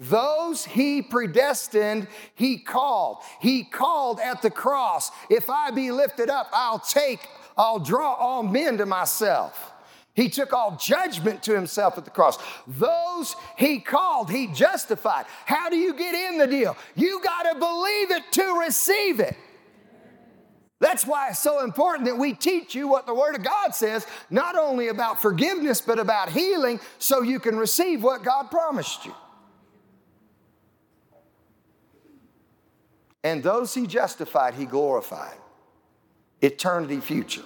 Those 0.00 0.64
he 0.64 1.02
predestined, 1.02 2.06
he 2.34 2.58
called. 2.58 3.18
He 3.40 3.64
called 3.64 4.20
at 4.20 4.42
the 4.42 4.50
cross. 4.50 5.10
If 5.28 5.50
I 5.50 5.72
be 5.72 5.90
lifted 5.90 6.30
up, 6.30 6.48
I'll 6.52 6.78
take, 6.78 7.28
I'll 7.56 7.80
draw 7.80 8.14
all 8.14 8.42
men 8.42 8.78
to 8.78 8.86
myself. 8.86 9.72
He 10.14 10.28
took 10.28 10.52
all 10.52 10.76
judgment 10.76 11.44
to 11.44 11.54
himself 11.54 11.96
at 11.96 12.04
the 12.04 12.10
cross. 12.10 12.38
Those 12.66 13.36
he 13.56 13.78
called, 13.78 14.30
he 14.30 14.48
justified. 14.48 15.26
How 15.46 15.68
do 15.68 15.76
you 15.76 15.94
get 15.94 16.14
in 16.14 16.38
the 16.38 16.46
deal? 16.46 16.76
You 16.96 17.20
got 17.22 17.42
to 17.52 17.58
believe 17.58 18.10
it 18.10 18.32
to 18.32 18.60
receive 18.60 19.20
it. 19.20 19.36
That's 20.80 21.04
why 21.04 21.30
it's 21.30 21.40
so 21.40 21.64
important 21.64 22.06
that 22.06 22.16
we 22.16 22.32
teach 22.32 22.74
you 22.74 22.86
what 22.86 23.06
the 23.06 23.14
Word 23.14 23.34
of 23.34 23.42
God 23.42 23.74
says, 23.74 24.06
not 24.30 24.56
only 24.56 24.88
about 24.88 25.20
forgiveness, 25.20 25.80
but 25.80 25.98
about 25.98 26.28
healing, 26.28 26.80
so 26.98 27.22
you 27.22 27.40
can 27.40 27.56
receive 27.56 28.02
what 28.02 28.22
God 28.22 28.50
promised 28.50 29.04
you. 29.04 29.14
And 33.24 33.42
those 33.42 33.74
he 33.74 33.86
justified, 33.86 34.54
he 34.54 34.64
glorified. 34.64 35.36
Eternity 36.40 37.00
future 37.00 37.44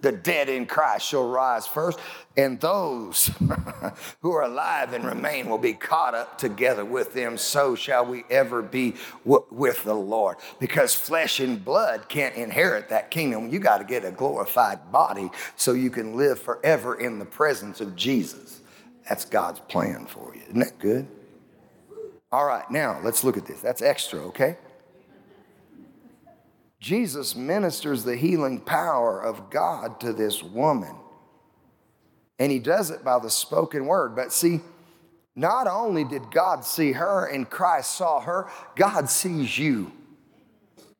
the 0.00 0.12
dead 0.12 0.48
in 0.48 0.66
Christ 0.66 1.06
shall 1.06 1.28
rise 1.28 1.66
first, 1.66 1.98
and 2.36 2.60
those 2.60 3.30
who 4.22 4.32
are 4.32 4.42
alive 4.42 4.92
and 4.92 5.04
remain 5.04 5.48
will 5.48 5.58
be 5.58 5.72
caught 5.72 6.14
up 6.14 6.38
together 6.38 6.84
with 6.84 7.14
them. 7.14 7.36
So 7.36 7.74
shall 7.74 8.06
we 8.06 8.24
ever 8.30 8.62
be 8.62 8.94
w- 9.24 9.44
with 9.50 9.82
the 9.84 9.94
Lord. 9.94 10.36
Because 10.60 10.94
flesh 10.94 11.40
and 11.40 11.64
blood 11.64 12.08
can't 12.08 12.36
inherit 12.36 12.88
that 12.90 13.10
kingdom. 13.10 13.48
You 13.50 13.58
got 13.58 13.78
to 13.78 13.84
get 13.84 14.04
a 14.04 14.12
glorified 14.12 14.92
body 14.92 15.30
so 15.56 15.72
you 15.72 15.90
can 15.90 16.16
live 16.16 16.38
forever 16.38 16.94
in 16.94 17.18
the 17.18 17.24
presence 17.24 17.80
of 17.80 17.96
Jesus. 17.96 18.60
That's 19.08 19.24
God's 19.24 19.60
plan 19.60 20.06
for 20.06 20.32
you. 20.34 20.42
Isn't 20.42 20.60
that 20.60 20.78
good? 20.78 21.08
All 22.30 22.44
right, 22.44 22.70
now 22.70 23.00
let's 23.02 23.24
look 23.24 23.36
at 23.36 23.46
this. 23.46 23.60
That's 23.60 23.80
extra, 23.80 24.20
okay? 24.26 24.58
Jesus 26.80 27.34
ministers 27.34 28.04
the 28.04 28.16
healing 28.16 28.60
power 28.60 29.20
of 29.20 29.50
God 29.50 30.00
to 30.00 30.12
this 30.12 30.42
woman. 30.42 30.94
And 32.38 32.52
he 32.52 32.60
does 32.60 32.90
it 32.90 33.04
by 33.04 33.18
the 33.18 33.30
spoken 33.30 33.86
word. 33.86 34.14
But 34.14 34.32
see, 34.32 34.60
not 35.34 35.66
only 35.66 36.04
did 36.04 36.30
God 36.30 36.64
see 36.64 36.92
her 36.92 37.26
and 37.26 37.48
Christ 37.48 37.96
saw 37.96 38.20
her, 38.20 38.48
God 38.76 39.08
sees 39.10 39.58
you. 39.58 39.92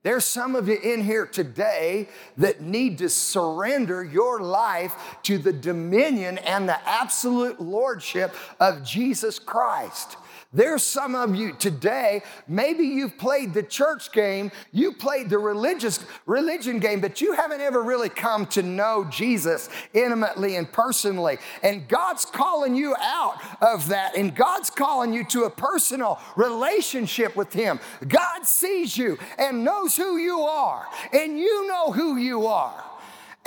There's 0.05 0.25
some 0.25 0.55
of 0.55 0.69
you 0.69 0.77
in 0.77 1.03
here 1.03 1.27
today 1.27 2.09
that 2.37 2.61
need 2.61 2.99
to 2.99 3.09
surrender 3.09 4.05
your 4.05 4.41
life 4.41 4.95
to 5.25 5.39
the 5.39 5.53
dominion 5.53 6.39
and 6.39 6.69
the 6.69 6.89
absolute 6.89 7.61
lordship 7.61 8.35
of 8.61 8.85
Jesus 8.85 9.39
Christ. 9.39 10.17
There's 10.51 10.83
some 10.83 11.15
of 11.15 11.37
you 11.37 11.53
today, 11.53 12.23
maybe 12.47 12.85
you've 12.85 13.19
played 13.19 13.53
the 13.53 13.63
church 13.63 14.13
game, 14.13 14.51
you 14.73 14.95
played 14.95 15.29
the 15.29 15.37
religious 15.37 16.03
religion 16.25 16.79
game, 16.79 17.03
but 17.03 17.21
you 17.21 17.35
haven't 17.35 17.61
ever 17.61 17.83
really 17.83 18.09
come 18.09 18.47
to 18.47 18.63
know 18.63 19.07
Jesus 19.11 19.69
intimately 19.93 20.57
and 20.57 20.73
personally. 20.73 21.37
And 21.63 21.87
God's 21.87 22.25
calling 22.25 22.75
you 22.75 22.97
out 22.99 23.37
of 23.61 23.89
that, 23.89 24.17
and 24.17 24.35
God's 24.35 24.71
calling 24.71 25.13
you 25.13 25.23
to 25.25 25.45
a 25.45 25.51
personal 25.51 26.19
relationship 26.35 27.37
with 27.37 27.53
Him. 27.53 27.79
God 28.07 28.47
sees 28.47 28.97
you 28.97 29.19
and 29.39 29.65
knows 29.65 29.97
who 29.97 30.17
you 30.17 30.41
are, 30.41 30.87
and 31.13 31.39
you 31.39 31.69
know 31.69 31.93
who 31.93 32.17
you 32.17 32.47
are. 32.47 32.88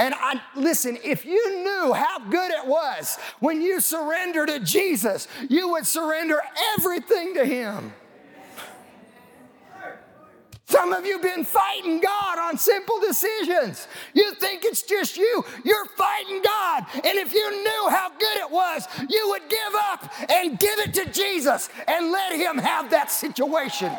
And 0.02 0.16
I 0.16 0.42
listen, 0.56 0.98
if 1.04 1.26
you 1.26 1.64
knew 1.64 1.94
how 1.94 2.18
good 2.18 2.50
it 2.50 2.66
was 2.66 3.20
when 3.40 3.62
you 3.62 3.80
surrender 3.80 4.48
to 4.48 4.60
Jesus, 4.60 5.28
you 5.48 5.70
would 5.74 5.86
surrender 5.86 6.42
everything 6.74 7.36
to 7.36 7.46
Him. 7.46 7.94
Some 10.66 10.92
of 10.92 11.06
you 11.06 11.20
have 11.20 11.22
been 11.22 11.46
fighting 11.46 12.02
God 12.02 12.40
on 12.40 12.58
simple 12.58 13.00
decisions. 13.00 13.88
You 14.16 14.34
think 14.34 14.66
it's 14.66 14.82
just 14.82 15.18
you. 15.18 15.46
You're 15.64 15.86
fighting 15.86 16.42
God. 16.42 16.86
And 16.96 17.20
if 17.20 17.32
you 17.36 17.52
knew 17.52 17.90
how 17.90 18.10
good 18.10 18.38
it 18.38 18.50
was, 18.50 18.88
you 19.08 19.30
would 19.30 19.48
give 19.50 19.76
up 19.76 20.12
and 20.32 20.58
give 20.58 20.80
it 20.80 20.96
to 20.96 21.12
Jesus 21.12 21.70
and 21.88 22.12
let 22.12 22.34
Him 22.34 22.58
have 22.58 22.90
that 22.90 23.12
situation. 23.12 23.92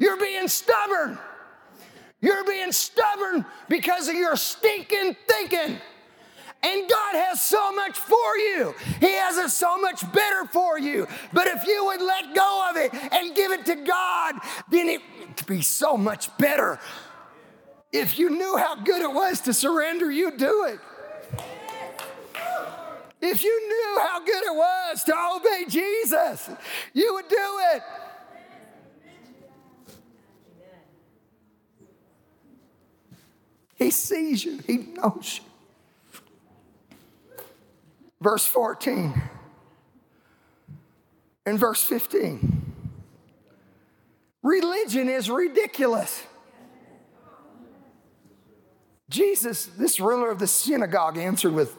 You're 0.00 0.18
being 0.18 0.48
stubborn. 0.48 1.20
You're 2.26 2.44
being 2.44 2.72
stubborn 2.72 3.46
because 3.68 4.08
of 4.08 4.16
your 4.16 4.34
stinking 4.34 5.14
thinking. 5.28 5.78
And 6.60 6.90
God 6.90 7.14
has 7.14 7.40
so 7.40 7.70
much 7.70 7.96
for 7.96 8.36
you. 8.36 8.74
He 8.98 9.12
has 9.12 9.36
it 9.36 9.50
so 9.50 9.78
much 9.80 10.00
better 10.12 10.44
for 10.46 10.76
you. 10.76 11.06
But 11.32 11.46
if 11.46 11.64
you 11.68 11.84
would 11.84 12.00
let 12.00 12.34
go 12.34 12.68
of 12.68 12.76
it 12.76 12.92
and 13.12 13.32
give 13.36 13.52
it 13.52 13.64
to 13.66 13.76
God, 13.76 14.34
then 14.68 14.88
it 14.88 15.02
would 15.20 15.46
be 15.46 15.62
so 15.62 15.96
much 15.96 16.36
better. 16.36 16.80
If 17.92 18.18
you 18.18 18.30
knew 18.30 18.56
how 18.56 18.74
good 18.74 19.02
it 19.02 19.14
was 19.14 19.42
to 19.42 19.54
surrender, 19.54 20.10
you'd 20.10 20.36
do 20.36 20.64
it. 20.64 20.80
If 23.20 23.44
you 23.44 23.68
knew 23.68 24.00
how 24.00 24.18
good 24.18 24.42
it 24.42 24.54
was 24.56 25.04
to 25.04 25.14
obey 25.36 25.64
Jesus, 25.68 26.50
you 26.92 27.14
would 27.14 27.28
do 27.28 27.60
it. 27.74 27.82
He 33.76 33.90
sees 33.90 34.44
you, 34.44 34.58
He 34.66 34.78
knows 34.78 35.40
you. 35.40 35.44
Verse 38.20 38.46
14 38.46 39.22
and 41.44 41.58
verse 41.58 41.82
15. 41.84 42.74
Religion 44.42 45.08
is 45.08 45.30
ridiculous. 45.30 46.22
Jesus, 49.08 49.66
this 49.66 50.00
ruler 50.00 50.30
of 50.30 50.38
the 50.38 50.46
synagogue, 50.46 51.16
answered 51.16 51.52
with 51.52 51.76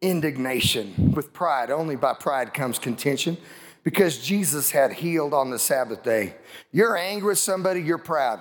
indignation, 0.00 1.12
with 1.12 1.32
pride. 1.32 1.70
Only 1.70 1.96
by 1.96 2.14
pride 2.14 2.54
comes 2.54 2.78
contention 2.78 3.36
because 3.82 4.18
Jesus 4.18 4.70
had 4.70 4.92
healed 4.92 5.32
on 5.32 5.50
the 5.50 5.58
Sabbath 5.58 6.02
day. 6.02 6.34
You're 6.72 6.96
angry 6.96 7.28
with 7.28 7.38
somebody, 7.38 7.82
you're 7.82 7.98
proud. 7.98 8.40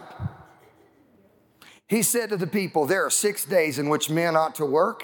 He 1.87 2.01
said 2.01 2.29
to 2.29 2.37
the 2.37 2.47
people, 2.47 2.85
There 2.85 3.05
are 3.05 3.11
six 3.11 3.45
days 3.45 3.77
in 3.77 3.89
which 3.89 4.09
men 4.09 4.35
ought 4.35 4.55
to 4.55 4.65
work, 4.65 5.03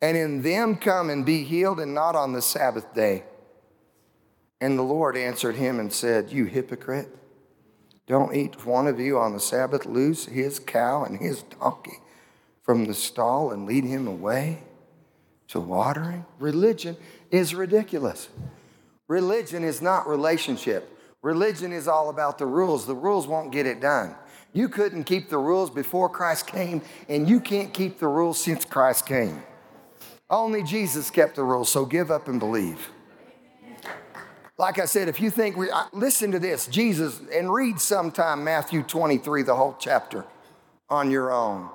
and 0.00 0.16
in 0.16 0.42
them 0.42 0.76
come 0.76 1.10
and 1.10 1.26
be 1.26 1.44
healed, 1.44 1.80
and 1.80 1.94
not 1.94 2.14
on 2.14 2.32
the 2.32 2.42
Sabbath 2.42 2.94
day. 2.94 3.24
And 4.60 4.78
the 4.78 4.82
Lord 4.82 5.16
answered 5.16 5.56
him 5.56 5.78
and 5.78 5.92
said, 5.92 6.30
You 6.30 6.44
hypocrite, 6.44 7.08
don't 8.06 8.34
each 8.34 8.64
one 8.64 8.86
of 8.86 8.98
you 8.98 9.18
on 9.18 9.32
the 9.32 9.40
Sabbath 9.40 9.86
loose 9.86 10.26
his 10.26 10.58
cow 10.58 11.04
and 11.04 11.18
his 11.18 11.42
donkey 11.42 11.98
from 12.62 12.86
the 12.86 12.94
stall 12.94 13.52
and 13.52 13.66
lead 13.66 13.84
him 13.84 14.06
away 14.06 14.62
to 15.48 15.60
watering? 15.60 16.24
Religion 16.38 16.96
is 17.30 17.54
ridiculous. 17.54 18.28
Religion 19.08 19.64
is 19.64 19.82
not 19.82 20.06
relationship. 20.08 20.96
Religion 21.22 21.72
is 21.72 21.88
all 21.88 22.10
about 22.10 22.38
the 22.38 22.46
rules. 22.46 22.86
The 22.86 22.94
rules 22.94 23.26
won't 23.26 23.52
get 23.52 23.66
it 23.66 23.80
done. 23.80 24.14
You 24.52 24.68
couldn't 24.68 25.04
keep 25.04 25.28
the 25.28 25.38
rules 25.38 25.70
before 25.70 26.08
Christ 26.08 26.46
came, 26.46 26.82
and 27.08 27.28
you 27.28 27.40
can't 27.40 27.72
keep 27.72 27.98
the 27.98 28.08
rules 28.08 28.42
since 28.42 28.64
Christ 28.64 29.06
came. 29.06 29.42
Only 30.30 30.62
Jesus 30.62 31.10
kept 31.10 31.36
the 31.36 31.44
rules, 31.44 31.70
so 31.70 31.84
give 31.84 32.10
up 32.10 32.28
and 32.28 32.38
believe. 32.38 32.90
Like 34.58 34.80
I 34.80 34.86
said, 34.86 35.08
if 35.08 35.20
you 35.20 35.30
think 35.30 35.56
we 35.56 35.68
listen 35.92 36.32
to 36.32 36.38
this, 36.38 36.66
Jesus, 36.66 37.20
and 37.32 37.52
read 37.52 37.80
sometime 37.80 38.42
Matthew 38.42 38.82
23, 38.82 39.42
the 39.42 39.54
whole 39.54 39.76
chapter 39.78 40.24
on 40.90 41.10
your 41.10 41.32
own. 41.32 41.68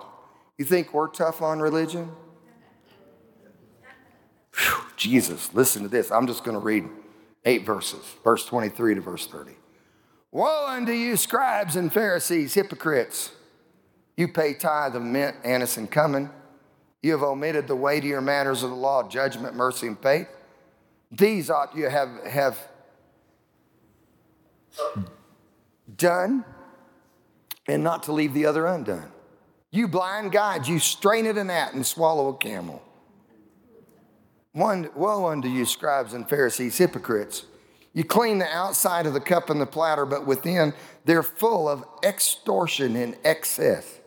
You 0.58 0.66
think 0.66 0.94
we're 0.94 1.08
tough 1.08 1.42
on 1.42 1.60
religion? 1.60 2.12
Whew, 4.56 4.84
Jesus, 4.98 5.54
listen 5.54 5.84
to 5.84 5.88
this. 5.88 6.12
I'm 6.12 6.28
just 6.28 6.44
going 6.44 6.56
to 6.56 6.64
read 6.64 6.88
eight 7.46 7.66
verses, 7.66 8.04
verse 8.24 8.46
23 8.46 8.96
to 8.96 9.02
verse 9.02 9.28
30. 9.28 9.54
Woe 10.34 10.66
unto 10.68 10.92
you, 10.92 11.16
scribes 11.16 11.76
and 11.76 11.94
Pharisees, 11.94 12.56
hypocrites! 12.56 13.32
You 14.18 14.28
pay 14.28 14.56
tithe 14.56 14.96
of 14.96 15.04
mint, 15.04 15.36
anise, 15.44 15.78
and 15.78 15.90
cumin. 15.90 16.32
You 17.04 17.12
have 17.12 17.22
omitted 17.22 17.68
the 17.68 17.76
weightier 17.76 18.20
matters 18.20 18.64
of 18.64 18.72
the 18.72 18.76
law, 18.76 19.08
judgment, 19.08 19.56
mercy, 19.56 19.86
and 19.86 20.00
faith. 20.00 20.28
These 21.12 21.52
ought 21.52 21.76
you 21.76 21.88
have, 21.88 22.10
have 22.26 22.58
done, 25.96 26.44
and 27.68 27.84
not 27.84 28.02
to 28.04 28.12
leave 28.12 28.34
the 28.34 28.48
other 28.48 28.66
undone. 28.66 29.12
You 29.70 29.88
blind 29.88 30.32
guides, 30.32 30.68
you 30.68 30.80
strain 30.80 31.28
at 31.28 31.38
a 31.38 31.44
gnat 31.44 31.76
and 31.76 31.86
swallow 31.86 32.30
a 32.30 32.38
camel. 32.38 32.82
One, 34.54 34.90
woe 34.96 35.28
unto 35.28 35.48
you, 35.48 35.66
scribes 35.66 36.14
and 36.14 36.28
Pharisees, 36.28 36.76
hypocrites! 36.76 37.46
You 37.94 38.04
clean 38.04 38.40
the 38.40 38.48
outside 38.48 39.06
of 39.06 39.14
the 39.14 39.20
cup 39.20 39.50
and 39.50 39.62
the 39.62 39.66
platter, 39.66 40.06
but 40.06 40.26
within 40.26 40.74
they're 41.06 41.24
full 41.24 41.70
of 41.70 41.84
extortion 42.04 42.96
and 42.96 43.16
excess. 43.24 44.00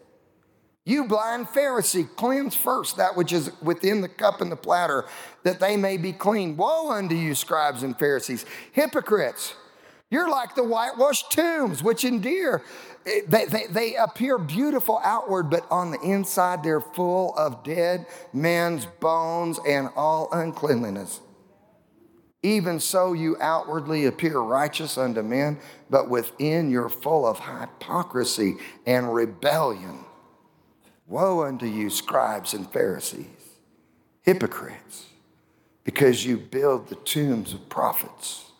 You 0.84 1.04
blind 1.04 1.48
Pharisee, 1.48 2.08
cleanse 2.16 2.54
first 2.54 2.96
that 2.96 3.16
which 3.16 3.32
is 3.32 3.50
within 3.60 4.02
the 4.02 4.08
cup 4.08 4.40
and 4.40 4.52
the 4.52 4.56
platter, 4.56 5.04
that 5.42 5.58
they 5.58 5.76
may 5.76 5.96
be 5.96 6.12
clean. 6.12 6.56
Woe 6.56 6.92
unto 6.92 7.14
you, 7.14 7.34
scribes 7.34 7.82
and 7.82 7.98
Pharisees, 7.98 8.44
hypocrites! 8.72 9.54
You're 10.10 10.30
like 10.30 10.54
the 10.54 10.62
whitewashed 10.62 11.32
tombs, 11.32 11.82
which 11.82 12.04
endear. 12.04 12.62
They, 13.04 13.44
they, 13.46 13.66
they, 13.68 13.96
appear 13.96 14.38
beautiful 14.38 15.00
outward, 15.02 15.50
but 15.50 15.66
on 15.70 15.90
the 15.90 16.00
inside 16.00 16.62
they're 16.62 16.80
full 16.80 17.34
of 17.36 17.64
dead 17.64 18.06
men's 18.32 18.86
bones 18.86 19.58
and 19.66 19.90
all 19.96 20.28
uncleanliness. 20.32 21.20
Even 22.46 22.78
so, 22.78 23.12
you 23.12 23.36
outwardly 23.40 24.04
appear 24.04 24.38
righteous 24.38 24.96
unto 24.96 25.20
men, 25.20 25.58
but 25.90 26.08
within 26.08 26.70
you're 26.70 26.88
full 26.88 27.26
of 27.26 27.40
hypocrisy 27.40 28.54
and 28.86 29.12
rebellion. 29.12 30.04
Woe 31.08 31.42
unto 31.42 31.66
you, 31.66 31.90
scribes 31.90 32.54
and 32.54 32.70
Pharisees, 32.70 33.26
hypocrites, 34.22 35.06
because 35.82 36.24
you 36.24 36.36
build 36.36 36.86
the 36.86 36.94
tombs 36.94 37.52
of 37.52 37.68
prophets 37.68 38.52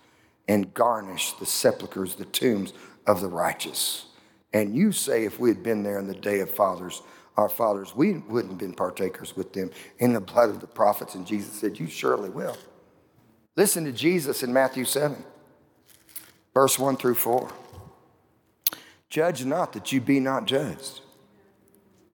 and 0.49 0.75
garnish 0.75 1.35
the 1.35 1.47
sepulchres, 1.47 2.17
the 2.17 2.25
tombs 2.25 2.73
of 3.07 3.21
the 3.21 3.29
righteous. 3.29 4.07
And 4.53 4.75
you 4.75 4.91
say, 4.91 5.25
if 5.25 5.39
we 5.39 5.49
had 5.49 5.63
been 5.63 5.85
there 5.85 6.01
in 6.01 6.09
the 6.09 6.15
day 6.15 6.41
of 6.41 6.51
fathers, 6.51 7.03
our 7.37 7.49
fathers, 7.49 7.95
we 7.95 8.15
wouldn't 8.15 8.55
have 8.55 8.59
been 8.59 8.75
partakers 8.75 9.37
with 9.37 9.53
them 9.53 9.71
in 10.01 10.13
the 10.13 10.21
blood 10.21 10.49
of 10.49 10.59
the 10.59 10.67
prophets. 10.67 11.15
And 11.15 11.25
Jesus 11.25 11.53
said, 11.53 11.79
You 11.79 11.87
surely 11.87 12.31
will. 12.31 12.57
Listen 13.57 13.85
to 13.87 13.93
Jesus 13.93 14.43
in 14.43 14.53
Matthew 14.53 14.85
7, 14.85 15.17
verse 16.53 16.79
1 16.79 16.99
through 16.99 17.15
4. 17.15 17.51
Judge 19.09 19.45
not 19.47 19.73
that 19.73 19.93
you 19.93 20.01
be 20.01 20.21
not 20.21 20.45
judged. 20.45 21.01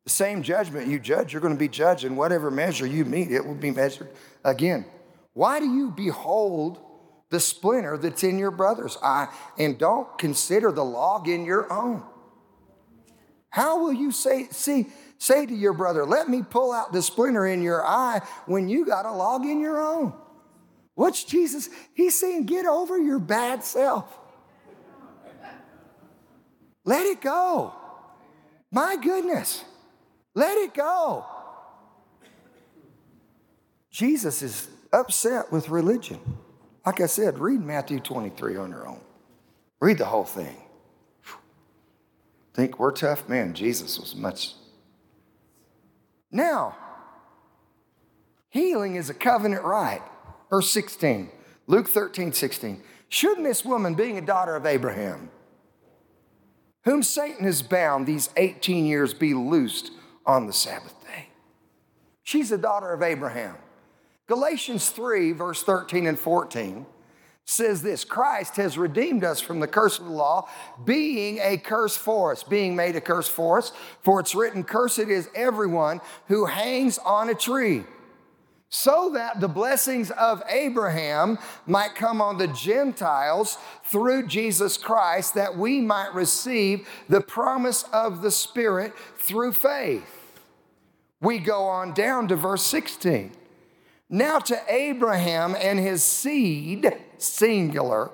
The 0.05 0.11
same 0.11 0.43
judgment 0.43 0.87
you 0.87 1.01
judge, 1.01 1.33
you're 1.33 1.43
going 1.43 1.55
to 1.55 1.59
be 1.59 1.69
judged, 1.69 2.05
and 2.05 2.17
whatever 2.17 2.51
measure 2.51 2.87
you 2.87 3.05
meet, 3.05 3.33
it 3.33 3.45
will 3.45 3.55
be 3.55 3.73
measured 3.73 4.09
again. 4.45 4.85
Why 5.33 5.59
do 5.59 5.67
you 5.67 5.91
behold 5.91 6.81
the 7.31 7.41
splinter 7.41 7.97
that's 7.97 8.23
in 8.23 8.39
your 8.39 8.51
brother's 8.51 8.97
eye 9.03 9.29
and 9.59 9.79
don't 9.79 10.17
consider 10.19 10.71
the 10.71 10.85
log 10.85 11.29
in 11.29 11.45
your 11.45 11.73
own? 11.73 12.05
How 13.49 13.83
will 13.83 13.93
you 13.93 14.13
say, 14.13 14.47
see, 14.51 14.87
say 15.19 15.47
to 15.47 15.55
your 15.55 15.73
brother, 15.73 16.07
let 16.07 16.29
me 16.29 16.43
pull 16.43 16.73
out 16.73 16.93
the 16.93 17.03
splinter 17.03 17.47
in 17.47 17.63
your 17.63 17.85
eye 17.85 18.21
when 18.47 18.69
you 18.69 18.87
got 18.87 19.07
a 19.07 19.13
log 19.13 19.45
in 19.45 19.61
your 19.61 19.83
own? 19.83 20.15
What's 21.03 21.25
Jesus? 21.25 21.69
He's 21.95 22.17
saying, 22.17 22.47
get 22.47 22.65
over 22.65 22.97
your 22.97 23.19
bad 23.19 23.65
self. 23.65 24.21
Let 26.85 27.07
it 27.07 27.21
go. 27.21 27.75
My 28.71 28.95
goodness. 28.95 29.65
Let 30.37 30.57
it 30.59 30.75
go. 30.75 31.27
Jesus 33.91 34.43
is 34.43 34.69
upset 34.93 35.51
with 35.51 35.71
religion. 35.71 36.21
Like 36.87 37.01
I 37.01 37.07
said, 37.07 37.41
read 37.41 37.61
Matthew 37.61 37.99
23 37.99 38.57
on 38.57 38.71
your 38.71 38.87
own. 38.87 39.01
Read 39.81 39.99
the 39.99 40.05
whole 40.05 40.23
thing. 40.23 40.57
Think 42.55 42.79
we're 42.79 42.93
tough? 42.93 43.29
Man, 43.29 43.55
Jesus 43.55 43.99
was 43.99 44.15
much. 44.15 44.55
Now, 46.31 46.77
healing 48.51 48.95
is 48.95 49.11
a 49.11 49.15
covenant 49.15 49.65
right. 49.65 50.03
Verse 50.53 50.71
16, 50.71 51.31
Luke 51.67 51.89
13, 51.89 52.31
16. 52.31 52.83
Shouldn't 53.09 53.45
this 53.45 53.65
woman, 53.65 53.95
being 53.95 54.19
a 54.19 54.21
daughter 54.21 54.55
of 54.55 54.67
Abraham, 54.67 55.31
whom 56.85 57.03
Satan 57.03 57.47
has 57.47 57.63
bound 57.63 58.07
these 58.07 58.29
18 58.37 58.85
years, 58.85 59.15
be 59.15 59.33
loosed 59.33 59.93
on 60.27 60.47
the 60.47 60.53
Sabbath 60.53 60.95
day? 61.07 61.29
She's 62.23 62.53
a 62.53 62.59
daughter 62.59 62.93
of 62.93 63.03
Abraham. 63.03 63.57
Galatians 64.27 64.91
3, 64.91 65.33
verse 65.33 65.63
13 65.63 66.07
and 66.07 66.19
14 66.19 66.85
says 67.47 67.81
this 67.81 68.05
Christ 68.05 68.57
has 68.57 68.77
redeemed 68.77 69.25
us 69.25 69.41
from 69.41 69.59
the 69.59 69.67
curse 69.67 69.99
of 69.99 70.05
the 70.05 70.11
law, 70.11 70.51
being 70.85 71.39
a 71.43 71.57
curse 71.57 71.97
for 71.97 72.31
us, 72.31 72.43
being 72.43 72.77
made 72.77 72.95
a 72.95 73.01
curse 73.01 73.27
for 73.27 73.57
us. 73.57 73.73
For 74.03 74.21
it's 74.21 74.35
written, 74.35 74.65
Cursed 74.65 74.99
is 74.99 75.31
everyone 75.35 76.03
who 76.29 76.45
hangs 76.45 76.99
on 76.99 77.31
a 77.31 77.35
tree 77.35 77.85
so 78.75 79.11
that 79.13 79.39
the 79.39 79.49
blessings 79.49 80.11
of 80.13 80.43
Abraham 80.49 81.39
might 81.67 81.95
come 81.95 82.23
on 82.23 82.39
the 82.39 82.49
Gentiles 82.49 83.59
through 83.85 84.27
Jesus 84.27 84.79
Christ, 84.79 85.35
that 85.35 85.59
we 85.59 85.83
might 85.83 86.15
receive 86.15 86.89
the 87.07 87.21
promise 87.21 87.83
of 87.93 88.23
the 88.23 88.31
Spirit 88.31 88.95
through 89.19 89.53
faith. 89.53 90.41
We 91.21 91.39
go 91.39 91.65
on 91.65 91.93
down 91.93 92.29
to 92.29 92.37
verse 92.37 92.65
16. 92.65 93.33
Now 94.09 94.39
to 94.39 94.59
Abraham 94.67 95.55
and 95.55 95.79
his 95.79 96.03
seed, 96.03 96.97
singular, 97.19 98.11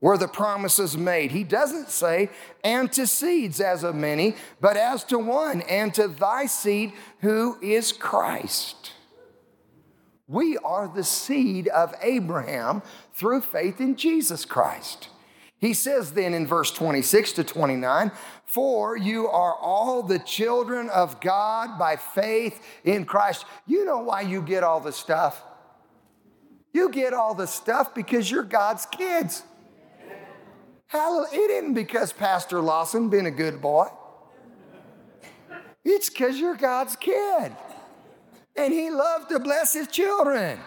were 0.00 0.18
the 0.18 0.26
promises 0.26 0.98
made. 0.98 1.30
He 1.30 1.44
doesn't 1.44 1.88
say, 1.88 2.30
and 2.64 2.90
to 2.94 3.06
seeds 3.06 3.60
as 3.60 3.84
of 3.84 3.94
many, 3.94 4.34
but 4.60 4.76
as 4.76 5.04
to 5.04 5.20
one, 5.20 5.60
and 5.62 5.94
to 5.94 6.08
thy 6.08 6.46
seed 6.46 6.92
who 7.20 7.60
is 7.62 7.92
Christ. 7.92 8.93
We 10.26 10.56
are 10.58 10.88
the 10.88 11.04
seed 11.04 11.68
of 11.68 11.94
Abraham 12.00 12.82
through 13.12 13.42
faith 13.42 13.80
in 13.80 13.96
Jesus 13.96 14.44
Christ. 14.44 15.08
He 15.58 15.74
says 15.74 16.12
then 16.12 16.34
in 16.34 16.46
verse 16.46 16.70
26 16.70 17.32
to 17.32 17.44
29, 17.44 18.10
For 18.44 18.96
you 18.96 19.28
are 19.28 19.54
all 19.54 20.02
the 20.02 20.18
children 20.18 20.88
of 20.90 21.20
God 21.20 21.78
by 21.78 21.96
faith 21.96 22.62
in 22.84 23.04
Christ. 23.04 23.44
You 23.66 23.84
know 23.84 24.00
why 24.00 24.22
you 24.22 24.42
get 24.42 24.62
all 24.62 24.80
the 24.80 24.92
stuff? 24.92 25.42
You 26.72 26.90
get 26.90 27.14
all 27.14 27.34
the 27.34 27.46
stuff 27.46 27.94
because 27.94 28.30
you're 28.30 28.42
God's 28.42 28.86
kids. 28.86 29.42
It 30.92 31.50
isn't 31.50 31.74
because 31.74 32.12
Pastor 32.12 32.60
Lawson 32.60 33.08
been 33.08 33.26
a 33.26 33.30
good 33.30 33.60
boy. 33.60 33.88
It's 35.84 36.08
because 36.08 36.38
you're 36.38 36.56
God's 36.56 36.96
kid 36.96 37.52
and 38.56 38.72
he 38.72 38.90
loved 38.90 39.28
to 39.30 39.38
bless 39.38 39.72
his 39.72 39.88
children. 39.88 40.60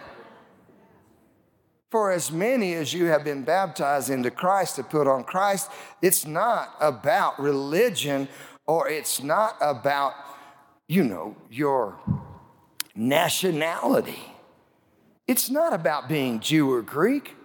For 1.89 2.11
as 2.11 2.31
many 2.31 2.73
as 2.73 2.93
you 2.93 3.05
have 3.05 3.23
been 3.23 3.43
baptized 3.43 4.09
into 4.09 4.29
Christ 4.29 4.75
to 4.75 4.83
put 4.83 5.07
on 5.07 5.23
Christ, 5.23 5.71
it's 6.01 6.25
not 6.25 6.75
about 6.81 7.39
religion 7.39 8.27
or 8.65 8.89
it's 8.89 9.23
not 9.23 9.55
about, 9.61 10.13
you 10.87 11.03
know, 11.03 11.37
your 11.49 11.97
nationality. 12.93 14.19
It's 15.27 15.49
not 15.49 15.71
about 15.71 16.09
being 16.09 16.41
Jew 16.41 16.71
or 16.71 16.81
Greek. 16.81 17.35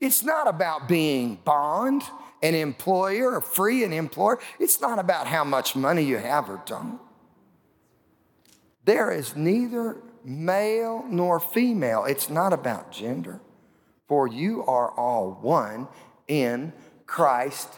It's 0.00 0.22
not 0.22 0.46
about 0.46 0.88
being 0.88 1.36
bond, 1.44 2.02
an 2.42 2.54
employer, 2.54 3.34
or 3.34 3.40
free, 3.40 3.84
an 3.84 3.92
employer. 3.92 4.38
It's 4.60 4.80
not 4.80 4.98
about 4.98 5.26
how 5.26 5.44
much 5.44 5.74
money 5.74 6.02
you 6.02 6.18
have 6.18 6.48
or 6.48 6.62
don't. 6.64 7.00
There 8.84 9.10
is 9.10 9.36
neither 9.36 9.96
male 10.24 11.04
nor 11.08 11.40
female. 11.40 12.04
It's 12.04 12.30
not 12.30 12.52
about 12.52 12.92
gender. 12.92 13.40
For 14.08 14.26
you 14.26 14.64
are 14.64 14.90
all 14.90 15.38
one 15.40 15.88
in 16.26 16.72
Christ 17.06 17.68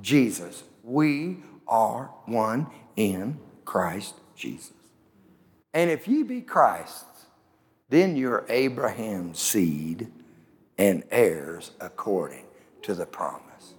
Jesus. 0.00 0.64
We 0.82 1.38
are 1.66 2.10
one 2.26 2.66
in 2.96 3.38
Christ 3.64 4.14
Jesus. 4.34 4.72
And 5.74 5.90
if 5.90 6.06
you 6.08 6.24
be 6.24 6.40
Christ's, 6.42 7.26
then 7.88 8.16
you're 8.16 8.46
Abraham's 8.48 9.38
seed 9.38 10.10
and 10.78 11.04
heirs 11.10 11.72
according 11.80 12.44
to 12.82 12.94
the 12.94 13.06
promise. 13.06 13.74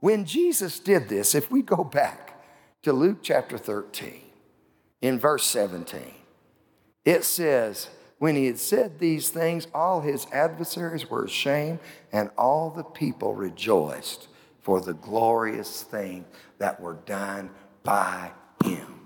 When 0.00 0.24
Jesus 0.24 0.80
did 0.80 1.08
this, 1.08 1.34
if 1.34 1.50
we 1.50 1.62
go 1.62 1.84
back 1.84 2.42
to 2.82 2.92
Luke 2.92 3.18
chapter 3.22 3.56
13, 3.56 4.20
in 5.02 5.18
verse 5.18 5.44
17, 5.44 6.00
it 7.04 7.24
says, 7.24 7.88
when 8.18 8.36
he 8.36 8.46
had 8.46 8.58
said 8.58 9.00
these 9.00 9.30
things, 9.30 9.66
all 9.74 10.00
his 10.00 10.28
adversaries 10.32 11.10
were 11.10 11.24
ashamed, 11.24 11.80
and 12.12 12.30
all 12.38 12.70
the 12.70 12.84
people 12.84 13.34
rejoiced 13.34 14.28
for 14.60 14.80
the 14.80 14.94
glorious 14.94 15.82
thing 15.82 16.24
that 16.58 16.80
were 16.80 16.98
done 17.04 17.50
by 17.82 18.30
him. 18.64 19.00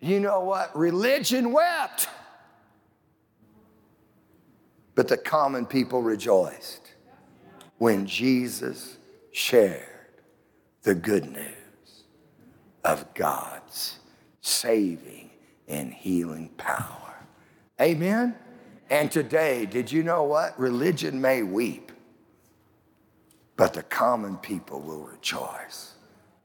You 0.00 0.20
know 0.20 0.40
what? 0.40 0.74
Religion 0.74 1.52
wept, 1.52 2.08
but 4.94 5.08
the 5.08 5.18
common 5.18 5.66
people 5.66 6.00
rejoiced 6.00 6.94
when 7.76 8.06
Jesus 8.06 8.96
shared 9.32 9.84
the 10.82 10.94
good 10.94 11.30
news 11.30 12.04
of 12.84 13.12
God's 13.12 13.97
saving 14.48 15.30
and 15.68 15.92
healing 15.92 16.48
power. 16.56 17.14
Amen? 17.80 18.34
And 18.90 19.10
today, 19.10 19.66
did 19.66 19.92
you 19.92 20.02
know 20.02 20.24
what? 20.24 20.58
Religion 20.58 21.20
may 21.20 21.42
weep, 21.42 21.92
but 23.56 23.74
the 23.74 23.82
common 23.82 24.38
people 24.38 24.80
will 24.80 25.02
rejoice 25.02 25.92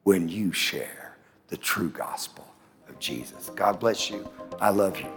when 0.03 0.27
you 0.27 0.51
share 0.51 1.15
the 1.47 1.55
true 1.57 1.89
gospel 1.89 2.45
of 2.89 2.99
Jesus. 2.99 3.49
God 3.55 3.79
bless 3.79 4.09
you. 4.09 4.29
I 4.59 4.69
love 4.69 4.99
you. 4.99 5.07